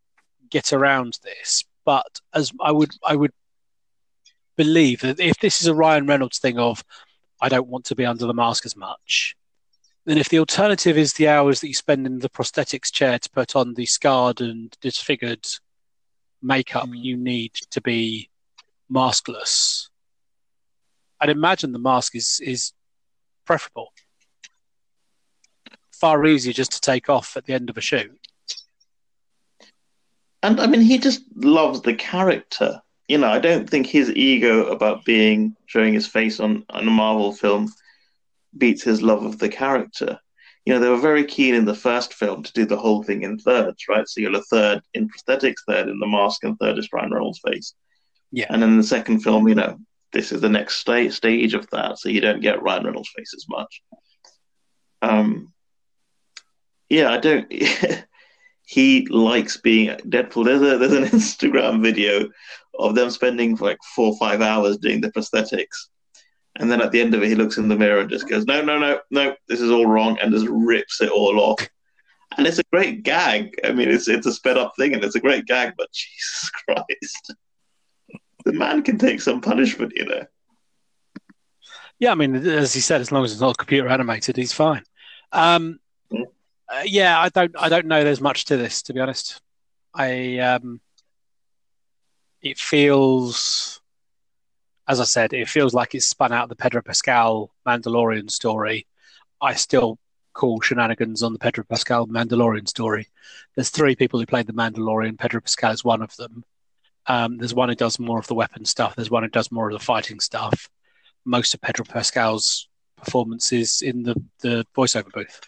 get 0.49 0.73
around 0.73 1.19
this. 1.23 1.63
But 1.85 2.21
as 2.33 2.51
I 2.59 2.71
would 2.71 2.91
I 3.05 3.15
would 3.15 3.33
believe 4.55 5.01
that 5.01 5.19
if 5.19 5.37
this 5.39 5.61
is 5.61 5.67
a 5.67 5.75
Ryan 5.75 6.07
Reynolds 6.07 6.39
thing 6.39 6.57
of 6.57 6.83
I 7.41 7.49
don't 7.49 7.67
want 7.67 7.85
to 7.85 7.95
be 7.95 8.05
under 8.05 8.25
the 8.25 8.33
mask 8.33 8.65
as 8.65 8.75
much, 8.75 9.35
then 10.05 10.17
if 10.17 10.29
the 10.29 10.39
alternative 10.39 10.97
is 10.97 11.13
the 11.13 11.27
hours 11.27 11.61
that 11.61 11.67
you 11.67 11.73
spend 11.73 12.05
in 12.05 12.19
the 12.19 12.29
prosthetics 12.29 12.91
chair 12.91 13.17
to 13.19 13.29
put 13.29 13.55
on 13.55 13.73
the 13.73 13.85
scarred 13.85 14.41
and 14.41 14.75
disfigured 14.81 15.45
makeup 16.41 16.87
mm. 16.87 17.01
you 17.01 17.15
need 17.15 17.53
to 17.71 17.81
be 17.81 18.29
maskless, 18.91 19.89
I'd 21.19 21.29
imagine 21.29 21.71
the 21.71 21.79
mask 21.79 22.15
is 22.15 22.39
is 22.43 22.73
preferable. 23.45 23.93
Far 25.93 26.25
easier 26.25 26.53
just 26.53 26.73
to 26.73 26.81
take 26.81 27.09
off 27.09 27.37
at 27.37 27.45
the 27.45 27.53
end 27.53 27.69
of 27.69 27.77
a 27.77 27.81
shoot. 27.81 28.19
And 30.41 30.59
I 30.59 30.67
mean, 30.67 30.81
he 30.81 30.97
just 30.97 31.23
loves 31.35 31.81
the 31.81 31.93
character 31.93 32.81
you 33.07 33.17
know, 33.17 33.27
I 33.27 33.39
don't 33.39 33.69
think 33.69 33.87
his 33.87 34.09
ego 34.11 34.65
about 34.67 35.05
being 35.05 35.55
showing 35.65 35.93
his 35.93 36.07
face 36.07 36.39
on, 36.39 36.65
on 36.69 36.87
a 36.87 36.91
Marvel 36.91 37.33
film 37.33 37.71
beats 38.57 38.83
his 38.83 39.01
love 39.01 39.23
of 39.23 39.39
the 39.39 39.49
character. 39.49 40.19
You 40.65 40.73
know, 40.73 40.79
they 40.79 40.89
were 40.89 40.97
very 40.97 41.25
keen 41.25 41.55
in 41.55 41.65
the 41.65 41.75
first 41.75 42.13
film 42.13 42.43
to 42.43 42.53
do 42.53 42.65
the 42.65 42.77
whole 42.77 43.03
thing 43.03 43.23
in 43.23 43.37
thirds, 43.37 43.83
right? 43.89 44.07
So 44.07 44.21
you're 44.21 44.35
a 44.35 44.41
third 44.43 44.81
in 44.93 45.09
prosthetics, 45.09 45.61
third 45.67 45.89
in 45.89 45.99
the 45.99 46.07
mask, 46.07 46.43
and 46.43 46.57
third 46.57 46.77
is 46.77 46.89
Ryan 46.93 47.11
Reynolds' 47.11 47.41
face. 47.45 47.73
Yeah. 48.31 48.47
And 48.49 48.61
then 48.61 48.77
the 48.77 48.83
second 48.83 49.19
film, 49.19 49.47
you 49.47 49.55
know, 49.55 49.77
this 50.13 50.31
is 50.31 50.41
the 50.41 50.49
next 50.49 50.77
sta- 50.77 51.09
stage 51.09 51.53
of 51.53 51.69
that, 51.71 51.99
so 51.99 52.07
you 52.07 52.21
don't 52.21 52.41
get 52.41 52.61
Ryan 52.61 52.85
Reynolds' 52.85 53.11
face 53.15 53.33
as 53.35 53.45
much. 53.49 53.81
Um, 55.01 55.51
yeah, 56.89 57.11
I 57.11 57.17
don't. 57.17 57.51
he 58.65 59.05
likes 59.07 59.57
being 59.57 59.89
Deadpool. 59.89 60.45
There's 60.45 60.61
a 60.61 60.77
there's 60.77 60.93
an 60.93 61.03
Instagram 61.19 61.81
video 61.81 62.29
of 62.79 62.95
them 62.95 63.09
spending 63.09 63.55
like 63.57 63.77
four 63.95 64.13
or 64.13 64.17
five 64.17 64.41
hours 64.41 64.77
doing 64.77 65.01
the 65.01 65.11
prosthetics. 65.11 65.89
And 66.57 66.71
then 66.71 66.81
at 66.81 66.91
the 66.91 67.01
end 67.01 67.13
of 67.13 67.23
it, 67.23 67.29
he 67.29 67.35
looks 67.35 67.57
in 67.57 67.67
the 67.67 67.75
mirror 67.75 68.01
and 68.01 68.09
just 68.09 68.29
goes, 68.29 68.45
"No, 68.45 68.61
no, 68.61 68.77
no, 68.77 68.99
no, 69.09 69.35
this 69.47 69.59
is 69.59 69.71
all 69.71 69.87
wrong," 69.87 70.17
and 70.21 70.31
just 70.31 70.47
rips 70.49 71.01
it 71.01 71.09
all 71.09 71.39
off. 71.39 71.67
And 72.37 72.45
it's 72.45 72.59
a 72.59 72.63
great 72.71 73.03
gag. 73.03 73.59
I 73.63 73.71
mean, 73.71 73.89
it's 73.89 74.07
it's 74.07 74.27
a 74.27 74.33
sped 74.33 74.57
up 74.57 74.73
thing, 74.77 74.93
and 74.93 75.03
it's 75.03 75.15
a 75.15 75.19
great 75.19 75.45
gag. 75.45 75.73
But 75.77 75.91
Jesus 75.93 76.49
Christ, 76.49 77.33
the 78.45 78.53
man 78.53 78.83
can 78.83 78.97
take 78.97 79.21
some 79.21 79.41
punishment, 79.41 79.93
you 79.95 80.05
know. 80.05 80.25
Yeah, 81.99 82.11
I 82.11 82.15
mean, 82.15 82.35
as 82.35 82.73
he 82.73 82.81
said, 82.81 83.01
as 83.01 83.11
long 83.11 83.23
as 83.23 83.31
it's 83.31 83.41
not 83.41 83.57
computer 83.57 83.87
animated, 83.87 84.35
he's 84.35 84.53
fine. 84.53 84.83
Um, 85.31 85.79
mm. 86.11 86.23
uh, 86.69 86.83
yeah, 86.85 87.19
I 87.19 87.29
don't, 87.29 87.55
I 87.57 87.69
don't 87.69 87.85
know. 87.85 88.03
There's 88.03 88.21
much 88.21 88.45
to 88.45 88.57
this, 88.57 88.81
to 88.83 88.93
be 88.93 88.99
honest. 88.99 89.41
I, 89.93 90.39
um, 90.39 90.81
it 92.41 92.57
feels, 92.57 93.79
as 94.87 94.99
I 94.99 95.05
said, 95.05 95.33
it 95.33 95.47
feels 95.47 95.73
like 95.73 95.95
it's 95.95 96.05
spun 96.05 96.33
out 96.33 96.43
of 96.43 96.49
the 96.49 96.55
Pedro 96.55 96.81
Pascal 96.81 97.51
Mandalorian 97.65 98.29
story. 98.29 98.85
I 99.41 99.53
still 99.53 99.97
call 100.33 100.61
shenanigans 100.61 101.23
on 101.23 101.33
the 101.33 101.39
Pedro 101.39 101.63
Pascal 101.63 102.07
Mandalorian 102.07 102.67
story. 102.67 103.07
There's 103.55 103.69
three 103.69 103.95
people 103.95 104.19
who 104.19 104.25
played 104.25 104.47
the 104.47 104.53
Mandalorian. 104.53 105.17
Pedro 105.17 105.41
Pascal 105.41 105.71
is 105.71 105.83
one 105.83 106.01
of 106.01 106.15
them. 106.17 106.43
Um, 107.07 107.37
there's 107.37 107.53
one 107.53 107.69
who 107.69 107.75
does 107.75 107.99
more 107.99 108.19
of 108.19 108.27
the 108.27 108.35
weapon 108.35 108.65
stuff. 108.65 108.95
There's 108.95 109.11
one 109.11 109.23
who 109.23 109.29
does 109.29 109.51
more 109.51 109.69
of 109.69 109.73
the 109.73 109.83
fighting 109.83 110.19
stuff. 110.19 110.69
Most 111.25 111.53
of 111.53 111.61
Pedro 111.61 111.85
Pascal's 111.85 112.67
performances 112.97 113.81
in 113.81 114.03
the, 114.03 114.15
the 114.41 114.65
voiceover 114.75 115.11
booth. 115.11 115.41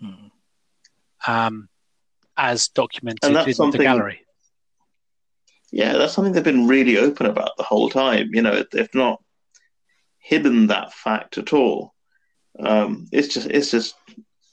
Hmm. 0.00 0.26
Um, 1.26 1.68
as 2.36 2.68
documented 2.68 3.30
in 3.30 3.70
the 3.70 3.78
gallery 3.78 4.25
yeah, 5.72 5.96
that's 5.96 6.12
something 6.12 6.32
they've 6.32 6.44
been 6.44 6.68
really 6.68 6.98
open 6.98 7.26
about 7.26 7.56
the 7.56 7.62
whole 7.62 7.90
time. 7.90 8.30
You 8.32 8.42
know, 8.42 8.64
they've 8.70 8.94
not 8.94 9.22
hidden 10.18 10.68
that 10.68 10.92
fact 10.92 11.38
at 11.38 11.52
all. 11.52 11.94
Um, 12.58 13.06
it's 13.12 13.28
just, 13.28 13.48
it's 13.48 13.70
just 13.70 13.94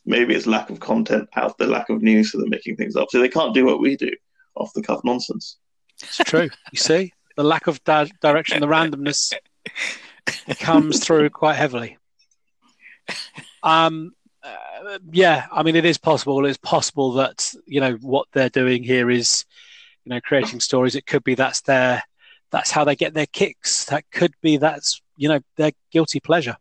maybe 0.05 0.34
it's 0.34 0.47
lack 0.47 0.70
of 0.70 0.80
content 0.80 1.30
out 1.36 1.57
the 1.57 1.68
lack 1.68 1.89
of 1.89 2.01
news, 2.01 2.32
so 2.32 2.39
they're 2.39 2.47
making 2.47 2.76
things 2.76 2.95
up. 2.95 3.09
So 3.09 3.20
they 3.20 3.30
can't 3.30 3.53
do 3.53 3.66
what 3.66 3.80
we 3.80 3.95
do, 3.95 4.11
off 4.55 4.74
the 4.74 4.82
cuff 4.82 5.01
nonsense. 5.03 5.57
It's 6.01 6.18
true. 6.18 6.49
you 6.72 6.78
see, 6.78 7.14
the 7.36 7.43
lack 7.43 7.68
of 7.68 7.84
di- 7.84 8.11
direction, 8.22 8.59
the 8.59 8.68
randomness 8.68 9.34
comes 10.59 11.03
through 11.03 11.30
quite 11.30 11.55
heavily. 11.55 11.97
Um, 13.61 14.14
uh, 14.43 14.97
yeah, 15.11 15.45
I 15.51 15.64
mean, 15.64 15.76
it 15.76 15.86
is 15.86 15.97
possible. 15.97 16.45
It's 16.45 16.57
possible 16.57 17.14
that 17.14 17.53
you 17.66 17.80
know 17.80 17.93
what 18.01 18.28
they're 18.34 18.49
doing 18.49 18.84
here 18.84 19.09
is 19.09 19.45
you 20.06 20.10
know 20.10 20.22
creating 20.22 20.60
stories 20.60 20.95
it 20.95 21.06
could 21.06 21.24
be 21.24 21.36
that's 21.36 21.62
their 21.62 22.04
that's 22.54 22.70
how 22.70 22.84
they 22.84 22.95
get 22.95 23.16
their 23.16 23.26
kicks. 23.26 23.86
That 23.86 24.06
could 24.12 24.36
be 24.41 24.58
that's 24.58 25.01
you 25.18 25.28
know 25.28 25.39
their 25.58 25.72
guilty 25.91 26.20
pleasure. 26.20 26.56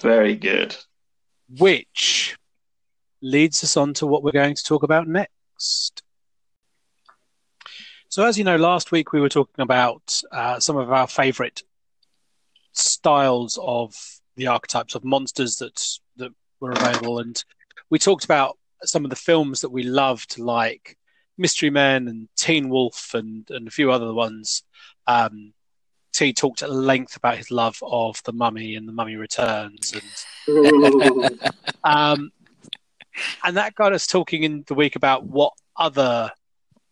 Very 0.00 0.34
good. 0.34 0.74
Which 1.58 2.36
leads 3.20 3.62
us 3.62 3.76
on 3.76 3.92
to 3.94 4.06
what 4.06 4.22
we're 4.24 4.32
going 4.32 4.54
to 4.54 4.64
talk 4.64 4.82
about 4.82 5.06
next. 5.06 6.02
So 8.08 8.24
as 8.24 8.38
you 8.38 8.44
know 8.44 8.56
last 8.56 8.90
week 8.90 9.12
we 9.12 9.20
were 9.20 9.28
talking 9.28 9.62
about 9.62 10.22
uh, 10.32 10.58
some 10.58 10.78
of 10.78 10.90
our 10.90 11.06
favorite 11.06 11.62
styles 12.72 13.58
of 13.62 13.94
the 14.36 14.46
archetypes 14.46 14.94
of 14.94 15.04
monsters 15.04 15.56
that 15.56 15.98
that 16.16 16.32
were 16.60 16.72
available. 16.72 17.18
And 17.18 17.44
we 17.90 17.98
talked 17.98 18.24
about 18.24 18.56
some 18.82 19.04
of 19.04 19.10
the 19.10 19.16
films 19.16 19.60
that 19.60 19.70
we 19.70 19.82
loved, 19.82 20.38
like 20.38 20.96
Mystery 21.38 21.70
Men 21.70 22.08
and 22.08 22.28
Teen 22.36 22.68
Wolf 22.68 23.14
and 23.14 23.48
and 23.50 23.68
a 23.68 23.70
few 23.70 23.90
other 23.90 24.12
ones. 24.12 24.62
Um, 25.06 25.52
T 26.12 26.32
talked 26.32 26.62
at 26.62 26.70
length 26.70 27.16
about 27.16 27.36
his 27.36 27.50
love 27.50 27.76
of 27.82 28.22
the 28.24 28.32
Mummy 28.32 28.76
and 28.76 28.86
the 28.86 28.92
Mummy 28.92 29.16
Returns, 29.16 29.92
and 30.46 31.40
um, 31.84 32.30
and 33.44 33.56
that 33.56 33.74
got 33.74 33.92
us 33.92 34.06
talking 34.06 34.44
in 34.44 34.64
the 34.66 34.74
week 34.74 34.96
about 34.96 35.24
what 35.24 35.52
other 35.76 36.30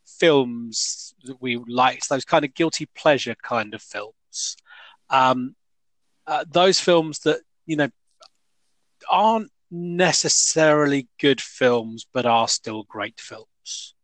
films 0.05 1.15
that 1.25 1.41
we 1.41 1.57
liked, 1.57 2.09
those 2.09 2.25
kind 2.25 2.45
of 2.45 2.55
guilty 2.55 2.87
pleasure 2.87 3.37
kind 3.43 3.75
of 3.75 3.83
films. 3.83 4.57
Um, 5.09 5.55
uh, 6.27 6.45
those 6.51 6.81
films 6.81 7.21
that 7.21 7.41
you 7.67 7.77
know 7.77 7.91
aren't 9.11 9.51
necessarily 9.73 11.09
good 11.19 11.41
films, 11.41 12.07
but 12.13 12.27
are 12.27 12.47
still 12.47 12.85
great 12.85 13.19
films. 13.19 13.95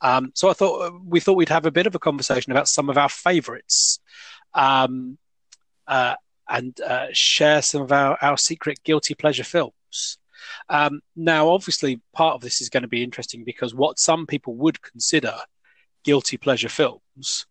Um, 0.00 0.32
so 0.34 0.50
I 0.50 0.52
thought 0.52 1.00
we 1.04 1.20
thought 1.20 1.36
we'd 1.36 1.48
have 1.48 1.66
a 1.66 1.70
bit 1.70 1.86
of 1.86 1.94
a 1.94 1.98
conversation 1.98 2.52
about 2.52 2.68
some 2.68 2.90
of 2.90 2.98
our 2.98 3.08
favourites, 3.08 4.00
um, 4.54 5.18
uh, 5.86 6.14
and 6.48 6.78
uh, 6.80 7.06
share 7.12 7.62
some 7.62 7.82
of 7.82 7.92
our, 7.92 8.18
our 8.20 8.36
secret 8.36 8.82
guilty 8.84 9.14
pleasure 9.14 9.44
films. 9.44 10.18
Um, 10.68 11.00
now, 11.16 11.48
obviously, 11.48 12.00
part 12.12 12.34
of 12.34 12.40
this 12.40 12.60
is 12.60 12.68
going 12.68 12.82
to 12.82 12.88
be 12.88 13.02
interesting 13.02 13.44
because 13.44 13.74
what 13.74 13.98
some 13.98 14.26
people 14.26 14.54
would 14.54 14.82
consider 14.82 15.34
guilty 16.04 16.36
pleasure 16.36 16.68
films 16.68 17.46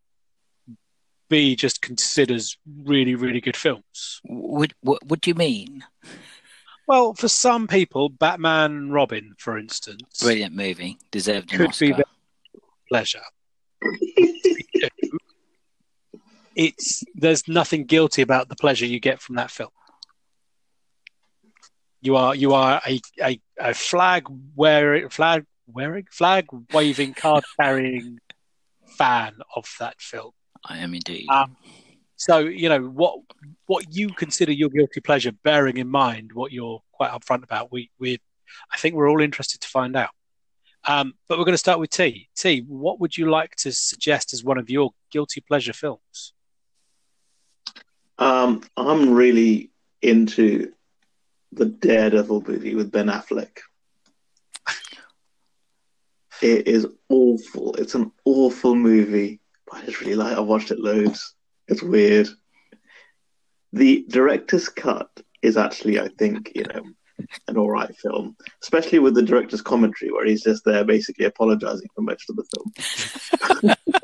B 1.29 1.55
just 1.55 1.81
considers 1.81 2.57
really, 2.83 3.15
really 3.15 3.41
good 3.41 3.57
films. 3.57 4.21
What, 4.23 4.73
what, 4.81 5.03
what 5.05 5.21
do 5.21 5.29
you 5.29 5.35
mean? 5.35 5.83
Well, 6.87 7.13
for 7.13 7.27
some 7.27 7.67
people, 7.67 8.07
Batman 8.09 8.71
and 8.71 8.93
Robin, 8.93 9.35
for 9.37 9.57
instance, 9.57 10.19
Brilliant 10.21 10.55
movie, 10.55 10.97
deserved 11.11 11.51
an 11.51 11.57
could 11.57 11.69
Oscar. 11.69 11.85
be 11.85 11.91
their 11.91 12.05
pleasure. 12.87 13.21
it's 16.55 17.03
there's 17.13 17.47
nothing 17.47 17.85
guilty 17.85 18.21
about 18.21 18.49
the 18.49 18.55
pleasure 18.55 18.85
you 18.85 18.99
get 18.99 19.21
from 19.21 19.35
that 19.35 19.51
film. 19.51 19.69
You 22.01 22.15
are 22.15 22.33
you 22.35 22.53
are 22.53 22.81
a, 22.87 23.01
a, 23.21 23.39
a 23.59 23.73
flag 23.73 24.27
wearing 24.55 25.09
flag 25.09 25.45
wearing 25.67 26.07
flag 26.09 26.47
waving 26.73 27.13
card 27.13 27.43
carrying 27.59 28.19
fan 28.97 29.35
of 29.55 29.69
that 29.79 29.99
film. 29.99 30.31
I 30.65 30.77
am 30.79 30.93
indeed. 30.93 31.27
Um, 31.29 31.57
so 32.17 32.39
you 32.39 32.67
know 32.67 32.81
what 32.81 33.19
what 33.67 33.85
you 33.95 34.09
consider 34.09 34.51
your 34.51 34.69
guilty 34.69 34.99
pleasure, 34.99 35.31
bearing 35.43 35.77
in 35.77 35.87
mind 35.87 36.31
what 36.33 36.51
you're 36.51 36.81
quite 36.91 37.11
upfront 37.11 37.43
about. 37.43 37.71
We 37.71 37.91
we 37.99 38.19
I 38.73 38.77
think 38.77 38.95
we're 38.95 39.09
all 39.09 39.21
interested 39.21 39.61
to 39.61 39.67
find 39.67 39.95
out. 39.95 40.09
Um, 40.83 41.13
but 41.27 41.37
we're 41.37 41.45
going 41.45 41.53
to 41.53 41.59
start 41.59 41.79
with 41.79 41.89
T. 41.89 42.29
T, 42.35 42.63
what 42.67 42.99
would 42.99 43.17
you 43.17 43.29
like 43.29 43.55
to 43.57 43.71
suggest 43.71 44.33
as 44.33 44.43
one 44.43 44.57
of 44.57 44.69
your 44.69 44.91
guilty 45.11 45.41
pleasure 45.41 45.73
films? 45.73 46.33
Um, 48.17 48.63
I'm 48.77 49.13
really 49.13 49.71
into 50.01 50.71
the 51.51 51.65
Daredevil 51.65 52.43
movie 52.47 52.75
with 52.75 52.91
Ben 52.91 53.07
Affleck. 53.07 53.59
It 56.41 56.67
is 56.67 56.87
awful. 57.09 57.73
It's 57.75 57.95
an 57.95 58.11
awful 58.23 58.75
movie, 58.75 59.41
but 59.65 59.81
I 59.81 59.85
just 59.85 60.01
really 60.01 60.15
like. 60.15 60.37
I 60.37 60.39
watched 60.39 60.71
it 60.71 60.79
loads. 60.79 61.33
It's 61.67 61.83
weird. 61.83 62.29
The 63.73 64.05
director's 64.09 64.69
cut 64.69 65.09
is 65.41 65.57
actually, 65.57 65.99
I 65.99 66.09
think, 66.17 66.51
you 66.55 66.63
know, 66.63 66.83
an 67.47 67.57
all 67.57 67.69
right 67.69 67.95
film, 67.97 68.35
especially 68.61 68.99
with 68.99 69.15
the 69.15 69.23
director's 69.23 69.61
commentary, 69.61 70.11
where 70.11 70.25
he's 70.25 70.43
just 70.43 70.63
there 70.65 70.83
basically 70.83 71.25
apologizing 71.25 71.87
for 71.95 72.01
most 72.01 72.29
of 72.29 72.35
the 72.35 72.45
film. 73.63 73.75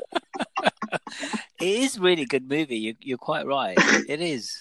it 1.60 1.66
is 1.82 1.98
really 1.98 2.22
a 2.22 2.26
good 2.26 2.48
movie. 2.48 2.76
You, 2.76 2.94
you're 3.00 3.18
quite 3.18 3.46
right. 3.46 3.76
It 4.08 4.20
is. 4.20 4.58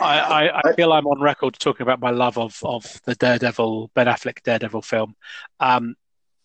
I, 0.00 0.18
I, 0.18 0.60
I 0.64 0.72
feel 0.74 0.92
I'm 0.92 1.06
on 1.06 1.20
record 1.20 1.58
talking 1.58 1.82
about 1.82 2.00
my 2.00 2.10
love 2.10 2.38
of, 2.38 2.58
of 2.62 3.00
the 3.04 3.14
Daredevil, 3.14 3.90
Ben 3.94 4.06
Affleck 4.06 4.42
Daredevil 4.42 4.82
film. 4.82 5.14
Um, 5.58 5.94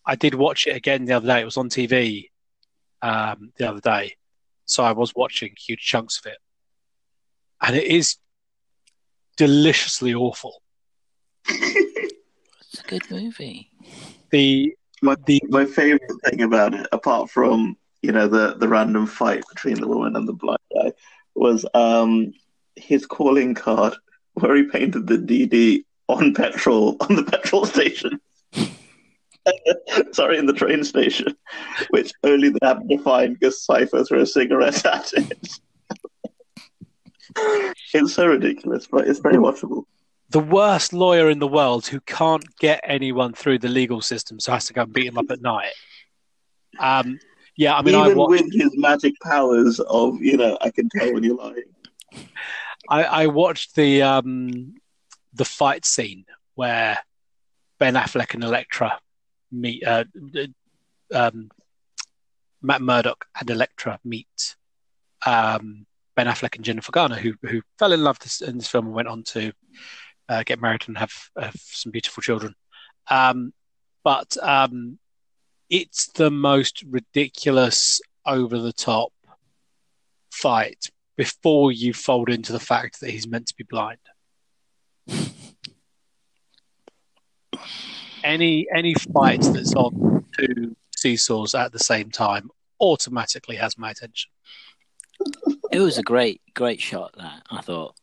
I 0.04 0.14
did 0.14 0.34
watch 0.34 0.66
it 0.66 0.76
again 0.76 1.06
the 1.06 1.14
other 1.14 1.26
day. 1.26 1.40
It 1.40 1.46
was 1.46 1.56
on 1.56 1.70
TV 1.70 2.28
um, 3.02 3.52
the 3.56 3.68
other 3.68 3.80
day. 3.80 4.16
So 4.66 4.84
I 4.84 4.92
was 4.92 5.14
watching 5.14 5.54
huge 5.56 5.80
chunks 5.80 6.18
of 6.18 6.30
it. 6.30 6.38
And 7.62 7.74
it 7.76 7.84
is 7.84 8.16
deliciously 9.36 10.14
awful. 10.14 10.62
It's 12.76 12.84
a 12.84 12.88
good 12.88 13.10
movie. 13.10 13.70
The 14.30 14.74
My, 15.00 15.16
the 15.26 15.40
my 15.48 15.64
favorite 15.64 16.10
thing 16.26 16.42
about 16.42 16.74
it, 16.74 16.86
apart 16.92 17.30
from 17.30 17.76
you 18.02 18.12
know 18.12 18.28
the 18.28 18.54
the 18.58 18.68
random 18.68 19.06
fight 19.06 19.42
between 19.48 19.80
the 19.80 19.86
woman 19.86 20.14
and 20.16 20.28
the 20.28 20.32
blind 20.34 20.58
guy, 20.74 20.92
was 21.34 21.64
um 21.72 22.32
his 22.74 23.06
calling 23.06 23.54
card 23.54 23.94
where 24.34 24.54
he 24.56 24.64
painted 24.64 25.06
the 25.06 25.16
DD 25.16 25.84
on 26.08 26.34
petrol 26.34 26.96
on 27.08 27.16
the 27.16 27.24
petrol 27.24 27.64
station. 27.64 28.20
Sorry, 30.12 30.38
in 30.38 30.46
the 30.46 30.52
train 30.52 30.84
station, 30.84 31.36
which 31.90 32.12
only 32.24 32.48
the 32.48 32.58
happened 32.62 32.90
to 32.90 32.98
find 32.98 33.38
because 33.38 33.62
Cypher 33.64 34.04
threw 34.04 34.20
a 34.20 34.26
cigarette 34.26 34.84
at 34.84 35.12
it. 35.14 35.48
it's 37.94 38.14
so 38.14 38.26
ridiculous, 38.26 38.86
but 38.90 39.06
it's 39.06 39.20
very 39.20 39.36
watchable. 39.36 39.84
the 40.30 40.40
worst 40.40 40.92
lawyer 40.92 41.30
in 41.30 41.38
the 41.38 41.46
world 41.46 41.86
who 41.86 42.00
can't 42.00 42.44
get 42.58 42.80
anyone 42.84 43.32
through 43.32 43.58
the 43.58 43.68
legal 43.68 44.00
system, 44.00 44.40
so 44.40 44.52
has 44.52 44.66
to 44.66 44.72
go 44.72 44.82
and 44.82 44.92
beat 44.92 45.06
him 45.06 45.18
up 45.18 45.30
at 45.30 45.40
night. 45.40 45.72
Um, 46.78 47.18
yeah, 47.56 47.76
I 47.76 47.82
mean, 47.82 47.94
I, 47.94 48.06
Even 48.06 48.18
with 48.18 48.52
his 48.52 48.76
magic 48.76 49.14
powers 49.22 49.80
of, 49.80 50.20
you 50.20 50.36
know, 50.36 50.58
I 50.60 50.70
can 50.70 50.88
tell 50.90 51.12
when 51.12 51.22
you're 51.22 51.36
lying. 51.36 51.64
I, 52.88 53.04
I 53.04 53.26
watched 53.28 53.74
the 53.74 54.02
um, 54.02 54.74
the 55.32 55.44
fight 55.44 55.84
scene 55.84 56.24
where 56.54 56.98
Ben 57.78 57.94
Affleck 57.94 58.34
and 58.34 58.44
Elektra 58.44 58.98
meet. 59.50 59.86
Uh, 59.86 60.04
um, 61.14 61.50
Matt 62.62 62.82
Murdock 62.82 63.26
and 63.38 63.50
Elektra 63.50 63.98
meet 64.04 64.56
um, 65.24 65.86
Ben 66.16 66.26
Affleck 66.26 66.56
and 66.56 66.64
Jennifer 66.64 66.92
Garner, 66.92 67.16
who 67.16 67.34
who 67.42 67.62
fell 67.78 67.92
in 67.92 68.02
love 68.02 68.18
this, 68.18 68.40
in 68.40 68.58
this 68.58 68.68
film 68.68 68.86
and 68.86 68.94
went 68.94 69.08
on 69.08 69.22
to 69.24 69.52
uh, 70.28 70.42
get 70.44 70.60
married 70.60 70.84
and 70.88 70.98
have, 70.98 71.12
some 71.56 71.92
beautiful 71.92 72.22
children. 72.22 72.54
Um, 73.08 73.52
but 74.02 74.36
um, 74.42 74.98
it's 75.70 76.08
the 76.12 76.30
most 76.30 76.82
ridiculous, 76.88 78.00
over 78.24 78.58
the 78.58 78.72
top 78.72 79.12
fight 80.32 80.90
before 81.16 81.72
you 81.72 81.94
fold 81.94 82.28
into 82.28 82.52
the 82.52 82.60
fact 82.60 83.00
that 83.00 83.10
he's 83.10 83.28
meant 83.28 83.46
to 83.46 83.54
be 83.54 83.64
blind. 83.64 83.98
any 88.26 88.66
any 88.74 88.94
fight 89.14 89.42
that's 89.42 89.74
on 89.74 90.24
two 90.38 90.76
seesaws 90.96 91.54
at 91.54 91.72
the 91.72 91.78
same 91.78 92.10
time 92.10 92.50
automatically 92.80 93.56
has 93.56 93.78
my 93.78 93.90
attention. 93.90 94.30
It 95.72 95.80
was 95.80 95.96
a 95.96 96.02
great, 96.02 96.42
great 96.54 96.80
shot. 96.80 97.14
That 97.16 97.42
I 97.50 97.62
thought 97.62 97.94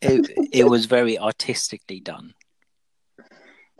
it, 0.00 0.30
it 0.52 0.64
was 0.64 0.86
very 0.86 1.18
artistically 1.18 2.00
done. 2.00 2.34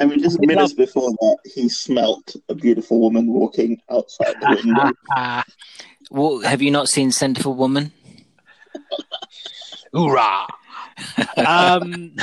I 0.01 0.07
mean, 0.07 0.21
just 0.21 0.41
minutes 0.41 0.73
before 0.73 1.11
that, 1.11 1.37
he 1.45 1.69
smelt 1.69 2.35
a 2.49 2.55
beautiful 2.55 3.01
woman 3.01 3.29
walking 3.29 3.81
outside 3.91 4.35
the 4.41 4.63
window. 4.65 5.43
Well, 6.11 6.41
have 6.41 6.61
you 6.61 6.71
not 6.71 6.89
seen 6.89 7.11
Scent 7.11 7.39
of 7.39 7.47
a 7.47 7.51
Woman? 7.51 7.91
hoorah! 9.95 10.47
um, 11.47 12.17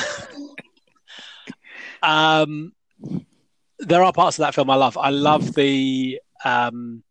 um, 2.03 2.73
there 3.79 4.03
are 4.03 4.13
parts 4.13 4.37
of 4.37 4.43
that 4.43 4.55
film 4.55 4.69
I 4.69 4.75
love. 4.75 4.97
I 4.97 5.09
love 5.09 5.53
the 5.53 6.19
um, 6.43 7.03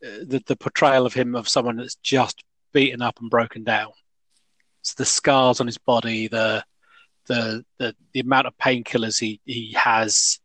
the, 0.00 0.42
the 0.46 0.56
portrayal 0.56 1.06
of 1.06 1.14
him 1.14 1.34
of 1.34 1.48
someone 1.48 1.76
that's 1.76 1.96
just 1.96 2.44
beaten 2.72 3.02
up 3.02 3.18
and 3.20 3.30
broken 3.30 3.64
down. 3.64 3.90
It's 4.80 4.94
the 4.94 5.04
scars 5.04 5.60
on 5.60 5.66
his 5.66 5.78
body, 5.78 6.28
the 6.28 6.64
the 7.26 7.64
the, 7.78 7.94
the 8.12 8.20
amount 8.20 8.46
of 8.46 8.56
painkillers 8.58 9.18
he 9.18 9.40
he 9.44 9.72
has 9.72 10.38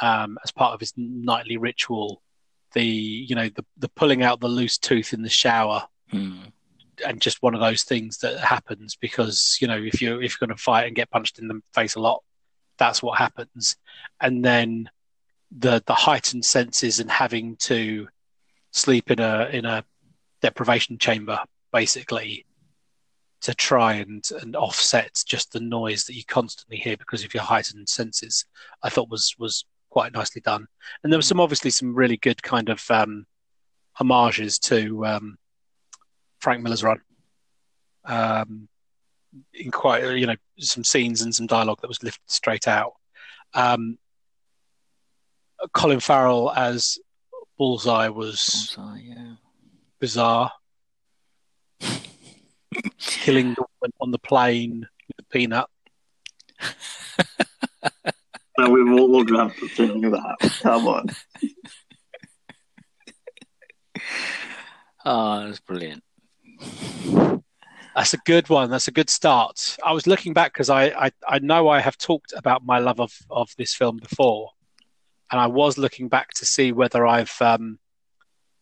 um, 0.00 0.38
as 0.44 0.50
part 0.50 0.74
of 0.74 0.80
his 0.80 0.92
nightly 0.96 1.56
ritual. 1.56 2.22
The 2.72 2.84
you 2.84 3.34
know 3.34 3.48
the 3.48 3.64
the 3.78 3.88
pulling 3.88 4.22
out 4.22 4.40
the 4.40 4.48
loose 4.48 4.78
tooth 4.78 5.12
in 5.12 5.22
the 5.22 5.30
shower 5.30 5.86
Hmm. 6.10 6.46
and 7.06 7.20
just 7.20 7.40
one 7.40 7.54
of 7.54 7.60
those 7.60 7.84
things 7.84 8.18
that 8.18 8.40
happens 8.40 8.96
because 8.96 9.56
you 9.60 9.68
know 9.68 9.76
if 9.80 10.02
you're 10.02 10.20
if 10.20 10.32
you're 10.40 10.44
going 10.48 10.56
to 10.56 10.60
fight 10.60 10.88
and 10.88 10.96
get 10.96 11.08
punched 11.08 11.38
in 11.38 11.46
the 11.46 11.60
face 11.72 11.94
a 11.94 12.00
lot, 12.00 12.22
that's 12.80 13.02
what 13.02 13.18
happens. 13.18 13.76
And 14.20 14.44
then 14.44 14.90
the 15.56 15.82
the 15.86 15.94
heightened 15.94 16.44
senses 16.44 16.98
and 16.98 17.10
having 17.10 17.56
to 17.56 18.08
sleep 18.72 19.10
in 19.10 19.20
a 19.20 19.48
in 19.52 19.64
a 19.64 19.84
deprivation 20.42 20.98
chamber 20.98 21.38
basically 21.72 22.46
to 23.42 23.54
try 23.54 23.94
and 23.94 24.24
and 24.42 24.56
offset 24.56 25.22
just 25.26 25.52
the 25.52 25.60
noise 25.60 26.04
that 26.04 26.16
you 26.16 26.24
constantly 26.24 26.78
hear 26.78 26.96
because 26.96 27.22
of 27.22 27.34
your 27.34 27.44
heightened 27.44 27.88
senses. 27.88 28.46
I 28.82 28.88
thought 28.88 29.10
was 29.10 29.36
was 29.38 29.64
quite 29.90 30.12
nicely 30.12 30.40
done. 30.40 30.66
And 31.02 31.12
there 31.12 31.18
was 31.18 31.26
some 31.26 31.40
obviously 31.40 31.70
some 31.70 31.94
really 31.94 32.16
good 32.16 32.42
kind 32.42 32.68
of 32.70 32.82
um, 32.90 33.26
homages 33.92 34.58
to 34.60 35.04
um, 35.04 35.36
Frank 36.38 36.62
Miller's 36.62 36.82
Run. 36.82 37.00
Um, 38.04 38.68
in 39.54 39.70
quite 39.70 40.02
you 40.16 40.26
know 40.26 40.36
some 40.58 40.84
scenes 40.84 41.22
and 41.22 41.34
some 41.34 41.46
dialogue 41.46 41.80
that 41.80 41.88
was 41.88 42.02
lifted 42.02 42.30
straight 42.30 42.68
out. 42.68 42.92
Um, 43.54 43.98
Colin 45.72 46.00
Farrell 46.00 46.50
as 46.50 46.98
Bullseye 47.58 48.08
was 48.08 48.74
Bullseye, 48.76 49.00
yeah. 49.04 49.34
bizarre. 50.00 50.52
Killing 52.98 53.54
the 53.54 53.64
woman 53.80 53.92
on 54.00 54.10
the 54.10 54.18
plane 54.18 54.86
with 55.08 55.26
a 55.26 55.30
peanut. 55.30 55.66
No, 58.60 58.68
we've 58.68 58.92
all, 58.92 59.14
all 59.14 59.24
dreamt 59.24 59.54
of 59.62 59.74
doing 59.74 60.10
that. 60.10 60.36
Come 60.60 60.86
on. 60.86 61.06
Oh, 65.02 65.46
that's 65.46 65.60
brilliant. 65.60 66.02
That's 67.94 68.14
a 68.14 68.18
good 68.18 68.48
one. 68.48 68.70
That's 68.70 68.88
a 68.88 68.92
good 68.92 69.10
start. 69.10 69.76
I 69.84 69.92
was 69.92 70.06
looking 70.06 70.32
back 70.32 70.52
because 70.52 70.70
I, 70.70 70.86
I, 70.86 71.10
I 71.28 71.38
know 71.40 71.68
I 71.68 71.80
have 71.80 71.98
talked 71.98 72.32
about 72.36 72.64
my 72.64 72.78
love 72.78 73.00
of, 73.00 73.12
of 73.30 73.52
this 73.58 73.74
film 73.74 73.96
before, 73.96 74.50
and 75.30 75.40
I 75.40 75.48
was 75.48 75.76
looking 75.76 76.08
back 76.08 76.30
to 76.34 76.46
see 76.46 76.72
whether 76.72 77.06
I've 77.06 77.34
um, 77.40 77.78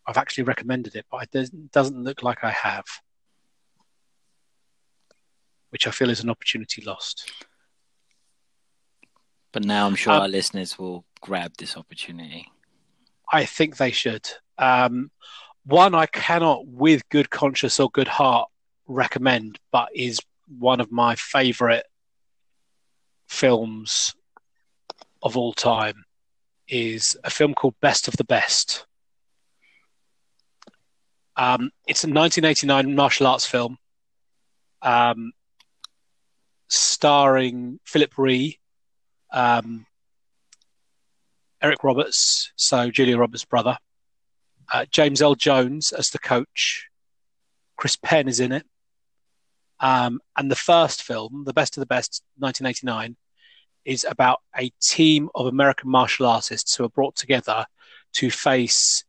I've 0.06 0.16
actually 0.16 0.44
recommended 0.44 0.96
it, 0.96 1.04
but 1.10 1.28
it 1.30 1.70
doesn't, 1.70 2.02
look 2.02 2.22
like 2.22 2.42
I 2.42 2.50
have, 2.50 2.86
which 5.68 5.86
I 5.86 5.90
feel 5.90 6.08
is 6.08 6.20
an 6.20 6.30
opportunity 6.30 6.80
lost. 6.80 7.30
But 9.52 9.64
now 9.64 9.86
I'm 9.86 9.94
sure 9.94 10.14
Um, 10.14 10.22
our 10.22 10.28
listeners 10.28 10.78
will 10.78 11.04
grab 11.20 11.52
this 11.58 11.76
opportunity. 11.76 12.50
I 13.30 13.44
think 13.44 13.76
they 13.76 13.90
should. 13.90 14.26
Um, 14.56 15.10
one 15.66 15.94
I 15.94 16.06
cannot, 16.06 16.66
with 16.66 17.06
good 17.10 17.28
conscience 17.28 17.78
or 17.78 17.90
good 17.90 18.08
heart, 18.08 18.48
recommend, 18.88 19.58
but 19.70 19.90
is 19.94 20.18
one 20.58 20.80
of 20.80 20.90
my 20.90 21.14
favourite 21.14 21.84
films 23.28 24.14
of 25.22 25.36
all 25.36 25.52
time, 25.52 26.04
is 26.66 27.16
a 27.24 27.30
film 27.30 27.54
called 27.54 27.74
Best 27.80 28.08
of 28.08 28.16
the 28.16 28.24
Best. 28.24 28.86
Um, 31.36 31.70
it's 31.86 32.02
a 32.02 32.08
1989 32.08 32.96
martial 32.96 33.26
arts 33.26 33.46
film, 33.46 33.78
um, 34.82 35.32
starring 36.68 37.78
Phillip 37.84 38.18
Rhee, 38.18 38.58
um, 39.32 39.86
Eric 41.62 41.82
Roberts, 41.82 42.52
so 42.56 42.90
Julia 42.90 43.18
Roberts' 43.18 43.44
brother, 43.44 43.78
uh, 44.72 44.84
James 44.90 45.22
L. 45.22 45.34
Jones 45.34 45.92
as 45.92 46.10
the 46.10 46.18
coach, 46.18 46.88
Chris 47.76 47.96
Penn 47.96 48.28
is 48.28 48.40
in 48.40 48.52
it, 48.52 48.66
um, 49.80 50.20
and 50.36 50.50
the 50.50 50.56
first 50.56 51.02
film, 51.02 51.44
The 51.44 51.52
Best 51.52 51.76
of 51.76 51.80
the 51.80 51.86
Best, 51.86 52.22
1989, 52.38 53.16
is 53.84 54.04
about 54.08 54.40
a 54.56 54.70
team 54.82 55.30
of 55.34 55.46
American 55.46 55.90
martial 55.90 56.26
artists 56.26 56.74
who 56.74 56.84
are 56.84 56.90
brought 56.90 57.16
together 57.16 57.64
to 58.14 58.30
face 58.30 59.04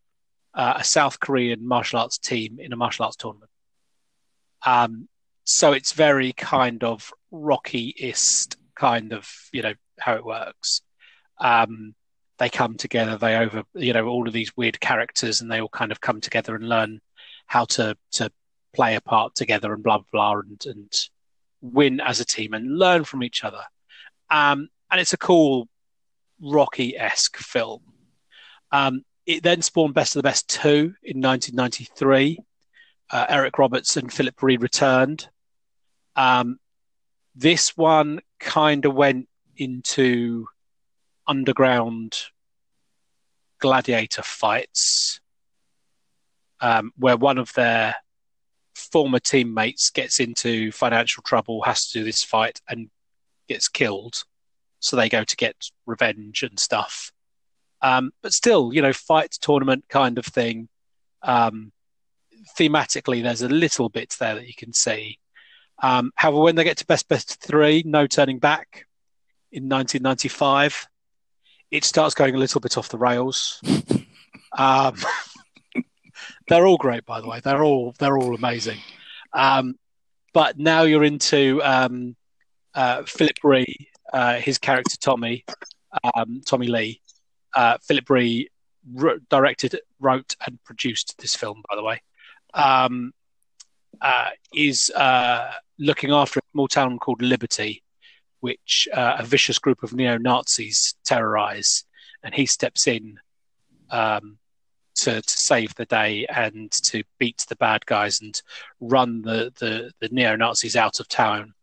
uh, 0.54 0.76
a 0.78 0.84
South 0.84 1.20
Korean 1.20 1.68
martial 1.68 2.00
arts 2.00 2.18
team 2.18 2.60
in 2.60 2.74
a 2.74 2.78
martial 2.78 3.06
arts 3.06 3.18
tournament. 3.18 3.52
Um, 4.66 5.08
so 5.44 5.74
it's 5.74 5.94
very 5.94 6.34
kind 6.34 6.84
of 6.84 7.12
Rocky-ist 7.32 8.58
kind 8.76 9.14
of, 9.14 9.28
you 9.52 9.62
know, 9.62 9.74
how 10.00 10.16
it 10.16 10.26
works. 10.26 10.82
Um, 11.40 11.96
they 12.38 12.50
come 12.50 12.76
together, 12.76 13.18
they 13.18 13.36
over, 13.36 13.64
you 13.74 13.94
know, 13.94 14.08
all 14.08 14.28
of 14.28 14.34
these 14.34 14.56
weird 14.56 14.80
characters 14.80 15.42
and 15.42 15.52
they 15.52 15.60
all 15.60 15.70
kind 15.70 15.92
of 15.92 16.02
come 16.02 16.22
together 16.22 16.56
and 16.56 16.70
learn 16.70 17.02
how 17.48 17.66
to, 17.66 17.98
to 18.14 18.32
play 18.74 18.96
a 18.96 19.02
part 19.02 19.36
together 19.36 19.74
and 19.74 19.84
blah, 19.84 19.98
blah, 19.98 20.06
blah, 20.12 20.40
and, 20.40 20.64
and 20.66 20.94
win 21.62 22.00
as 22.00 22.20
a 22.20 22.26
team 22.26 22.54
and 22.54 22.78
learn 22.78 23.04
from 23.04 23.24
each 23.24 23.44
other. 23.44 23.64
Um, 24.30 24.70
and 24.92 25.00
it's 25.00 25.14
a 25.14 25.18
cool 25.18 25.68
Rocky 26.42 26.98
esque 26.98 27.38
film. 27.38 27.82
Um, 28.72 29.04
it 29.26 29.44
then 29.44 29.62
spawned 29.62 29.94
Best 29.94 30.16
of 30.16 30.20
the 30.20 30.28
Best 30.28 30.50
2 30.50 30.70
in 31.04 31.22
1993. 31.22 32.40
Uh, 33.12 33.26
Eric 33.30 33.58
Roberts 33.58 33.98
and 33.98 34.12
Philip 34.12 34.42
Reed 34.42 34.62
returned. 34.62 35.28
Um, 36.16 36.60
this 37.36 37.76
one 37.76 38.22
kind 38.40 38.86
of 38.86 38.94
went 38.94 39.28
into 39.58 40.48
underground 41.28 42.18
gladiator 43.60 44.24
fights 44.24 45.20
um, 46.62 46.92
where 46.98 47.18
one 47.18 47.38
of 47.38 47.54
their 47.54 47.96
former 48.80 49.20
teammates 49.20 49.90
gets 49.90 50.20
into 50.20 50.72
financial 50.72 51.24
trouble, 51.24 51.64
has 51.64 51.90
to 51.90 52.00
do 52.00 52.06
this 52.06 52.24
fight, 52.24 52.62
and 52.68 52.90
gets 53.48 53.68
killed. 53.68 54.24
So 54.80 54.96
they 54.96 55.10
go 55.10 55.24
to 55.24 55.36
get 55.36 55.56
revenge 55.86 56.44
and 56.44 56.60
stuff. 56.60 57.12
Um, 57.82 58.12
but 58.22 58.34
still, 58.34 58.74
you 58.74 58.82
know, 58.82 58.94
fight 58.94 59.32
tournament 59.42 59.86
kind 59.90 60.18
of 60.18 60.26
thing. 60.26 60.70
Um, 61.22 61.72
thematically, 62.58 63.22
there's 63.24 63.42
a 63.42 63.50
little 63.50 63.90
bit 63.90 64.16
there 64.20 64.36
that 64.36 64.48
you 64.48 64.54
can 64.58 64.74
see. 64.74 65.20
Um, 65.82 66.12
however, 66.16 66.42
when 66.42 66.56
they 66.56 66.64
get 66.64 66.78
to 66.78 66.86
best 66.86 67.08
best 67.08 67.42
three, 67.42 67.84
no 67.86 68.08
turning 68.08 68.40
back 68.40 68.86
in 69.52 69.64
1995, 69.64 70.88
it 71.72 71.84
starts 71.84 72.16
going 72.16 72.36
a 72.36 72.40
little 72.40 72.62
bit 72.62 72.78
off 72.78 72.90
the 72.90 72.98
rails. 72.98 73.62
they're 76.48 76.66
all 76.66 76.78
great, 76.78 77.06
by 77.06 77.22
the 77.22 77.28
way. 77.28 77.40
They're 77.44 77.64
all 77.64 77.94
they're 78.00 78.18
all 78.18 78.36
amazing. 78.36 78.80
Um, 79.34 79.76
but 80.34 80.58
now 80.58 80.84
you're 80.84 81.04
into 81.04 81.62
um, 81.64 82.16
uh, 82.74 83.04
Phillip 83.04 83.38
Rhee, 83.44 83.90
uh, 84.14 84.36
his 84.36 84.58
character 84.58 84.98
Tommy, 84.98 85.46
um, 86.16 86.42
Tommy 86.46 86.68
Lee. 86.68 87.02
Uh, 87.56 87.78
Phillip 87.82 88.10
Rhee 88.10 88.50
wr- 88.94 89.18
directed, 89.30 89.80
wrote, 90.00 90.36
and 90.46 90.64
produced 90.64 91.16
this 91.18 91.36
film. 91.36 91.64
By 91.68 91.76
the 91.76 91.84
way, 91.84 92.02
um, 92.54 93.14
uh, 94.02 94.30
is 94.54 94.92
uh, 94.96 95.52
looking 95.78 96.12
after 96.12 96.40
a 96.40 96.44
small 96.52 96.68
town 96.68 97.00
called 97.00 97.22
Liberty, 97.22 97.84
which 98.40 98.88
uh, 98.94 99.18
a 99.20 99.26
vicious 99.26 99.60
group 99.60 99.84
of 99.84 99.94
neo 99.94 100.18
Nazis 100.18 100.96
terrorize, 101.04 101.86
and 102.24 102.34
he 102.34 102.46
steps 102.46 102.88
in 102.88 103.20
um, 103.90 104.38
to, 105.02 105.22
to 105.22 105.40
save 105.40 105.76
the 105.76 105.86
day 105.86 106.26
and 106.28 106.72
to 106.72 107.04
beat 107.18 107.46
the 107.50 107.56
bad 107.56 107.86
guys 107.86 108.22
and 108.22 108.42
run 108.80 109.22
the, 109.22 109.52
the, 109.60 109.92
the 110.00 110.10
neo 110.10 110.36
Nazis 110.36 110.76
out 110.76 111.00
of 111.00 111.08
town 111.08 111.54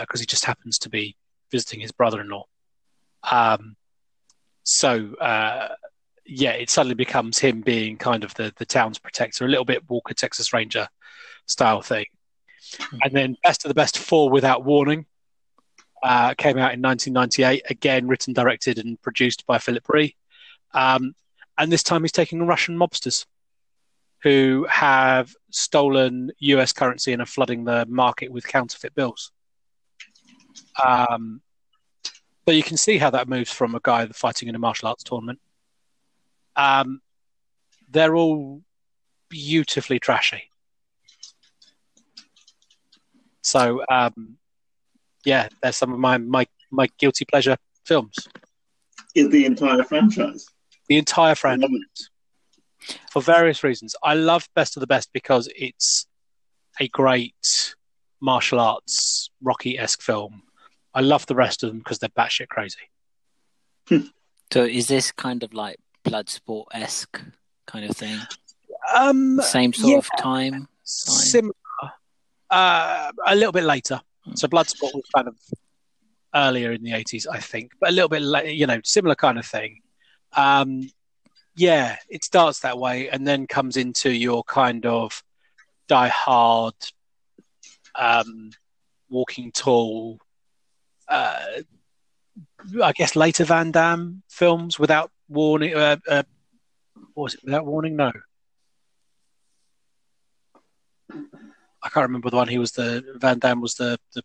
because 0.00 0.20
he 0.20 0.26
just 0.26 0.44
happens 0.44 0.78
to 0.78 0.88
be 0.88 1.16
visiting 1.50 1.80
his 1.80 1.92
brother 1.92 2.20
in 2.20 2.28
law. 2.28 2.44
Um, 3.30 3.76
so, 4.64 5.14
uh, 5.16 5.68
yeah, 6.24 6.52
it 6.52 6.70
suddenly 6.70 6.94
becomes 6.94 7.38
him 7.38 7.60
being 7.60 7.96
kind 7.96 8.24
of 8.24 8.32
the, 8.34 8.52
the 8.56 8.64
town's 8.64 8.98
protector, 8.98 9.44
a 9.44 9.48
little 9.48 9.64
bit 9.64 9.88
Walker, 9.88 10.14
Texas 10.14 10.52
Ranger 10.52 10.88
style 11.46 11.82
thing. 11.82 12.06
And 13.02 13.12
then 13.12 13.36
Best 13.42 13.64
of 13.64 13.68
the 13.68 13.74
Best 13.74 13.98
Four 13.98 14.30
Without 14.30 14.64
Warning 14.64 15.06
uh, 16.02 16.34
came 16.34 16.58
out 16.58 16.74
in 16.74 16.80
1998, 16.80 17.62
again 17.68 18.08
written, 18.08 18.32
directed, 18.32 18.78
and 18.78 19.00
produced 19.02 19.46
by 19.46 19.58
Phillip 19.58 19.88
Rhee. 19.88 20.16
Um, 20.74 21.14
and 21.62 21.70
this 21.70 21.84
time 21.84 22.02
he's 22.02 22.10
taking 22.10 22.44
Russian 22.44 22.76
mobsters 22.76 23.24
who 24.24 24.66
have 24.68 25.32
stolen 25.50 26.32
US 26.40 26.72
currency 26.72 27.12
and 27.12 27.22
are 27.22 27.26
flooding 27.26 27.62
the 27.62 27.86
market 27.86 28.32
with 28.32 28.44
counterfeit 28.44 28.96
bills. 28.96 29.30
Um, 30.84 31.40
so 32.48 32.52
you 32.52 32.64
can 32.64 32.76
see 32.76 32.98
how 32.98 33.10
that 33.10 33.28
moves 33.28 33.52
from 33.52 33.76
a 33.76 33.80
guy 33.80 34.04
fighting 34.08 34.48
in 34.48 34.56
a 34.56 34.58
martial 34.58 34.88
arts 34.88 35.04
tournament. 35.04 35.38
Um, 36.56 37.00
they're 37.88 38.16
all 38.16 38.62
beautifully 39.28 40.00
trashy. 40.00 40.42
So 43.42 43.84
um, 43.88 44.36
yeah, 45.24 45.46
they're 45.62 45.70
some 45.70 45.92
of 45.92 46.00
my, 46.00 46.18
my 46.18 46.44
my 46.72 46.88
guilty 46.98 47.24
pleasure 47.24 47.56
films. 47.84 48.16
Is 49.14 49.28
the 49.28 49.44
entire 49.46 49.84
franchise? 49.84 50.44
The 50.92 50.98
entire 50.98 51.34
franchise 51.34 52.10
for 53.10 53.22
various 53.22 53.64
reasons. 53.64 53.96
I 54.02 54.12
love 54.12 54.46
Best 54.54 54.76
of 54.76 54.82
the 54.82 54.86
Best 54.86 55.08
because 55.14 55.48
it's 55.56 56.06
a 56.78 56.86
great 56.88 57.74
martial 58.20 58.60
arts 58.60 59.30
Rocky 59.40 59.78
esque 59.78 60.02
film. 60.02 60.42
I 60.92 61.00
love 61.00 61.24
the 61.24 61.34
rest 61.34 61.62
of 61.62 61.70
them 61.70 61.78
because 61.78 61.98
they're 61.98 62.10
batshit 62.10 62.48
crazy. 62.48 62.90
So 64.52 64.64
is 64.64 64.86
this 64.86 65.12
kind 65.12 65.42
of 65.42 65.54
like 65.54 65.78
Bloodsport 66.04 66.66
esque 66.74 67.22
kind 67.66 67.88
of 67.88 67.96
thing? 67.96 68.18
Um, 68.94 69.40
Same 69.40 69.72
sort 69.72 69.92
yeah. 69.92 69.96
of 69.96 70.08
time? 70.18 70.68
similar, 70.82 71.54
uh, 72.50 73.12
a 73.26 73.34
little 73.34 73.52
bit 73.52 73.64
later. 73.64 73.98
So 74.34 74.46
Bloodsport 74.46 74.92
was 74.92 75.08
kind 75.14 75.28
of 75.28 75.36
earlier 76.34 76.72
in 76.72 76.82
the 76.82 76.92
eighties, 76.92 77.26
I 77.26 77.38
think, 77.38 77.72
but 77.80 77.88
a 77.88 77.92
little 77.92 78.10
bit 78.10 78.20
later. 78.20 78.50
You 78.50 78.66
know, 78.66 78.82
similar 78.84 79.14
kind 79.14 79.38
of 79.38 79.46
thing. 79.46 79.78
Um, 80.34 80.90
yeah, 81.54 81.96
it 82.08 82.24
starts 82.24 82.60
that 82.60 82.78
way 82.78 83.08
and 83.08 83.26
then 83.26 83.46
comes 83.46 83.76
into 83.76 84.10
your 84.10 84.42
kind 84.44 84.86
of 84.86 85.22
die 85.88 86.08
hard, 86.08 86.74
um, 87.94 88.50
walking 89.10 89.52
tall, 89.52 90.18
uh, 91.08 91.38
I 92.82 92.92
guess 92.92 93.16
later 93.16 93.44
Van 93.44 93.70
Damme 93.70 94.22
films 94.28 94.78
without 94.78 95.10
warning. 95.28 95.74
Uh, 95.74 95.96
uh, 96.08 96.22
was 97.14 97.34
it 97.34 97.44
without 97.44 97.66
warning? 97.66 97.96
No, 97.96 98.12
I 101.10 101.88
can't 101.88 102.06
remember 102.06 102.30
the 102.30 102.36
one. 102.36 102.48
He 102.48 102.58
was 102.58 102.72
the 102.72 103.04
Van 103.16 103.38
Damme 103.38 103.60
was 103.60 103.74
the 103.74 103.98
the, 104.14 104.22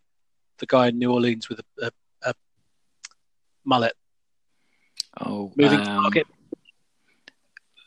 the 0.58 0.66
guy 0.66 0.88
in 0.88 0.98
New 0.98 1.12
Orleans 1.12 1.48
with 1.48 1.60
a, 1.60 1.86
a, 1.86 1.90
a 2.30 2.34
mullet. 3.64 3.94
Oh, 5.20 5.52
Moving 5.56 5.80
um, 5.80 6.02
target. 6.02 6.26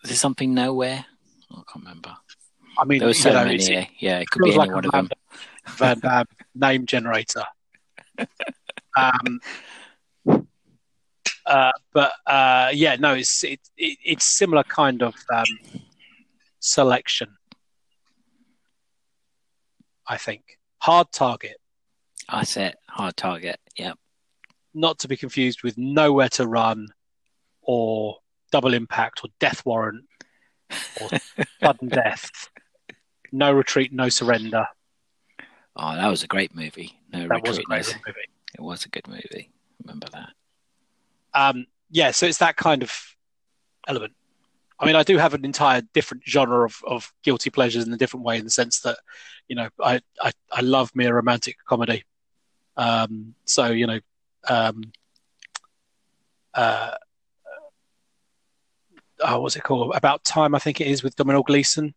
Is 0.03 0.11
it 0.11 0.15
something 0.17 0.53
nowhere? 0.53 1.05
I 1.51 1.55
can't 1.55 1.85
remember. 1.85 2.15
I 2.77 2.85
mean, 2.85 2.99
There 2.99 3.07
were 3.07 3.13
so 3.13 3.31
know, 3.33 3.43
many. 3.45 3.55
it's- 3.55 3.87
Yeah, 3.99 4.19
it 4.19 4.29
could 4.29 4.43
be 4.43 4.51
like 4.53 4.67
any 4.67 4.73
one 4.75 4.85
of 4.85 4.91
them. 4.91 5.09
Van 5.67 5.99
Damme 5.99 6.25
name 6.55 6.85
generator. 6.85 7.43
Um, 8.97 9.39
uh, 11.45 11.71
but 11.93 12.11
uh, 12.27 12.71
yeah, 12.73 12.97
no, 12.97 13.13
it's 13.13 13.41
it, 13.45 13.61
it, 13.77 13.97
it's 14.03 14.25
similar 14.37 14.63
kind 14.63 15.01
of 15.01 15.15
um, 15.33 15.45
selection. 16.59 17.29
I 20.05 20.17
think 20.17 20.59
hard 20.79 21.07
target, 21.13 21.55
I 22.27 22.43
said 22.43 22.75
hard 22.89 23.15
target. 23.15 23.61
Yeah. 23.77 23.93
not 24.73 24.99
to 24.99 25.07
be 25.07 25.15
confused 25.15 25.63
with 25.63 25.77
nowhere 25.77 26.29
to 26.29 26.45
run, 26.45 26.89
or 27.61 28.17
double 28.51 28.73
impact, 28.73 29.21
or 29.23 29.29
death 29.39 29.65
warrant, 29.65 30.05
or 31.01 31.09
sudden 31.63 31.87
death. 31.89 32.49
No 33.31 33.51
retreat, 33.51 33.93
no 33.93 34.09
surrender. 34.09 34.67
Oh, 35.75 35.95
that 35.95 36.07
was 36.09 36.23
a 36.23 36.27
great 36.27 36.53
movie. 36.55 36.99
No 37.13 37.27
That 37.27 37.47
was 37.47 37.57
a 37.57 37.63
great 37.63 37.87
no- 37.87 37.93
movie. 38.05 38.19
It 38.55 38.61
was 38.61 38.83
a 38.85 38.89
good 38.89 39.07
movie. 39.07 39.49
Remember 39.83 40.07
that? 40.11 40.29
um, 41.33 41.65
yeah, 41.89 42.11
so 42.11 42.25
it's 42.25 42.37
that 42.39 42.55
kind 42.57 42.83
of 42.83 43.15
element. 43.87 44.13
I 44.79 44.85
mean, 44.85 44.95
I 44.95 45.03
do 45.03 45.17
have 45.17 45.33
an 45.33 45.45
entire 45.45 45.81
different 45.93 46.23
genre 46.27 46.65
of, 46.65 46.81
of 46.87 47.13
guilty 47.23 47.49
pleasures 47.49 47.85
in 47.85 47.93
a 47.93 47.97
different 47.97 48.25
way, 48.25 48.37
in 48.37 48.43
the 48.45 48.49
sense 48.49 48.79
that, 48.81 48.97
you 49.47 49.55
know, 49.55 49.69
I 49.79 50.01
I, 50.21 50.31
I 50.51 50.61
love 50.61 50.93
me 50.95 51.05
a 51.05 51.13
romantic 51.13 51.57
comedy. 51.67 52.03
Um, 52.77 53.35
so 53.45 53.67
you 53.67 53.85
know, 53.87 53.99
um, 54.49 54.91
uh, 56.53 56.95
oh, 59.23 59.39
what's 59.41 59.55
it 59.55 59.63
called? 59.63 59.93
About 59.95 60.23
Time, 60.23 60.55
I 60.55 60.59
think 60.59 60.81
it 60.81 60.87
is, 60.87 61.03
with 61.03 61.15
Domhnall 61.15 61.43
Gleeson. 61.43 61.93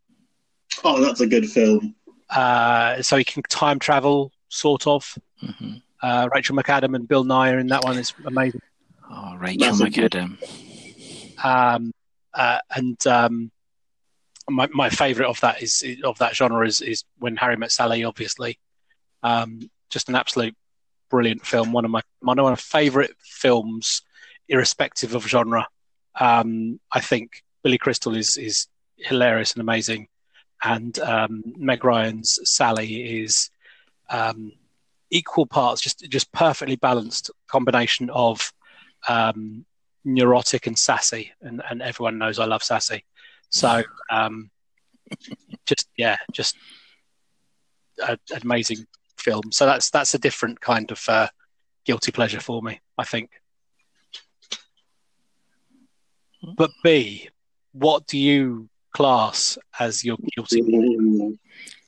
Oh, 0.82 1.00
that's 1.00 1.20
a 1.20 1.26
good 1.26 1.48
film. 1.48 1.94
Uh, 2.30 3.00
so 3.02 3.16
he 3.16 3.24
can 3.24 3.42
time 3.44 3.78
travel, 3.78 4.32
sort 4.48 4.86
of. 4.86 5.16
hmm 5.40 5.74
Uh, 6.02 6.28
Rachel 6.34 6.56
McAdam 6.56 6.94
and 6.96 7.06
Bill 7.08 7.24
Nighy 7.24 7.54
are 7.54 7.58
in 7.58 7.68
that 7.68 7.84
one. 7.84 7.98
It's 7.98 8.12
amazing. 8.26 8.60
Oh, 9.10 9.36
Rachel 9.36 9.74
That's 9.76 9.80
McAdam. 9.80 10.38
um, 11.44 11.92
uh, 12.34 12.58
and 12.74 13.06
um, 13.06 13.50
my 14.50 14.66
my 14.72 14.90
favourite 14.90 15.28
of 15.28 15.40
that 15.40 15.62
is 15.62 15.84
of 16.02 16.18
that 16.18 16.34
genre 16.34 16.66
is 16.66 16.80
is 16.80 17.04
when 17.18 17.36
Harry 17.36 17.56
met 17.56 17.70
Sally. 17.72 18.04
Obviously, 18.04 18.58
um, 19.22 19.60
just 19.90 20.08
an 20.08 20.14
absolute 20.14 20.54
brilliant 21.10 21.46
film. 21.46 21.72
One 21.72 21.84
of 21.84 21.90
my 21.90 22.02
one 22.20 22.38
of 22.38 22.44
my 22.44 22.56
favourite 22.56 23.12
films, 23.22 24.02
irrespective 24.48 25.14
of 25.14 25.26
genre. 25.28 25.66
Um, 26.18 26.80
I 26.92 27.00
think 27.00 27.42
Billy 27.62 27.78
Crystal 27.78 28.16
is 28.16 28.36
is 28.36 28.66
hilarious 28.96 29.52
and 29.52 29.60
amazing, 29.60 30.08
and 30.62 30.98
um, 31.00 31.42
Meg 31.56 31.84
Ryan's 31.84 32.38
Sally 32.44 33.20
is 33.22 33.50
um, 34.10 34.52
equal 35.10 35.46
parts, 35.46 35.80
just 35.80 36.08
just 36.08 36.32
perfectly 36.32 36.76
balanced 36.76 37.30
combination 37.46 38.10
of 38.10 38.52
um, 39.08 39.64
neurotic 40.04 40.66
and 40.66 40.78
sassy, 40.78 41.32
and, 41.40 41.62
and 41.68 41.82
everyone 41.82 42.18
knows 42.18 42.38
I 42.38 42.44
love 42.44 42.62
sassy. 42.62 43.04
So, 43.50 43.82
um, 44.10 44.50
just 45.66 45.88
yeah, 45.96 46.16
just 46.32 46.56
an 48.06 48.18
amazing 48.42 48.86
film. 49.16 49.52
So 49.52 49.66
that's 49.66 49.90
that's 49.90 50.14
a 50.14 50.18
different 50.18 50.60
kind 50.60 50.90
of 50.90 51.02
uh, 51.08 51.28
guilty 51.84 52.12
pleasure 52.12 52.40
for 52.40 52.62
me, 52.62 52.80
I 52.98 53.04
think. 53.04 53.30
But 56.56 56.70
B, 56.82 57.28
what 57.72 58.06
do 58.06 58.18
you 58.18 58.68
class 58.92 59.58
as 59.78 60.04
your 60.04 60.16
guilty? 60.34 60.60
Ooh, 60.62 61.38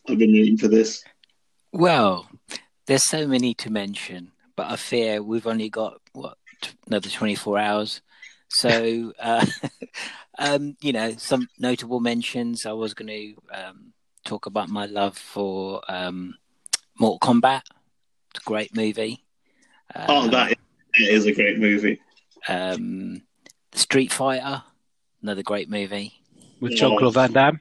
I've 0.08 0.18
been 0.18 0.32
waiting 0.32 0.56
for 0.58 0.68
this. 0.68 1.04
Well, 1.72 2.28
there's 2.86 3.04
so 3.04 3.26
many 3.26 3.54
to 3.54 3.70
mention, 3.70 4.32
but 4.56 4.70
I 4.70 4.76
fear 4.76 5.22
we've 5.22 5.46
only 5.46 5.68
got 5.68 6.00
what 6.12 6.38
another 6.86 7.08
24 7.10 7.58
hours. 7.58 8.02
So, 8.48 9.12
uh, 9.20 9.44
um, 10.38 10.76
you 10.80 10.92
know, 10.92 11.12
some 11.18 11.48
notable 11.58 12.00
mentions. 12.00 12.66
I 12.66 12.72
was 12.72 12.94
going 12.94 13.08
to 13.08 13.34
um, 13.52 13.92
talk 14.24 14.46
about 14.46 14.68
my 14.68 14.86
love 14.86 15.16
for 15.18 15.82
um, 15.88 16.34
Mortal 16.98 17.18
Kombat. 17.20 17.62
It's 18.30 18.40
a 18.40 18.48
great 18.48 18.74
movie. 18.74 19.24
Oh, 19.94 20.24
Um, 20.24 20.30
that 20.30 20.50
is, 20.50 20.56
that 20.98 21.08
is 21.12 21.26
a 21.26 21.32
great 21.32 21.58
movie. 21.58 22.00
um, 22.48 23.22
Street 23.76 24.12
Fighter, 24.12 24.62
another 25.22 25.42
great 25.42 25.68
movie. 25.70 26.12
with 26.60 26.74
John 26.74 26.96
Claude 26.98 27.14
Van 27.14 27.32
Damme 27.32 27.60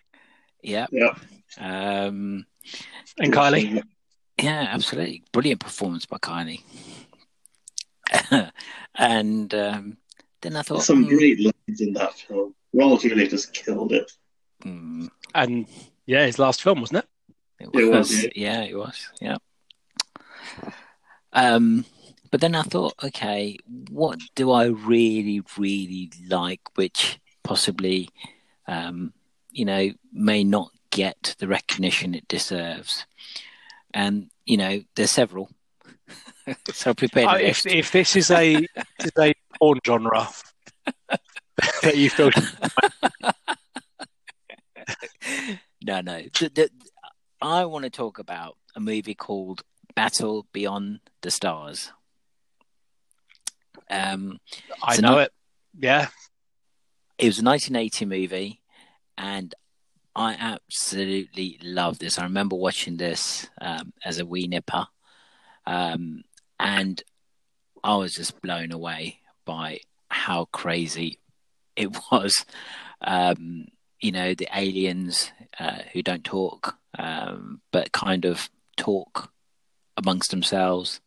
Yeah. 0.64 0.88
Yeah. 0.92 1.14
Um, 1.60 2.46
and 3.18 3.34
Kylie. 3.34 3.82
Yeah, 4.42 4.68
absolutely. 4.72 5.24
Brilliant 5.32 5.62
performance 5.62 6.06
by 6.06 6.18
Kylie. 6.18 6.62
and 8.96 9.54
um, 9.54 9.98
then 10.42 10.56
I 10.56 10.62
thought, 10.62 10.84
Some 10.84 11.04
hmm, 11.04 11.16
great 11.16 11.40
lines 11.40 11.82
in 11.82 11.94
that 11.94 12.14
film. 12.14 12.54
Raul 12.76 13.00
Julia 13.00 13.28
just 13.28 13.54
killed 13.54 13.94
it. 13.94 14.12
hmm, 14.62 15.08
And 15.34 15.68
yeah, 16.06 16.26
his 16.26 16.40
last 16.40 16.62
film 16.62 16.82
wasn't 16.82 17.00
it? 17.00 17.10
it 17.60 17.70
It 17.82 17.86
was, 17.92 18.10
was, 18.10 18.28
yeah, 18.36 18.62
it 18.64 18.76
was, 18.78 19.08
yeah. 19.22 19.38
Um, 21.34 21.86
but 22.36 22.42
then 22.42 22.54
I 22.54 22.64
thought, 22.64 22.96
okay, 23.02 23.56
what 23.90 24.20
do 24.36 24.52
I 24.52 24.66
really, 24.66 25.42
really 25.58 26.12
like, 26.28 26.60
which 26.76 27.18
possibly, 27.46 28.10
um, 28.68 29.14
you 29.52 29.64
know, 29.64 29.92
may 30.12 30.44
not 30.44 30.72
get 30.90 31.38
the 31.40 31.48
recognition 31.48 32.14
it 32.14 32.28
deserves? 32.28 33.06
And 33.94 34.30
you 34.46 34.58
know, 34.58 34.82
there's 34.96 35.12
several. 35.12 35.50
so 36.74 36.94
prepare 36.94 37.30
Uh, 37.30 37.38
if 37.38 37.66
if 37.66 37.94
this 37.94 38.18
is 38.18 38.30
a 38.30 38.68
this 38.76 39.06
is 39.06 39.12
a 39.18 39.34
porn 39.58 39.80
genre 39.88 40.28
that 41.84 41.96
you 41.96 42.10
feel 42.10 42.32
no, 45.86 46.02
no. 46.02 46.22
The, 46.38 46.50
the, 46.50 46.70
I 47.42 47.64
want 47.64 47.86
to 47.86 47.90
talk 47.90 48.20
about 48.20 48.58
a 48.76 48.82
movie 48.82 49.16
called 49.16 49.64
Battle 49.96 50.48
Beyond 50.52 51.00
the 51.22 51.32
Stars. 51.32 51.94
Um, 53.90 54.40
I 54.84 54.98
know 54.98 55.20
it. 55.20 55.32
Yeah, 55.78 56.08
it 57.18 57.28
was 57.28 57.40
a 57.40 57.44
1980 57.44 58.06
movie, 58.06 58.62
and 59.18 59.54
I 60.16 60.34
absolutely 60.34 61.60
love 61.64 62.00
this. 62.00 62.18
I 62.18 62.24
remember 62.24 62.56
watching 62.56 62.98
this 62.98 63.50
um, 63.62 63.94
as 64.04 64.20
a 64.20 64.26
wee 64.26 64.48
nipper, 64.48 64.88
um, 65.66 66.24
and 66.60 67.02
I 67.84 67.96
was 67.98 68.14
just 68.14 68.42
blown 68.42 68.72
away 68.72 69.20
by 69.46 69.82
how 70.10 70.46
crazy 70.46 71.20
it 71.76 71.96
was. 72.12 72.46
Um, 73.02 73.68
you 74.00 74.12
know, 74.12 74.34
the 74.34 74.48
aliens 74.54 75.32
uh, 75.60 75.80
who 75.94 76.02
don't 76.02 76.24
talk, 76.24 76.78
um, 76.98 77.62
but 77.72 77.92
kind 77.92 78.26
of 78.26 78.50
talk 78.78 79.32
amongst 79.98 80.32
themselves. 80.32 81.02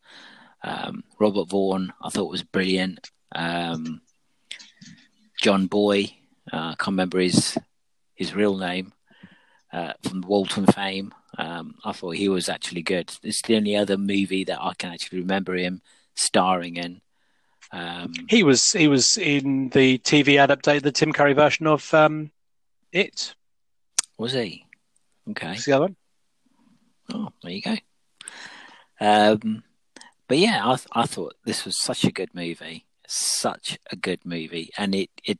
Um, 0.63 1.03
Robert 1.19 1.49
Vaughan, 1.49 1.93
I 2.01 2.09
thought 2.09 2.31
was 2.31 2.43
brilliant. 2.43 3.09
Um, 3.33 4.01
John 5.41 5.67
Boy, 5.67 6.11
uh, 6.51 6.57
I 6.57 6.75
can't 6.77 6.87
remember 6.87 7.19
his 7.19 7.57
his 8.15 8.35
real 8.35 8.57
name 8.57 8.91
uh, 9.71 9.93
from 10.03 10.21
Walton 10.21 10.65
fame. 10.65 11.13
Um, 11.37 11.75
I 11.85 11.93
thought 11.93 12.15
he 12.15 12.27
was 12.27 12.49
actually 12.49 12.81
good. 12.81 13.13
It's 13.23 13.41
the 13.41 13.55
only 13.55 13.75
other 13.75 13.97
movie 13.97 14.43
that 14.45 14.61
I 14.61 14.73
can 14.77 14.91
actually 14.91 15.19
remember 15.19 15.55
him 15.55 15.81
starring 16.15 16.75
in. 16.75 17.01
Um, 17.71 18.13
he 18.27 18.43
was 18.43 18.71
he 18.71 18.87
was 18.87 19.17
in 19.17 19.69
the 19.69 19.99
TV 19.99 20.41
adaptation, 20.41 20.83
the 20.83 20.91
Tim 20.91 21.13
Curry 21.13 21.33
version 21.33 21.67
of 21.67 21.93
um, 21.93 22.31
it. 22.91 23.35
was 24.17 24.33
he? 24.33 24.65
Okay. 25.29 25.49
What's 25.49 25.65
the 25.65 25.73
other 25.73 25.85
one? 25.85 25.95
Oh, 27.13 27.29
there 27.43 27.51
you 27.51 27.61
go. 27.61 27.75
Um, 28.99 29.63
but 30.29 30.37
yeah, 30.37 30.61
I 30.63 30.75
th- 30.75 30.87
I 30.93 31.05
thought 31.05 31.35
this 31.43 31.65
was 31.65 31.77
such 31.81 32.05
a 32.05 32.11
good 32.11 32.33
movie, 32.33 32.85
such 33.07 33.77
a 33.91 33.97
good 33.97 34.25
movie, 34.25 34.69
and 34.77 34.95
it 34.95 35.09
it 35.25 35.39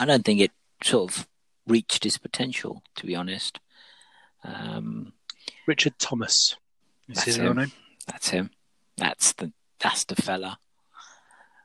I 0.00 0.04
don't 0.06 0.24
think 0.24 0.40
it 0.40 0.50
sort 0.82 1.10
of 1.16 1.28
reached 1.68 2.04
its 2.04 2.18
potential. 2.18 2.82
To 2.96 3.06
be 3.06 3.14
honest, 3.14 3.60
um, 4.42 5.12
Richard 5.66 5.98
Thomas. 6.00 6.56
Is 7.08 7.14
That's 7.16 7.24
his 7.26 7.38
real 7.38 7.50
him. 7.52 7.56
name? 7.58 7.72
that's 8.08 8.28
him. 8.30 8.50
That's 8.96 9.32
the 9.34 9.52
that's 9.78 10.04
the 10.04 10.16
fella. 10.16 10.58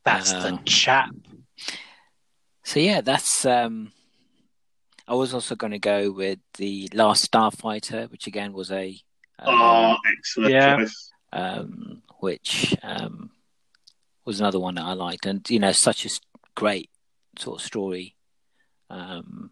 That's 0.04 0.32
Uh, 0.32 0.41
the 0.52 0.60
chap. 0.66 1.10
So 2.64 2.80
yeah, 2.80 3.02
that's. 3.02 3.45
Um, 3.45 3.91
I 5.08 5.16
was 5.16 5.34
also 5.34 5.56
going 5.56 5.72
to 5.72 5.80
go 5.80 6.12
with 6.12 6.39
the 6.58 6.88
Last 6.93 7.30
Starfighter, 7.32 8.10
which 8.12 8.28
again 8.28 8.54
was 8.54 8.72
a. 8.72 8.99
um, 9.39 9.47
Oh, 9.62 9.95
excellent 10.18 10.52
Yeah. 10.54 10.78
choice. 10.78 11.12
um, 11.34 12.02
which 12.22 12.76
um, 12.84 13.32
was 14.26 14.39
another 14.39 14.59
one 14.59 14.76
that 14.76 14.84
I 14.86 14.93
liked, 14.93 15.26
and 15.26 15.47
you 15.49 15.59
know, 15.59 15.72
such 15.74 16.05
a 16.05 16.09
great 16.55 16.89
sort 17.38 17.59
of 17.59 17.65
story. 17.65 18.15
Um, 18.89 19.51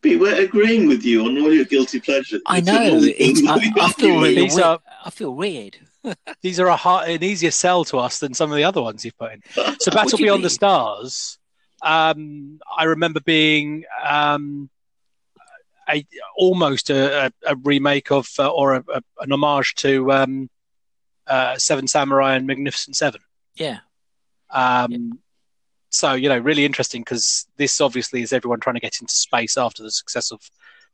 Pete, 0.00 0.18
we're 0.20 0.42
agreeing 0.44 0.88
with 0.88 1.04
you 1.04 1.24
on 1.26 1.38
all 1.38 1.52
your 1.52 1.64
guilty 1.64 2.00
pleasures. 2.00 2.42
I 2.46 2.60
know. 2.60 2.98
It's, 3.02 3.46
I, 3.46 3.70
I 3.80 3.92
feel 3.92 4.20
really 4.20 4.34
These 4.34 4.54
weird. 4.56 4.64
are- 4.66 4.80
I 5.04 5.10
feel 5.10 5.34
weird. 5.34 5.76
These 6.42 6.58
are 6.60 6.66
a 6.66 6.76
hard, 6.76 7.08
an 7.08 7.22
easier 7.22 7.50
sell 7.50 7.84
to 7.86 7.98
us 7.98 8.18
than 8.18 8.34
some 8.34 8.50
of 8.50 8.56
the 8.56 8.64
other 8.64 8.82
ones 8.82 9.04
you've 9.04 9.16
put 9.18 9.32
in. 9.32 9.42
So 9.80 9.90
Battle 9.92 10.16
do 10.18 10.22
you 10.24 10.26
Beyond 10.28 10.44
the? 10.44 10.50
Stars, 10.50 11.38
um, 11.82 12.60
I 12.76 12.84
remember 12.84 13.20
being 13.20 13.84
um, 14.04 14.68
a 15.88 16.04
almost 16.36 16.90
a, 16.90 17.26
a, 17.26 17.32
a 17.46 17.56
remake 17.56 18.10
of 18.12 18.28
uh, 18.38 18.48
or 18.48 18.74
a, 18.74 18.84
a, 18.94 19.02
an 19.20 19.32
homage 19.32 19.74
to 19.76 20.12
um, 20.12 20.50
uh, 21.26 21.56
Seven 21.58 21.86
Samurai 21.86 22.34
and 22.36 22.46
Magnificent 22.46 22.96
Seven. 22.96 23.20
Yeah, 23.54 23.78
Um, 24.50 25.18
So 25.90 26.14
you 26.14 26.28
know, 26.28 26.38
really 26.38 26.64
interesting 26.64 27.02
because 27.02 27.46
this 27.56 27.80
obviously 27.80 28.22
is 28.22 28.32
everyone 28.32 28.60
trying 28.60 28.74
to 28.76 28.80
get 28.80 28.96
into 29.00 29.12
space 29.12 29.56
after 29.58 29.82
the 29.82 29.90
success 29.90 30.30
of 30.32 30.40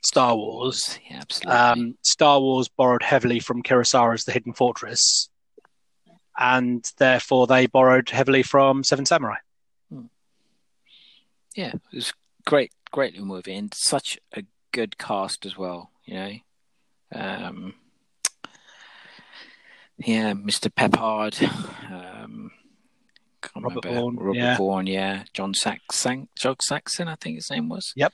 Star 0.03 0.37
Wars. 0.37 0.99
yeah, 1.11 1.19
absolutely. 1.21 1.53
Um, 1.53 1.99
Star 2.03 2.41
Wars 2.41 2.69
borrowed 2.69 3.03
heavily 3.03 3.41
from 3.41 3.63
Kurosawa's 3.63 4.25
The 4.25 4.33
Hidden 4.33 4.55
Fortress, 4.55 5.29
and 6.39 6.85
therefore 6.99 7.47
they 7.47 7.67
borrowed 7.67 8.11
heavily 8.11 8.43
from 8.43 8.83
Seven 8.85 9.07
Samurai. 9.07 9.37
yeah, 11.55 11.73
it 11.75 11.81
was 11.93 12.13
great, 12.47 12.73
great 12.91 13.13
little 13.15 13.27
movie, 13.27 13.55
and 13.55 13.73
such 13.75 14.19
a 14.35 14.45
good 14.73 14.99
cast 14.99 15.45
as 15.47 15.57
well. 15.57 15.91
You 16.05 16.15
know, 16.15 16.33
um, 17.13 17.75
yeah, 19.99 20.33
Mr. 20.33 20.71
Peppard, 20.71 21.43
um, 21.91 22.51
can't 23.43 23.65
Robert 23.65 23.85
remember 23.85 24.01
Vaughn, 24.01 24.17
Robert 24.17 24.39
yeah. 24.39 24.57
Vaughn, 24.57 24.87
yeah, 24.87 25.25
John 25.33 25.55
Saxon, 25.55 26.29
John 26.37 26.57
Saxon, 26.61 27.09
I 27.09 27.17
think 27.17 27.37
his 27.37 27.51
name 27.51 27.69
was. 27.69 27.93
Yep. 27.97 28.13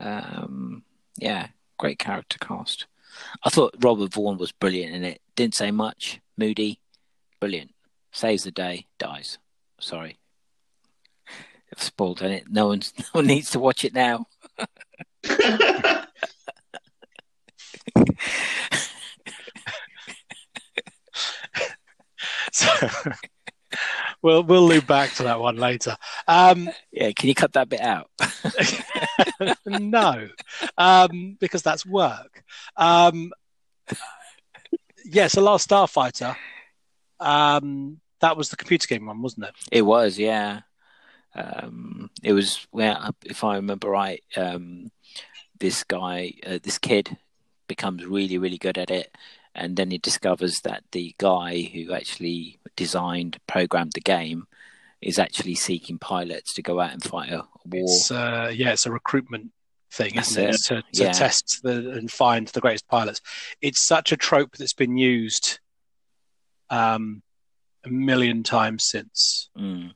Um, 0.00 0.84
yeah, 1.16 1.48
great 1.78 1.98
character 1.98 2.38
cast. 2.38 2.86
I 3.44 3.50
thought 3.50 3.74
Robert 3.80 4.12
Vaughn 4.12 4.38
was 4.38 4.52
brilliant 4.52 4.94
in 4.94 5.04
it. 5.04 5.20
Didn't 5.36 5.54
say 5.54 5.70
much, 5.70 6.20
moody, 6.36 6.80
brilliant. 7.38 7.72
Saves 8.12 8.44
the 8.44 8.50
day, 8.50 8.86
dies. 8.98 9.38
Sorry. 9.78 10.18
I've 11.72 11.82
spoiled 11.82 12.22
it. 12.22 12.44
No 12.50 12.68
one, 12.68 12.80
no 12.98 13.04
one 13.12 13.26
needs 13.26 13.50
to 13.50 13.60
watch 13.60 13.84
it 13.84 13.94
now. 13.94 14.26
So 22.52 22.66
we'll 24.22 24.42
we'll 24.42 24.66
loop 24.66 24.86
back 24.86 25.12
to 25.14 25.24
that 25.24 25.40
one 25.40 25.56
later. 25.56 25.96
Um, 26.26 26.70
Yeah, 26.92 27.12
can 27.12 27.28
you 27.28 27.34
cut 27.34 27.52
that 27.54 27.68
bit 27.68 27.80
out? 27.80 28.10
no, 29.66 30.28
um, 30.76 31.36
because 31.40 31.62
that's 31.62 31.86
work. 31.86 32.42
Um, 32.76 33.32
yeah, 35.04 35.26
so 35.28 35.42
Last 35.42 35.68
Starfighter. 35.68 36.36
Um, 37.18 38.00
that 38.20 38.36
was 38.36 38.50
the 38.50 38.56
computer 38.56 38.86
game 38.86 39.06
one, 39.06 39.22
wasn't 39.22 39.46
it? 39.46 39.54
It 39.72 39.82
was, 39.82 40.18
yeah. 40.18 40.60
Um, 41.34 42.10
it 42.22 42.32
was 42.32 42.66
where, 42.70 42.96
if 43.24 43.44
I 43.44 43.56
remember 43.56 43.88
right, 43.88 44.22
um, 44.36 44.90
this 45.58 45.84
guy, 45.84 46.34
uh, 46.46 46.58
this 46.62 46.78
kid, 46.78 47.16
becomes 47.66 48.04
really, 48.04 48.36
really 48.36 48.58
good 48.58 48.78
at 48.78 48.90
it, 48.90 49.14
and 49.54 49.76
then 49.76 49.90
he 49.90 49.98
discovers 49.98 50.60
that 50.60 50.82
the 50.92 51.14
guy 51.18 51.62
who 51.62 51.92
actually 51.92 52.58
designed, 52.76 53.38
programmed 53.46 53.92
the 53.94 54.00
game, 54.00 54.46
is 55.00 55.18
actually 55.18 55.54
seeking 55.54 55.98
pilots 55.98 56.52
to 56.54 56.62
go 56.62 56.78
out 56.80 56.92
and 56.92 57.02
fight 57.02 57.30
a 57.32 57.46
war. 57.64 57.84
It's 57.84 58.10
uh, 58.10 58.50
yeah, 58.54 58.72
it's 58.72 58.86
a 58.86 58.92
recruitment 58.92 59.50
thing, 59.92 60.12
That's 60.14 60.30
isn't 60.32 60.44
it? 60.44 60.54
it. 60.54 60.60
To, 60.66 60.82
to 60.82 61.04
Yeah. 61.04 61.12
test 61.12 61.60
the, 61.62 61.90
and 61.92 62.10
find 62.10 62.46
the 62.48 62.60
greatest 62.60 62.86
pilots. 62.88 63.20
It's 63.60 63.84
such 63.84 64.12
a 64.12 64.16
trope 64.16 64.56
that's 64.56 64.74
been 64.74 64.96
used 64.96 65.58
um, 66.68 67.22
a 67.84 67.88
million 67.88 68.42
times 68.42 68.84
since. 68.84 69.48
Mm. 69.58 69.94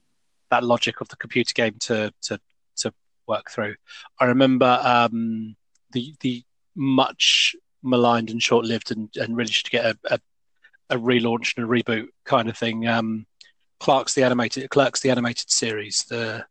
that 0.51 0.65
logic 0.65 1.01
of 1.01 1.09
the 1.09 1.17
computer 1.17 1.53
game 1.55 1.75
to 1.81 2.13
to 2.23 2.39
to 2.77 2.93
work 3.27 3.51
through. 3.51 3.75
I 4.21 4.27
remember 4.27 4.79
um, 4.83 5.57
the 5.93 6.15
the 6.21 6.43
much 6.77 7.55
maligned 7.85 8.31
and 8.31 8.43
short 8.43 8.65
lived 8.65 8.91
and, 8.91 9.09
and 9.17 9.37
really 9.37 9.53
should 9.53 9.71
get 9.71 9.85
a, 9.85 9.99
a, 10.11 10.21
a 10.91 10.97
relaunch 10.99 11.57
and 11.57 11.65
a 11.65 11.69
reboot 11.69 12.09
kind 12.25 12.49
of 12.49 12.57
thing. 12.57 12.87
Um, 12.89 13.27
Clerks 13.81 14.15
the 14.15 14.23
animated 14.23 14.71
Clerks 14.71 15.01
the 15.01 15.11
animated 15.11 15.51
series, 15.51 16.05
the 16.09 16.47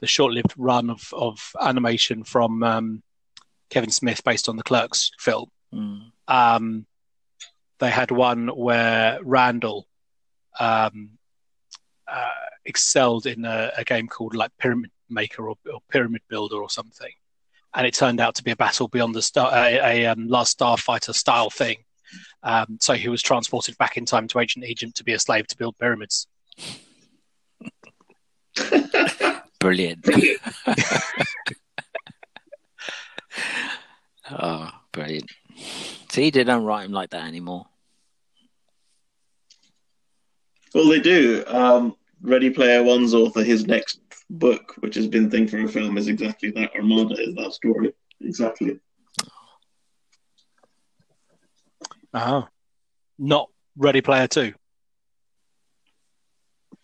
the 0.00 0.06
short 0.06 0.32
lived 0.32 0.54
run 0.56 0.90
of 0.90 1.12
of 1.12 1.52
animation 1.60 2.24
from 2.24 2.62
um, 2.62 3.02
Kevin 3.68 3.90
Smith 3.90 4.24
based 4.24 4.48
on 4.48 4.56
the 4.56 4.62
Clerks 4.62 5.10
film 5.18 5.50
Mm. 5.72 6.12
um, 6.28 6.86
they 7.78 7.90
had 7.90 8.10
one 8.10 8.48
where 8.48 9.18
Randall 9.22 9.86
um, 10.58 11.18
uh, 12.10 12.28
excelled 12.64 13.26
in 13.26 13.44
a, 13.44 13.70
a 13.76 13.84
game 13.84 14.08
called 14.08 14.34
like 14.34 14.50
Pyramid 14.58 14.90
Maker 15.10 15.48
or, 15.48 15.56
or 15.72 15.80
Pyramid 15.90 16.22
Builder 16.28 16.56
or 16.56 16.70
something, 16.70 17.12
and 17.74 17.86
it 17.86 17.94
turned 17.94 18.20
out 18.20 18.34
to 18.36 18.44
be 18.44 18.50
a 18.50 18.56
battle 18.56 18.88
beyond 18.88 19.14
the 19.14 19.22
star, 19.22 19.50
a, 19.54 19.78
a 19.78 20.06
um, 20.06 20.28
Last 20.28 20.58
Starfighter 20.58 21.14
style 21.14 21.50
thing. 21.50 21.78
Um, 22.42 22.78
so 22.80 22.94
he 22.94 23.08
was 23.08 23.22
transported 23.22 23.78
back 23.78 23.96
in 23.96 24.06
time 24.06 24.26
to 24.28 24.40
ancient 24.40 24.64
Egypt 24.64 24.96
to 24.96 25.04
be 25.04 25.12
a 25.12 25.18
slave 25.18 25.46
to 25.48 25.56
build 25.56 25.76
pyramids. 25.78 26.26
Brilliant. 29.60 30.06
oh, 34.30 34.70
brilliant. 34.92 35.30
See, 36.10 36.30
they 36.30 36.44
don't 36.44 36.64
write 36.64 36.84
him 36.84 36.92
like 36.92 37.10
that 37.10 37.26
anymore. 37.26 37.66
well, 40.74 40.88
they 40.88 41.00
do. 41.00 41.44
Um, 41.46 41.96
Ready 42.20 42.50
Player 42.50 42.82
One's 42.82 43.14
author, 43.14 43.42
his 43.42 43.66
next 43.66 44.00
book, 44.30 44.74
which 44.80 44.94
has 44.94 45.06
been 45.06 45.30
thing 45.30 45.48
for 45.48 45.58
a 45.62 45.68
film, 45.68 45.96
is 45.98 46.08
exactly 46.08 46.50
that. 46.52 46.74
Armada 46.74 47.14
is 47.20 47.34
that 47.34 47.52
story. 47.52 47.92
Exactly. 48.20 48.78
Oh, 52.14 52.48
not 53.18 53.50
Ready 53.76 54.00
Player 54.00 54.26
Two. 54.26 54.54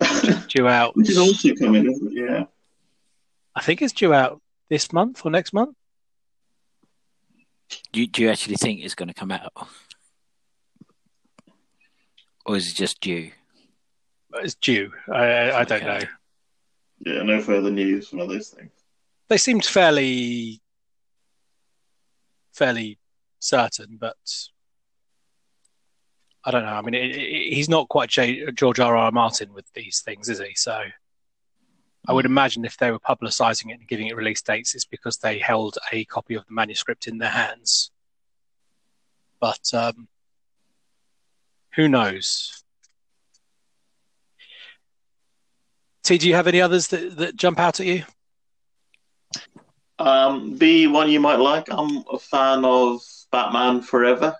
Due 0.49 0.69
out. 0.69 0.97
Which 0.97 1.11
is 1.11 1.19
also 1.19 1.55
coming, 1.55 1.91
isn't 1.91 2.13
it? 2.17 2.31
Yeah. 2.31 2.45
I 3.55 3.63
think 3.63 3.81
it's 3.83 3.93
due 3.93 4.13
out 4.13 4.43
this 4.69 4.93
month 4.93 5.25
or 5.25 5.31
next 5.31 5.53
month. 5.53 5.77
Do 7.93 8.01
you, 8.01 8.07
do 8.07 8.23
you 8.23 8.31
actually 8.31 8.57
think 8.57 8.81
it's 8.81 8.95
going 8.95 9.09
to 9.09 9.15
come 9.15 9.31
out? 9.31 9.53
Or 12.45 12.57
is 12.57 12.69
it 12.71 12.75
just 12.75 13.01
due? 13.01 13.31
It's 14.35 14.57
due. 14.57 14.93
I, 15.11 15.53
I 15.53 15.65
don't 15.65 15.83
Okay. 15.83 15.87
know. 15.87 16.01
Yeah, 17.05 17.23
no 17.23 17.41
further 17.41 17.71
news 17.71 18.09
from 18.09 18.21
those 18.21 18.49
things. 18.49 18.71
They 19.29 19.37
seemed 19.37 19.65
fairly, 19.65 20.61
fairly 22.53 22.99
certain, 23.39 23.99
but 24.01 24.17
I 26.45 26.51
don't 26.51 26.65
know. 26.65 26.73
I 26.73 26.81
mean, 26.83 26.95
it, 26.95 27.17
it, 27.17 27.53
he's 27.55 27.69
not 27.69 27.89
quite 27.89 28.09
J, 28.09 28.51
George 28.53 28.81
R. 28.81 28.97
R. 28.97 29.13
Martin 29.13 29.53
with 29.53 29.71
these 29.75 30.01
things, 30.01 30.29
is 30.29 30.41
he? 30.41 30.55
So 30.55 30.83
I 32.07 32.13
would 32.13 32.27
imagine 32.27 32.65
if 32.65 32.79
they 32.79 32.91
were 32.91 32.99
publicising 32.99 33.71
it 33.71 33.81
and 33.81 33.89
giving 33.89 34.07
it 34.07 34.17
release 34.17 34.43
dates, 34.43 34.75
it's 34.75 34.85
because 34.85 35.19
they 35.19 35.39
held 35.39 35.77
a 35.93 36.05
copy 36.07 36.35
of 36.35 36.47
the 36.47 36.53
manuscript 36.53 37.07
in 37.07 37.19
their 37.19 37.31
hands. 37.31 37.91
But 39.41 39.73
um, 39.75 40.09
who 41.75 41.89
knows? 41.89 42.64
T, 46.05 46.19
do 46.19 46.29
you 46.29 46.35
have 46.35 46.47
any 46.47 46.61
others 46.61 46.89
that, 46.89 47.17
that 47.17 47.37
jump 47.37 47.59
out 47.59 47.81
at 47.81 47.87
you? 47.87 48.05
Um, 49.99 50.57
B, 50.57 50.87
one 50.87 51.11
you 51.11 51.19
might 51.21 51.39
like. 51.39 51.67
I'm 51.71 52.05
a 52.13 52.19
fan 52.19 52.65
of 52.65 53.01
Batman 53.33 53.81
Forever. 53.81 54.37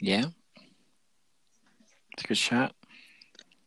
Yeah. 0.00 0.26
It's 2.12 2.24
a 2.24 2.28
good 2.28 2.36
shot. 2.38 2.74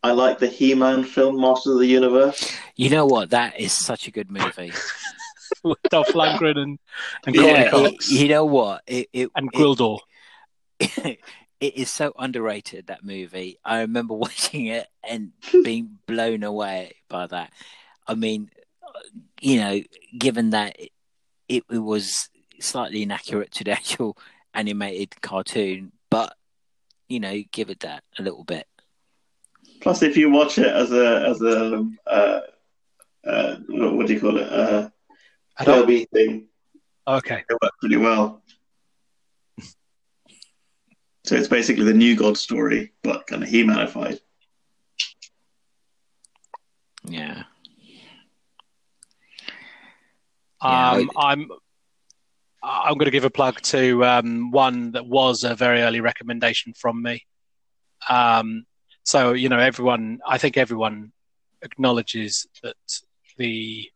I 0.03 0.11
like 0.11 0.37
the 0.37 0.47
He 0.47 0.75
Man 0.75 1.03
film, 1.03 1.41
Masters 1.41 1.73
of 1.73 1.79
the 1.79 1.87
Universe. 1.87 2.55
You 2.75 2.91
know 2.91 3.07
what? 3.07 3.31
That 3.31 3.59
is 3.59 3.73
such 3.73 4.07
a 4.07 4.11
good 4.11 4.29
movie. 4.29 4.71
with 5.63 5.81
Dolph 5.89 6.09
Lundgren 6.09 6.57
and 6.59 6.79
and 7.25 7.35
Yeah, 7.35 7.71
Courtney 7.71 7.87
it- 7.89 7.91
Cox 7.93 8.11
you 8.11 8.27
know 8.27 8.45
what? 8.45 8.83
It, 8.85 9.07
it, 9.13 9.29
and 9.35 9.49
it- 9.51 9.57
Gwildor. 9.57 9.99
it 11.59 11.77
is 11.77 11.89
so 11.89 12.13
underrated 12.17 12.87
that 12.87 13.03
movie. 13.03 13.57
I 13.63 13.81
remember 13.81 14.13
watching 14.25 14.67
it 14.67 14.87
and 15.07 15.31
being 15.63 15.97
blown 16.05 16.43
away 16.43 16.95
by 17.09 17.27
that. 17.27 17.51
I 18.07 18.15
mean, 18.15 18.49
you 19.41 19.59
know, 19.59 19.81
given 20.17 20.51
that 20.51 20.79
it, 20.79 20.91
it, 21.47 21.63
it 21.69 21.79
was 21.79 22.29
slightly 22.59 23.03
inaccurate 23.03 23.51
to 23.51 23.63
the 23.63 23.71
actual 23.79 24.17
animated 24.53 25.21
cartoon, 25.21 25.91
but 26.09 26.35
you 27.07 27.19
know, 27.19 27.41
give 27.51 27.69
it 27.69 27.81
that 27.81 28.03
a 28.17 28.23
little 28.23 28.43
bit. 28.43 28.67
Plus, 29.81 30.01
if 30.01 30.17
you 30.17 30.31
watch 30.31 30.57
it 30.57 30.67
as 30.67 30.91
a 30.91 31.27
as 31.27 31.41
a 31.41 31.87
uh, 32.07 32.39
uh, 33.25 33.55
what, 33.67 33.93
what 33.95 34.07
do 34.07 34.13
you 34.13 34.19
call 34.19 34.37
it? 34.37 34.51
Uh, 34.51 34.89
Adult? 35.59 35.87
Thing, 36.11 36.47
Okay. 37.07 37.43
it 37.49 37.57
worked 37.61 37.79
pretty 37.79 37.97
well. 37.97 38.41
So 41.25 41.35
it's 41.35 41.47
basically 41.47 41.85
the 41.85 41.93
new 41.93 42.15
God 42.15 42.37
story, 42.37 42.93
but 43.01 43.25
kind 43.25 43.41
of 43.41 43.49
he-manified. 43.49 44.19
Yeah. 47.07 47.43
Yeah, 50.63 50.91
Um, 50.91 51.11
I'm 51.17 51.47
I'm 52.63 52.93
going 52.97 53.05
to 53.05 53.11
give 53.11 53.25
a 53.25 53.29
plug 53.29 53.61
to 53.63 54.03
um, 54.05 54.49
one 54.51 54.91
that 54.93 55.05
was 55.05 55.43
a 55.43 55.53
very 55.55 55.81
early 55.81 56.01
recommendation 56.01 56.73
from 56.73 57.01
me. 57.03 57.23
Um, 58.09 58.65
so 59.03 59.33
you 59.33 59.49
know, 59.49 59.59
everyone, 59.59 60.19
I 60.25 60.37
think 60.39 60.57
everyone 60.57 61.11
acknowledges 61.61 62.47
that 62.63 62.75
the 63.37 63.89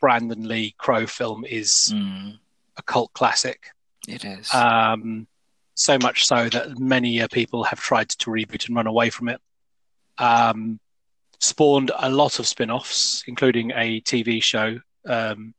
Brandon 0.00 0.46
Lee 0.48 0.74
Crow 0.78 1.06
film 1.06 1.44
is 1.44 1.92
Mm, 1.94 2.38
a 2.78 2.82
cult 2.82 3.12
classic. 3.12 3.68
it 4.06 4.24
is. 4.24 4.52
Um, 4.54 5.26
so 5.78 5.96
much 6.02 6.26
so 6.26 6.48
that 6.48 6.76
many 6.76 7.22
uh, 7.22 7.28
people 7.28 7.62
have 7.62 7.78
tried 7.78 8.08
to 8.08 8.30
reboot 8.30 8.66
and 8.66 8.76
run 8.76 8.88
away 8.88 9.10
from 9.10 9.28
it. 9.28 9.40
Um, 10.18 10.80
spawned 11.38 11.92
a 11.96 12.10
lot 12.10 12.40
of 12.40 12.48
spin 12.48 12.68
offs, 12.68 13.22
including 13.28 13.70
a 13.70 14.00
TV 14.00 14.42
show, 14.42 14.80
um, 15.06 15.54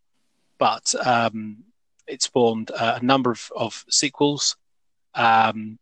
but 0.57 0.93
um, 1.05 1.63
it 2.05 2.21
spawned 2.21 2.69
uh, 2.71 2.99
a 3.01 3.05
number 3.05 3.31
of, 3.31 3.49
of 3.55 3.85
sequels. 3.89 4.57
Um, 5.15 5.79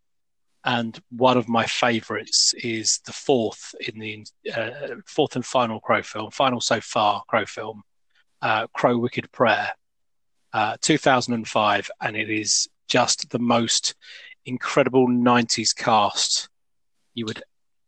and 0.64 1.02
one 1.10 1.38
of 1.38 1.50
my 1.50 1.66
favorites 1.66 2.54
is 2.62 3.00
the 3.08 3.14
fourth 3.14 3.74
in 3.80 4.00
the 4.00 4.24
uh, 4.56 4.98
fourth 5.08 5.36
and 5.36 5.46
final 5.46 5.80
Crow 5.80 6.04
film, 6.04 6.30
final 6.30 6.62
so 6.62 6.80
far 6.80 7.24
Crow 7.28 7.46
film, 7.46 7.82
uh, 8.44 8.68
Crow 8.68 9.00
Wicked 9.00 9.32
Prayer, 9.32 9.72
uh, 10.54 10.78
2005, 10.82 11.90
and 12.02 12.16
it 12.16 12.30
is 12.30 12.68
just 12.88 13.30
the 13.30 13.40
most 13.40 13.96
incredible 14.48 15.08
90s 15.08 15.76
cast 15.76 16.50
you 17.14 17.26
would 17.26 17.44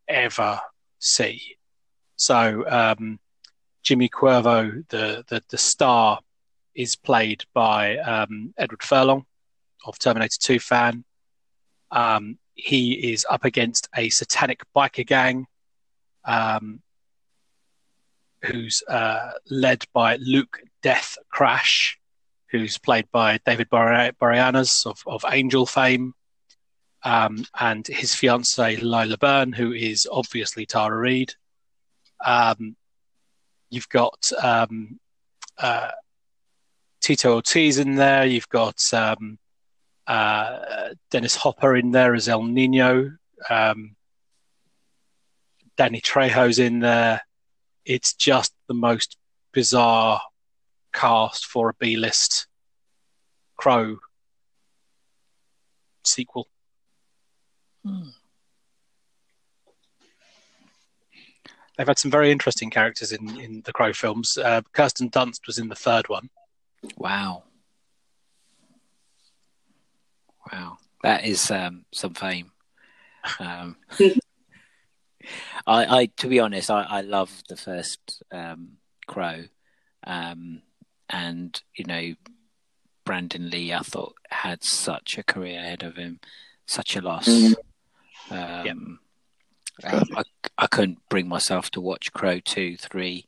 ever 0.07 0.59
see. 0.99 1.55
So, 2.17 2.65
um, 2.67 3.19
Jimmy 3.81 4.09
Cuervo, 4.09 4.87
the, 4.89 5.23
the, 5.29 5.41
the 5.49 5.57
star, 5.57 6.19
is 6.75 6.95
played 6.95 7.43
by 7.53 7.97
um, 7.97 8.53
Edward 8.57 8.83
Furlong 8.83 9.25
of 9.85 9.97
Terminator 9.97 10.37
2 10.39 10.59
fan. 10.59 11.03
Um, 11.91 12.37
he 12.55 13.13
is 13.13 13.25
up 13.29 13.45
against 13.45 13.87
a 13.95 14.09
satanic 14.09 14.61
biker 14.75 15.07
gang 15.07 15.47
um, 16.25 16.81
who's 18.43 18.83
uh, 18.87 19.31
led 19.49 19.85
by 19.93 20.17
Luke 20.17 20.59
Death 20.83 21.17
Crash, 21.29 21.97
who's 22.51 22.77
played 22.77 23.07
by 23.11 23.39
David 23.45 23.69
Boreanaz 23.69 24.85
of, 24.85 25.01
of 25.07 25.23
Angel 25.31 25.65
fame, 25.65 26.13
um, 27.03 27.45
and 27.59 27.85
his 27.87 28.13
fiancee 28.13 28.77
Lila 28.77 29.17
Byrne, 29.17 29.53
who 29.53 29.71
is 29.71 30.07
obviously 30.11 30.65
Tara 30.65 30.97
Reid. 30.97 31.33
Um, 32.25 32.75
you've 33.69 33.89
got 33.89 34.31
um, 34.41 34.99
uh, 35.57 35.91
Tito 37.01 37.35
Ortiz 37.35 37.77
in 37.79 37.95
there. 37.95 38.25
You've 38.25 38.49
got 38.49 38.81
um, 38.93 39.39
uh, 40.07 40.89
Dennis 41.11 41.35
Hopper 41.35 41.75
in 41.75 41.91
there 41.91 42.15
as 42.15 42.27
El 42.27 42.43
Nino. 42.43 43.11
Um, 43.49 43.95
Danny 45.77 46.01
Trejo's 46.01 46.59
in 46.59 46.79
there. 46.79 47.21
It's 47.85 48.13
just 48.13 48.53
the 48.67 48.73
most 48.73 49.17
bizarre 49.53 50.21
cast 50.93 51.45
for 51.45 51.69
a 51.69 51.73
B-list 51.73 52.47
Crow 53.55 53.97
sequel. 56.03 56.47
Hmm. 57.89 58.09
They've 61.77 61.87
had 61.87 61.97
some 61.97 62.11
very 62.11 62.29
interesting 62.29 62.69
characters 62.69 63.13
in, 63.13 63.39
in 63.39 63.61
the 63.63 63.71
Crow 63.71 63.93
films. 63.93 64.37
Uh, 64.37 64.61
Kirsten 64.73 65.09
Dunst 65.09 65.47
was 65.47 65.57
in 65.57 65.69
the 65.69 65.75
third 65.75 66.09
one. 66.09 66.29
Wow. 66.97 67.43
Wow. 70.51 70.77
That 71.03 71.23
is 71.23 71.49
um, 71.49 71.85
some 71.93 72.13
fame. 72.13 72.51
Um, 73.39 73.77
I, 75.65 75.99
I, 75.99 76.05
to 76.17 76.27
be 76.27 76.39
honest, 76.39 76.69
I, 76.69 76.83
I 76.83 77.01
love 77.01 77.43
the 77.47 77.55
first 77.55 78.23
um, 78.31 78.77
Crow, 79.07 79.45
um, 80.05 80.61
and 81.09 81.61
you 81.75 81.85
know, 81.85 82.13
Brandon 83.05 83.49
Lee. 83.49 83.73
I 83.73 83.79
thought 83.79 84.15
had 84.29 84.63
such 84.63 85.17
a 85.17 85.23
career 85.23 85.59
ahead 85.59 85.83
of 85.83 85.95
him, 85.95 86.19
such 86.65 86.95
a 86.95 87.01
loss. 87.01 87.27
Mhm. 87.27 87.55
Um, 88.31 88.99
um, 89.83 90.07
I, 90.15 90.23
I 90.57 90.67
couldn't 90.67 90.99
bring 91.09 91.27
myself 91.27 91.71
to 91.71 91.81
watch 91.81 92.11
Crow 92.13 92.39
two, 92.39 92.77
three, 92.77 93.27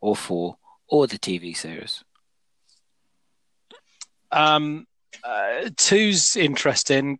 or 0.00 0.14
four, 0.16 0.56
or 0.88 1.06
the 1.06 1.18
TV 1.18 1.56
series. 1.56 2.04
Um, 4.30 4.86
uh, 5.24 5.70
two's 5.76 6.36
interesting 6.36 7.18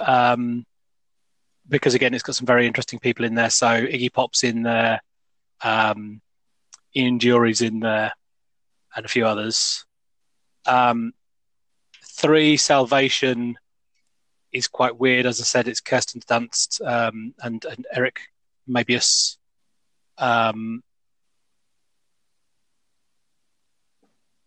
um, 0.00 0.64
because 1.68 1.94
again, 1.94 2.14
it's 2.14 2.22
got 2.22 2.34
some 2.34 2.46
very 2.46 2.66
interesting 2.66 2.98
people 2.98 3.24
in 3.24 3.34
there. 3.34 3.50
So 3.50 3.66
Iggy 3.66 4.12
Pop's 4.12 4.44
in 4.44 4.62
there, 4.62 5.00
um, 5.62 6.20
Ian 6.94 7.18
Dury's 7.18 7.62
in 7.62 7.80
there, 7.80 8.12
and 8.94 9.04
a 9.04 9.08
few 9.08 9.26
others. 9.26 9.84
Um, 10.66 11.12
three, 12.04 12.56
Salvation 12.56 13.56
is 14.52 14.68
quite 14.68 14.98
weird. 14.98 15.26
As 15.26 15.40
I 15.40 15.44
said, 15.44 15.68
it's 15.68 15.80
Kirsten 15.80 16.20
Dunst 16.22 16.84
um, 16.86 17.34
and, 17.42 17.64
and 17.64 17.86
Eric 17.92 18.20
Mabius. 18.68 19.36
Um, 20.18 20.82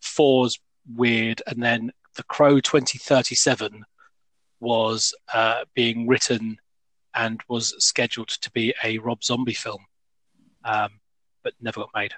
four's 0.02 0.60
weird, 0.94 1.42
and 1.48 1.62
then 1.62 1.92
The 2.16 2.24
Crow 2.24 2.60
2037 2.60 3.86
was 4.60 5.14
uh, 5.34 5.66
being 5.74 6.08
written 6.08 6.58
and 7.14 7.42
was 7.48 7.76
scheduled 7.80 8.30
to 8.30 8.52
be 8.52 8.74
a 8.84 8.98
Rob 9.00 9.24
Zombie 9.24 9.54
film, 9.54 9.86
um, 10.64 11.00
but 11.44 11.54
never 11.62 11.82
got 11.82 11.90
made. 11.96 12.14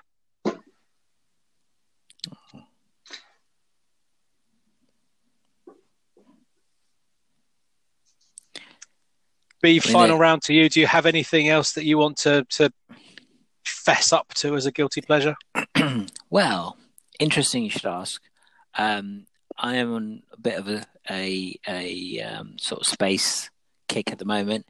B, 9.68 9.74
mean, 9.74 9.94
final 9.94 10.18
it- 10.18 10.20
round 10.20 10.42
to 10.44 10.54
you. 10.54 10.70
Do 10.70 10.80
you 10.80 10.88
have 10.88 11.06
anything 11.06 11.50
else 11.50 11.74
that 11.74 11.86
you 11.86 11.98
want 11.98 12.18
to, 12.18 12.46
to 12.52 12.72
fess 13.66 14.14
up 14.14 14.34
to 14.36 14.56
as 14.56 14.66
a 14.66 14.72
guilty 14.72 15.02
pleasure? 15.02 15.36
well, 16.30 16.78
interesting 17.20 17.64
you 17.64 17.70
should 17.70 17.86
ask. 17.86 18.22
Um, 18.78 19.26
I 19.58 19.76
am 19.78 19.94
on 19.94 20.24
a 20.32 20.40
bit 20.40 20.58
of 20.58 20.68
a 20.68 20.86
a, 21.10 21.56
a 21.68 22.22
um, 22.22 22.58
sort 22.60 22.82
of 22.82 22.88
space 22.88 23.50
kick 23.88 24.12
at 24.12 24.20
the 24.20 24.26
moment, 24.26 24.66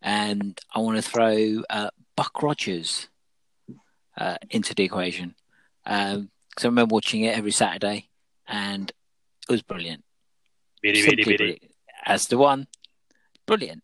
and 0.00 0.58
I 0.74 0.80
want 0.80 0.96
to 0.96 1.02
throw 1.02 1.62
uh, 1.68 1.90
Buck 2.16 2.42
Rogers 2.42 3.08
uh, 4.16 4.36
into 4.50 4.74
the 4.74 4.84
equation 4.84 5.34
because 5.84 6.64
I 6.64 6.66
remember 6.66 6.94
watching 6.94 7.22
it 7.22 7.36
every 7.36 7.52
Saturday, 7.52 8.08
and 8.48 8.90
it 9.48 9.52
was 9.52 9.62
brilliant. 9.62 10.04
Simply 10.82 11.36
brilliant. 11.36 11.62
As 12.04 12.26
the 12.26 12.38
one, 12.38 12.66
brilliant, 13.46 13.82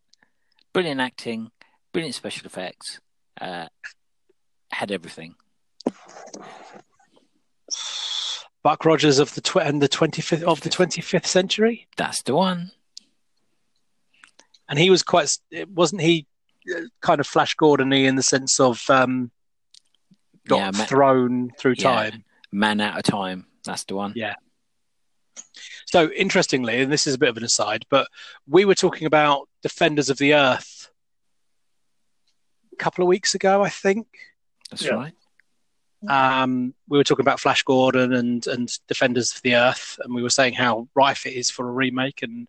brilliant 0.73 1.01
acting, 1.01 1.51
brilliant 1.93 2.15
special 2.15 2.47
effects, 2.47 3.01
uh, 3.41 3.67
had 4.71 4.91
everything. 4.93 5.35
Buck 8.63 8.85
Rogers 8.85 9.19
of 9.19 9.35
the 9.35 9.41
tw- 9.41 9.57
and 9.57 9.81
the 9.81 9.89
twenty 9.89 10.21
fifth 10.23 10.43
of 10.43 10.61
the 10.61 10.69
twenty 10.71 11.01
fifth 11.01 11.27
century, 11.27 11.87
That's 11.97 12.23
the 12.23 12.35
one. 12.35 12.73
and 14.69 14.79
he 14.79 14.91
was 14.91 15.03
quite. 15.03 15.37
Wasn't 15.75 16.03
he 16.03 16.27
uh, 16.75 16.81
kind 17.01 17.21
of 17.21 17.27
Flash 17.27 17.55
Gordon-y 17.55 17.99
in 17.99 18.17
the 18.17 18.23
sense 18.23 18.59
of 18.61 18.83
um, 18.91 19.31
got 20.47 20.57
Yeah, 20.59 20.71
ma- 20.77 20.85
thrown 20.85 21.51
through 21.59 21.75
Yeah. 21.79 21.83
time? 22.11 22.25
Man 22.53 22.81
out 22.81 22.97
of 22.99 23.05
time. 23.05 23.47
That's 23.65 23.85
the 23.85 23.95
one. 23.95 24.13
Yeah. 24.17 24.35
So 25.91 26.11
interestingly, 26.11 26.83
and 26.83 26.93
this 26.93 27.07
is 27.07 27.15
a 27.15 27.19
bit 27.19 27.31
of 27.31 27.39
an 27.39 27.45
aside, 27.45 27.87
but 27.89 28.09
we 28.47 28.67
were 28.67 28.75
talking 28.75 29.07
about 29.07 29.49
Defenders 29.63 30.11
of 30.11 30.19
the 30.19 30.35
Earth 30.35 30.91
a 32.75 32.77
couple 32.77 33.03
of 33.03 33.09
weeks 33.09 33.35
ago, 33.35 33.63
I 33.63 33.71
think. 33.71 34.07
That's 34.71 34.83
Yeah. 34.83 34.91
right. 34.95 35.15
Um, 36.07 36.75
we 36.89 36.99
were 36.99 37.05
talking 37.05 37.25
about 37.25 37.41
Flash 37.41 37.63
Gordon 37.63 38.13
and 38.13 38.47
and 38.47 38.71
Defenders 38.87 39.35
of 39.35 39.41
the 39.43 39.55
Earth, 39.57 39.99
and 40.05 40.15
we 40.15 40.23
were 40.23 40.29
saying 40.31 40.53
how 40.55 40.89
rife 40.95 41.25
it 41.25 41.33
is 41.33 41.49
for 41.51 41.67
a 41.67 41.73
remake 41.73 42.23
and 42.23 42.47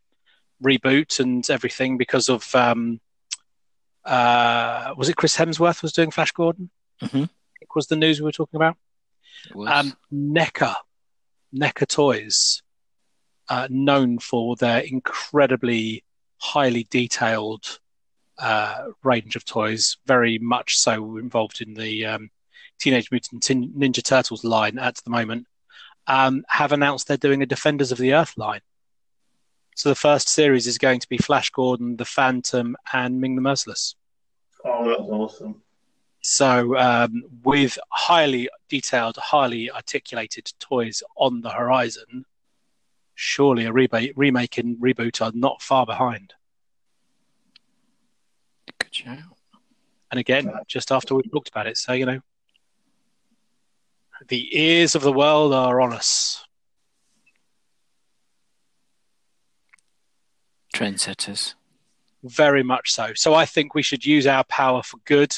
reboot 0.62 1.22
and 1.22 1.50
everything 1.50 1.98
because 1.98 2.28
of 2.28 2.54
um, 2.54 3.00
uh, 4.04 4.94
was 4.98 5.08
it 5.08 5.16
Chris 5.16 5.38
Hemsworth 5.38 5.82
was 5.82 5.94
doing 5.94 6.12
Flash 6.12 6.32
Gordon? 6.34 6.70
Mhm. 7.02 7.30
It 7.62 7.70
was 7.74 7.88
the 7.88 7.96
news 7.96 8.20
we 8.20 8.26
were 8.26 8.34
talking 8.34 8.58
about. 8.58 8.76
It 9.50 9.56
was. 9.56 9.70
Um, 9.70 9.98
NECA, 10.12 10.76
NECA 11.56 11.88
Toys, 11.88 12.62
uh, 13.50 13.68
known 13.70 14.20
for 14.20 14.56
their 14.56 14.80
incredibly 14.80 16.04
highly 16.38 16.88
detailed 16.90 17.80
uh, 18.38 18.88
range 19.04 19.36
of 19.36 19.46
toys, 19.46 19.98
very 20.06 20.38
much 20.38 20.78
so 20.78 21.18
involved 21.18 21.62
in 21.62 21.74
the 21.74 22.06
um, 22.06 22.30
Teenage 22.80 23.12
Mutant 23.12 23.44
Ninja 23.44 24.04
Turtles 24.04 24.44
line 24.44 24.80
at 24.80 24.96
the 24.98 25.10
moment, 25.10 25.48
um, 26.08 26.44
have 26.48 26.72
announced 26.72 27.08
they're 27.08 27.18
doing 27.18 27.44
a 27.44 27.46
Defenders 27.46 27.92
of 27.92 27.98
the 27.98 28.14
Earth 28.14 28.38
line. 28.38 28.62
So 29.76 29.90
the 29.90 29.96
first 29.96 30.30
series 30.30 30.68
is 30.68 30.78
going 30.78 31.00
to 31.00 31.10
be 31.10 31.18
Flash 31.18 31.50
Gordon, 31.52 31.98
the 31.98 32.06
Phantom, 32.06 32.76
and 32.92 33.22
Ming 33.22 33.36
the 33.36 33.42
Merciless. 33.42 33.96
Oh, 34.66 34.88
that's 34.88 35.02
awesome. 35.02 35.62
So, 36.22 36.78
um, 36.78 37.24
with 37.44 37.78
highly 37.90 38.50
detailed, 38.68 39.16
highly 39.18 39.72
articulated 39.72 40.52
toys 40.60 41.02
on 41.16 41.40
the 41.42 41.50
horizon, 41.50 42.26
surely 43.20 43.66
a 43.66 43.74
rebate, 43.74 44.14
remake 44.16 44.58
and 44.58 44.78
reboot 44.78 45.22
are 45.22 45.34
not 45.34 45.62
far 45.62 45.86
behind. 45.86 46.34
Good 48.80 48.96
shout. 48.96 49.20
And 50.10 50.20
again, 50.22 50.50
just 50.68 50.90
after 50.90 51.16
we've 51.16 51.30
talked 51.30 51.50
about 51.50 51.68
it, 51.68 51.76
so 51.76 51.92
you 51.92 52.06
know, 52.06 52.22
the 54.30 54.58
ears 54.58 54.96
of 54.96 55.02
the 55.02 55.12
world 55.12 55.54
are 55.54 55.82
on 55.82 55.92
us. 55.92 56.46
Trendsetters. 60.74 61.56
Very 62.24 62.64
much 62.64 62.92
so. 62.92 63.12
So 63.16 63.34
I 63.34 63.46
think 63.46 63.76
we 63.76 63.84
should 63.84 64.06
use 64.06 64.28
our 64.28 64.46
power 64.46 64.82
for 64.82 64.98
good 65.04 65.36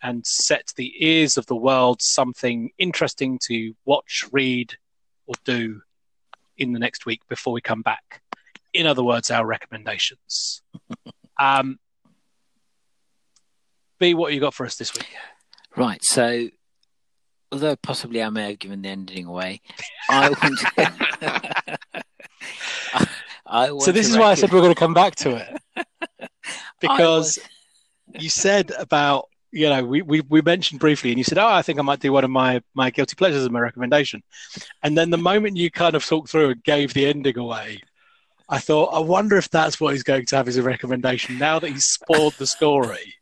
and 0.00 0.24
set 0.24 0.72
the 0.76 0.92
ears 1.04 1.36
of 1.36 1.46
the 1.46 1.56
world 1.56 2.00
something 2.02 2.70
interesting 2.78 3.38
to 3.46 3.74
watch, 3.84 4.24
read, 4.32 4.76
or 5.26 5.34
do 5.44 5.82
in 6.60 6.72
the 6.72 6.78
next 6.78 7.06
week 7.06 7.22
before 7.28 7.52
we 7.52 7.60
come 7.60 7.82
back. 7.82 8.22
In 8.72 8.86
other 8.86 9.02
words, 9.02 9.30
our 9.30 9.44
recommendations. 9.44 10.62
um, 11.40 11.80
B, 13.98 14.14
what 14.14 14.32
you 14.32 14.40
got 14.40 14.54
for 14.54 14.64
us 14.64 14.76
this 14.76 14.94
week? 14.94 15.08
Right. 15.76 16.02
So, 16.04 16.48
although 17.50 17.74
possibly 17.76 18.22
I 18.22 18.30
may 18.30 18.50
have 18.50 18.58
given 18.60 18.82
the 18.82 18.90
ending 18.90 19.26
away, 19.26 19.60
I 20.08 20.28
want. 20.28 20.64
I, 20.78 21.76
I 23.46 23.72
want 23.72 23.82
So 23.82 23.90
this 23.90 24.06
to 24.06 24.12
is 24.12 24.18
why 24.18 24.30
I 24.30 24.34
said 24.34 24.52
we're 24.52 24.60
going 24.60 24.74
to 24.74 24.78
come 24.78 24.94
back 24.94 25.16
to 25.16 25.36
it 25.36 25.86
because 26.80 27.38
you 28.18 28.28
said 28.28 28.70
about 28.78 29.28
you 29.52 29.68
know 29.68 29.84
we, 29.84 30.02
we 30.02 30.20
we 30.22 30.40
mentioned 30.42 30.80
briefly 30.80 31.10
and 31.10 31.18
you 31.18 31.24
said 31.24 31.38
oh 31.38 31.46
I 31.46 31.62
think 31.62 31.78
I 31.78 31.82
might 31.82 32.00
do 32.00 32.12
one 32.12 32.24
of 32.24 32.30
my 32.30 32.62
my 32.74 32.90
guilty 32.90 33.14
pleasures 33.16 33.42
as 33.42 33.50
my 33.50 33.60
recommendation. 33.60 34.22
And 34.82 34.96
then 34.96 35.10
the 35.10 35.18
moment 35.18 35.56
you 35.56 35.70
kind 35.70 35.94
of 35.94 36.04
talked 36.04 36.28
through 36.28 36.50
and 36.50 36.64
gave 36.64 36.94
the 36.94 37.06
ending 37.06 37.38
away 37.38 37.80
I 38.48 38.58
thought 38.58 38.94
I 38.94 38.98
wonder 38.98 39.36
if 39.36 39.48
that's 39.50 39.80
what 39.80 39.94
he's 39.94 40.02
going 40.02 40.26
to 40.26 40.36
have 40.36 40.48
as 40.48 40.56
a 40.56 40.62
recommendation 40.62 41.38
now 41.38 41.58
that 41.58 41.70
he's 41.70 41.86
spoiled 41.86 42.34
the 42.34 42.46
story. 42.46 43.14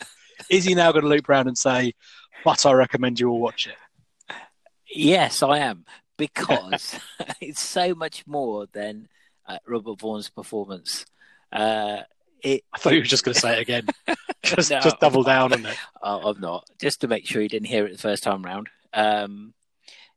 Is 0.51 0.65
he 0.65 0.75
now 0.75 0.93
going 0.93 1.03
to 1.03 1.09
loop 1.09 1.29
around 1.29 1.49
and 1.49 1.59
say 1.59 1.93
but 2.45 2.65
I 2.65 2.73
recommend 2.73 3.21
you 3.21 3.29
all 3.31 3.41
watch 3.41 3.67
it? 3.67 4.35
Yes, 4.91 5.43
I 5.43 5.59
am 5.59 5.85
because 6.17 6.99
it's 7.41 7.63
so 7.63 7.95
much 7.95 8.27
more 8.27 8.67
than 8.73 9.09
uh, 9.47 9.59
Robert 9.67 9.99
Vaughn's 9.99 10.31
performance. 10.31 11.05
Uh, 11.53 12.03
it, 12.43 12.63
I 12.73 12.79
thought 12.79 12.93
you 12.93 13.01
were 13.01 13.05
just 13.05 13.25
going 13.25 13.35
to 13.35 13.41
say 13.41 13.59
it 13.59 13.63
again 13.63 13.87
just 14.43 14.71
No. 14.71 14.81
just 14.81 15.01
double 15.01 15.23
down 15.23 15.53
on 15.53 15.67
it 15.67 15.77
I'm 16.03 16.41
not. 16.41 16.65
Just 16.81 17.01
to 17.03 17.09
make 17.09 17.27
sure 17.27 17.43
you 17.43 17.49
didn't 17.49 17.69
hear 17.69 17.87
it 17.87 17.93
the 17.93 17.99
first 17.99 18.23
time 18.23 18.43
round. 18.43 18.69
Um, 18.93 19.55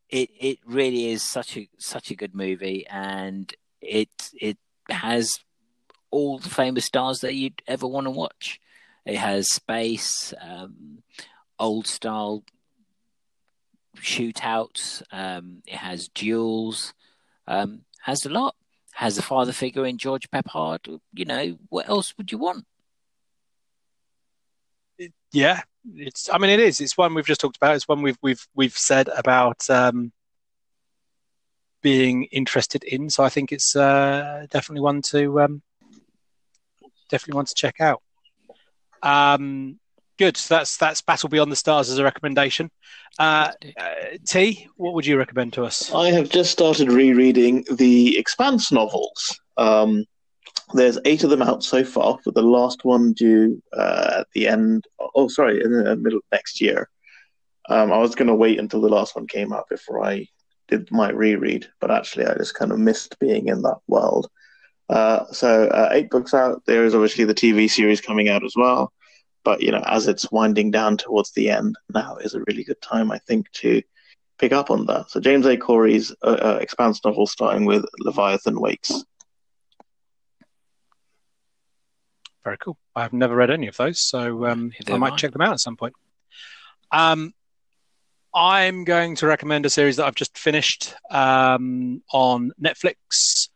it 0.10 0.30
it 0.40 0.60
really 0.66 1.08
is 1.12 1.24
such 1.30 1.58
a 1.58 1.68
such 1.78 2.12
a 2.12 2.16
good 2.16 2.36
movie, 2.36 2.86
and 2.88 3.54
it 3.82 4.10
it 4.40 4.58
has 4.90 5.40
all 6.12 6.38
the 6.40 6.50
famous 6.50 6.86
stars 6.86 7.20
that 7.20 7.34
you'd 7.36 7.62
ever 7.68 7.88
want 7.88 8.06
to 8.06 8.12
watch. 8.12 8.60
It 9.06 9.16
has 9.18 9.52
space, 9.52 10.34
um, 10.42 11.02
old 11.58 11.88
style 11.88 12.44
shootouts. 13.98 15.04
Um, 15.12 15.64
it 15.66 15.76
has 15.76 16.08
duels. 16.10 16.94
Um, 17.48 17.82
has 18.04 18.26
a 18.26 18.30
lot. 18.30 18.56
Has 18.94 19.18
a 19.18 19.22
father 19.22 19.54
figure 19.54 19.86
in 19.86 19.98
George 19.98 20.30
Peppard. 20.30 21.00
You 21.14 21.26
know 21.26 21.58
what 21.70 21.90
else 21.90 22.14
would 22.18 22.32
you 22.32 22.38
want? 22.38 22.66
Yeah, 25.32 25.62
it's. 25.96 26.30
I 26.32 26.38
mean, 26.38 26.50
it 26.50 26.60
is. 26.60 26.80
It's 26.80 26.98
one 26.98 27.14
we've 27.14 27.26
just 27.26 27.42
talked 27.42 27.58
about. 27.58 27.76
It's 27.76 27.88
one 27.88 28.02
we've 28.02 28.18
we've 28.22 28.46
we've 28.54 28.78
said 28.78 29.08
about 29.08 29.70
um, 29.70 30.12
being 31.82 32.26
interested 32.26 32.84
in. 32.84 33.10
So 33.10 33.24
I 33.24 33.30
think 33.30 33.52
it's 33.52 33.76
uh, 33.76 34.46
definitely 34.50 34.82
one 34.82 35.02
to 35.04 35.42
um, 35.42 35.62
definitely 37.10 37.38
one 37.38 37.46
to 37.46 37.56
check 37.56 37.80
out. 37.80 38.02
Um, 39.02 39.80
good. 40.22 40.38
So 40.38 40.54
that's 40.54 40.78
that's 40.78 41.02
Battle 41.02 41.30
Beyond 41.30 41.52
the 41.52 41.56
Stars 41.56 41.90
as 41.90 41.98
a 41.98 42.04
recommendation. 42.04 42.70
Uh, 43.18 43.52
uh, 43.76 43.94
T, 44.28 44.68
what 44.76 44.94
would 44.94 45.06
you 45.06 45.18
recommend 45.18 45.54
to 45.54 45.66
us? 45.66 45.92
I 45.92 46.12
have 46.12 46.30
just 46.30 46.52
started 46.52 46.92
rereading 46.92 47.66
the 47.72 48.20
Expanse 48.20 48.72
novels. 48.72 49.40
Um, 49.58 50.06
there's 50.76 51.00
eight 51.06 51.24
of 51.24 51.32
them 51.32 51.42
out 51.42 51.64
so 51.64 51.84
far, 51.84 52.20
with 52.24 52.36
the 52.36 52.44
last 52.44 52.86
one 52.86 53.14
due 53.14 53.64
uh, 53.76 54.20
at 54.20 54.28
the 54.36 54.48
end. 54.48 54.86
Oh, 55.16 55.28
sorry, 55.28 55.60
in 55.64 55.72
the 55.72 55.96
middle 55.96 56.20
of 56.20 56.24
next 56.32 56.62
year. 56.62 56.88
Um, 57.68 57.92
I 57.92 57.98
was 57.98 58.14
going 58.14 58.28
to 58.28 58.36
wait 58.36 58.60
until 58.60 58.82
the 58.82 58.90
last 58.90 59.16
one 59.16 59.26
came 59.26 59.52
out 59.52 59.70
before 59.70 60.06
I 60.06 60.28
did 60.68 60.92
my 60.92 61.10
reread, 61.10 61.66
but 61.80 61.90
actually, 61.90 62.28
I 62.28 62.36
just 62.36 62.54
kind 62.54 62.72
of 62.72 62.78
missed 62.78 63.18
being 63.18 63.48
in 63.48 63.64
that 63.64 63.80
world. 63.88 64.30
Uh, 64.88 65.26
so, 65.32 65.66
uh, 65.66 65.90
eight 65.94 66.12
books 66.12 66.36
out. 66.36 66.62
There 66.68 66.86
is 66.86 66.94
obviously 66.94 67.26
the 67.26 67.34
TV 67.34 67.68
series 67.68 68.02
coming 68.02 68.30
out 68.30 68.46
as 68.46 68.54
well. 68.56 68.94
But 69.44 69.62
you 69.62 69.72
know, 69.72 69.84
as 69.86 70.08
it's 70.08 70.32
winding 70.32 70.72
down 70.72 70.98
towards 70.98 71.32
the 71.32 71.50
end, 71.50 71.76
now 71.94 72.18
is 72.18 72.36
a 72.36 72.44
really 72.48 72.64
good 72.64 72.82
time, 72.82 73.12
I 73.12 73.18
think, 73.20 73.52
to 73.54 73.82
pick 74.38 74.52
up 74.52 74.72
on 74.72 74.86
that. 74.88 75.10
So 75.10 75.20
James 75.20 75.46
A. 75.46 75.58
Corey's 75.58 76.12
uh, 76.24 76.38
uh, 76.42 76.60
Expanse 76.62 77.04
novel, 77.04 77.28
starting 77.28 77.66
with 77.66 77.86
Leviathan 78.00 78.60
Wakes. 78.60 79.04
Very 82.44 82.58
cool. 82.58 82.78
I've 82.96 83.14
never 83.14 83.36
read 83.36 83.52
any 83.52 83.68
of 83.68 83.78
those, 83.78 84.00
so 84.00 84.48
um, 84.48 84.72
I 84.88 84.98
might 84.98 85.14
I. 85.14 85.16
check 85.16 85.32
them 85.32 85.42
out 85.42 85.54
at 85.54 85.60
some 85.60 85.78
point. 85.78 85.94
Um, 86.92 87.34
I'm 88.34 88.84
going 88.84 89.16
to 89.18 89.28
recommend 89.28 89.66
a 89.66 89.70
series 89.70 89.98
that 89.98 90.06
I've 90.06 90.16
just 90.16 90.38
finished 90.38 90.96
um, 91.10 92.02
on 92.12 92.52
Netflix 92.62 93.50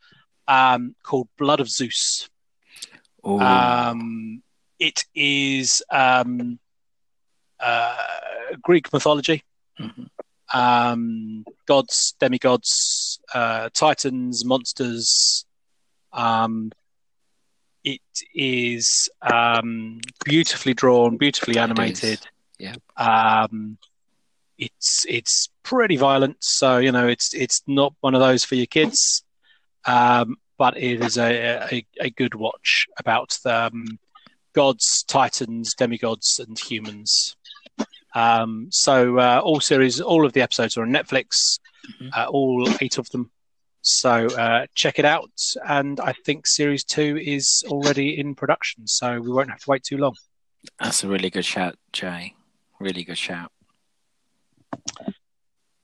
um, 0.48 0.96
called 1.02 1.30
Blood 1.38 1.62
of 1.62 1.70
Zeus. 1.70 2.30
Ooh. 3.26 3.40
Um, 3.40 4.44
it 4.80 5.06
is 5.14 5.82
um, 5.90 6.60
uh, 7.60 7.98
Greek 8.62 8.92
mythology. 8.94 9.44
Mhm. 9.80 10.10
Um, 10.54 11.44
gods, 11.66 12.16
demigods, 12.20 13.20
uh, 13.34 13.70
titans, 13.74 14.46
monsters. 14.46 15.46
Um, 16.14 16.72
it 17.84 18.02
is 18.34 19.10
um, 19.22 20.02
beautifully 20.24 20.74
drawn, 20.74 21.18
beautifully 21.18 21.58
animated. 21.58 22.26
Yeah. 22.58 22.76
Um, 22.98 23.78
it's 24.58 25.06
it's 25.08 25.50
pretty 25.64 25.98
violent, 25.98 26.38
so 26.40 26.78
you 26.78 26.92
know 26.92 27.08
it's 27.08 27.34
it's 27.34 27.62
not 27.68 27.94
one 28.00 28.16
of 28.16 28.22
those 28.22 28.46
for 28.46 28.56
your 28.56 28.66
kids, 28.66 29.24
um, 29.86 30.38
but 30.58 30.78
it 30.78 31.02
is 31.02 31.18
a, 31.18 31.68
a 31.72 31.86
a 32.00 32.10
good 32.10 32.36
watch 32.36 32.88
about 32.98 33.38
the 33.44 33.66
um, 33.66 34.00
gods, 34.56 35.04
titans, 35.08 35.74
demigods, 35.76 36.40
and 36.40 36.58
humans. 36.58 37.36
Um, 38.16 38.68
so 38.72 39.20
uh, 39.20 39.42
all 39.44 39.60
series, 39.60 40.00
all 40.00 40.26
of 40.26 40.34
the 40.34 40.42
episodes 40.42 40.78
are 40.78 40.84
on 40.84 40.90
Netflix, 40.90 41.60
Mhm. 42.02 42.10
uh, 42.18 42.28
all 42.30 42.68
eight 42.82 42.98
of 42.98 43.10
them. 43.10 43.30
So 43.82 44.26
uh, 44.28 44.66
check 44.74 44.98
it 44.98 45.06
out, 45.06 45.30
and 45.68 46.00
I 46.00 46.14
think 46.26 46.48
series 46.48 46.84
two 46.84 47.20
is 47.22 47.64
already 47.68 48.18
in 48.18 48.34
production, 48.34 48.88
so 48.88 49.20
we 49.20 49.30
won't 49.32 49.52
have 49.52 49.60
to 49.60 49.70
wait 49.70 49.84
too 49.84 49.98
long. 49.98 50.16
That's 50.80 51.04
a 51.04 51.08
really 51.08 51.30
good 51.30 51.46
shout, 51.46 51.76
Jay. 51.94 52.34
Really 52.80 53.04
good 53.04 53.18
shout. 53.20 53.52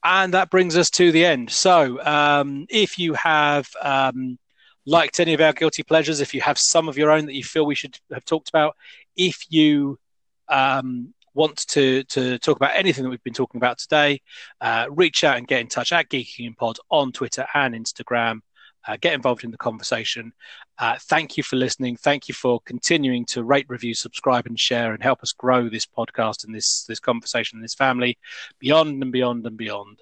And 0.04 0.34
that 0.34 0.50
brings 0.50 0.76
us 0.76 0.90
to 0.92 1.12
the 1.12 1.26
end. 1.26 1.52
So, 1.52 2.04
um, 2.04 2.66
if 2.70 2.98
you 2.98 3.14
have 3.14 3.68
um, 3.82 4.40
liked 4.86 5.20
any 5.20 5.34
of 5.34 5.42
our 5.42 5.54
guilty 5.54 5.84
pleasures, 5.84 6.22
if 6.22 6.34
you 6.34 6.42
have 6.42 6.58
some 6.58 6.90
of 6.90 6.98
your 6.98 7.12
own 7.12 7.26
that 7.26 7.36
you 7.36 7.44
feel 7.44 7.66
we 7.66 7.76
should 7.76 7.98
have 8.12 8.26
talked 8.26 8.50
about, 8.50 8.76
if 9.16 9.46
you 9.50 10.00
um, 10.48 11.14
want 11.34 11.66
to 11.68 12.04
to 12.04 12.38
talk 12.40 12.58
about 12.58 12.76
anything 12.76 13.04
that 13.04 13.10
we've 13.10 13.24
been 13.24 13.34
talking 13.34 13.60
about 13.60 13.78
today, 13.78 14.22
uh, 14.60 14.88
reach 14.90 15.24
out 15.24 15.38
and 15.38 15.48
get 15.48 15.62
in 15.62 15.68
touch 15.68 15.92
at 15.92 16.10
Geeking 16.10 16.58
Pod 16.58 16.78
on 16.90 17.12
Twitter 17.12 17.46
and 17.54 17.76
Instagram. 17.76 18.42
Uh, 18.88 18.98
get 19.00 19.14
involved 19.14 19.44
in 19.44 19.52
the 19.52 19.58
conversation. 19.58 20.34
Uh, 20.80 20.98
thank 21.02 21.38
you 21.38 21.44
for 21.44 21.56
listening. 21.56 21.96
Thank 21.96 22.28
you 22.28 22.34
for 22.34 22.60
continuing 22.62 23.26
to 23.28 23.44
rate, 23.44 23.68
review, 23.70 23.94
subscribe, 23.94 24.48
and 24.48 24.60
share, 24.60 24.96
and 24.96 25.04
help 25.04 25.22
us 25.22 25.34
grow 25.34 25.70
this 25.70 25.86
podcast 25.86 26.46
and 26.46 26.56
this 26.56 26.84
this 26.86 27.00
conversation 27.00 27.58
and 27.58 27.64
this 27.64 27.76
family 27.76 28.18
beyond 28.60 29.04
and 29.04 29.12
beyond 29.12 29.46
and 29.46 29.56
beyond. 29.56 30.02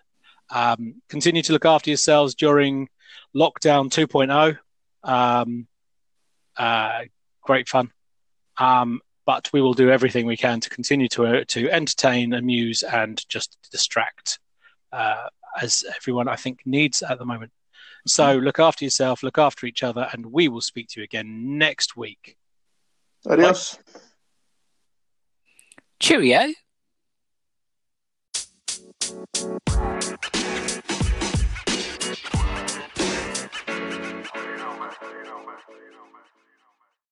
Um, 0.49 1.01
continue 1.09 1.41
to 1.43 1.53
look 1.53 1.65
after 1.65 1.89
yourselves 1.89 2.33
during 2.33 2.87
lockdown 3.35 3.89
2.0. 3.89 4.57
Um, 5.03 5.67
uh, 6.57 7.01
great 7.41 7.67
fun. 7.67 7.91
Um, 8.57 9.01
but 9.25 9.49
we 9.53 9.61
will 9.61 9.73
do 9.73 9.91
everything 9.91 10.25
we 10.25 10.37
can 10.37 10.59
to 10.59 10.69
continue 10.69 11.07
to 11.09 11.25
uh, 11.25 11.43
to 11.49 11.69
entertain, 11.69 12.33
amuse, 12.33 12.81
and 12.81 13.23
just 13.29 13.57
distract 13.71 14.39
uh, 14.91 15.27
as 15.61 15.83
everyone 15.95 16.27
I 16.27 16.35
think 16.35 16.61
needs 16.65 17.01
at 17.01 17.19
the 17.19 17.25
moment. 17.25 17.51
So 18.07 18.23
mm-hmm. 18.23 18.45
look 18.45 18.59
after 18.59 18.85
yourself, 18.85 19.23
look 19.23 19.37
after 19.37 19.67
each 19.67 19.83
other, 19.83 20.09
and 20.11 20.25
we 20.27 20.47
will 20.47 20.61
speak 20.61 20.87
to 20.89 20.99
you 20.99 21.03
again 21.03 21.57
next 21.57 21.95
week. 21.95 22.37
Adios. 23.27 23.77
Bye. 23.93 23.99
Cheerio. 25.99 26.53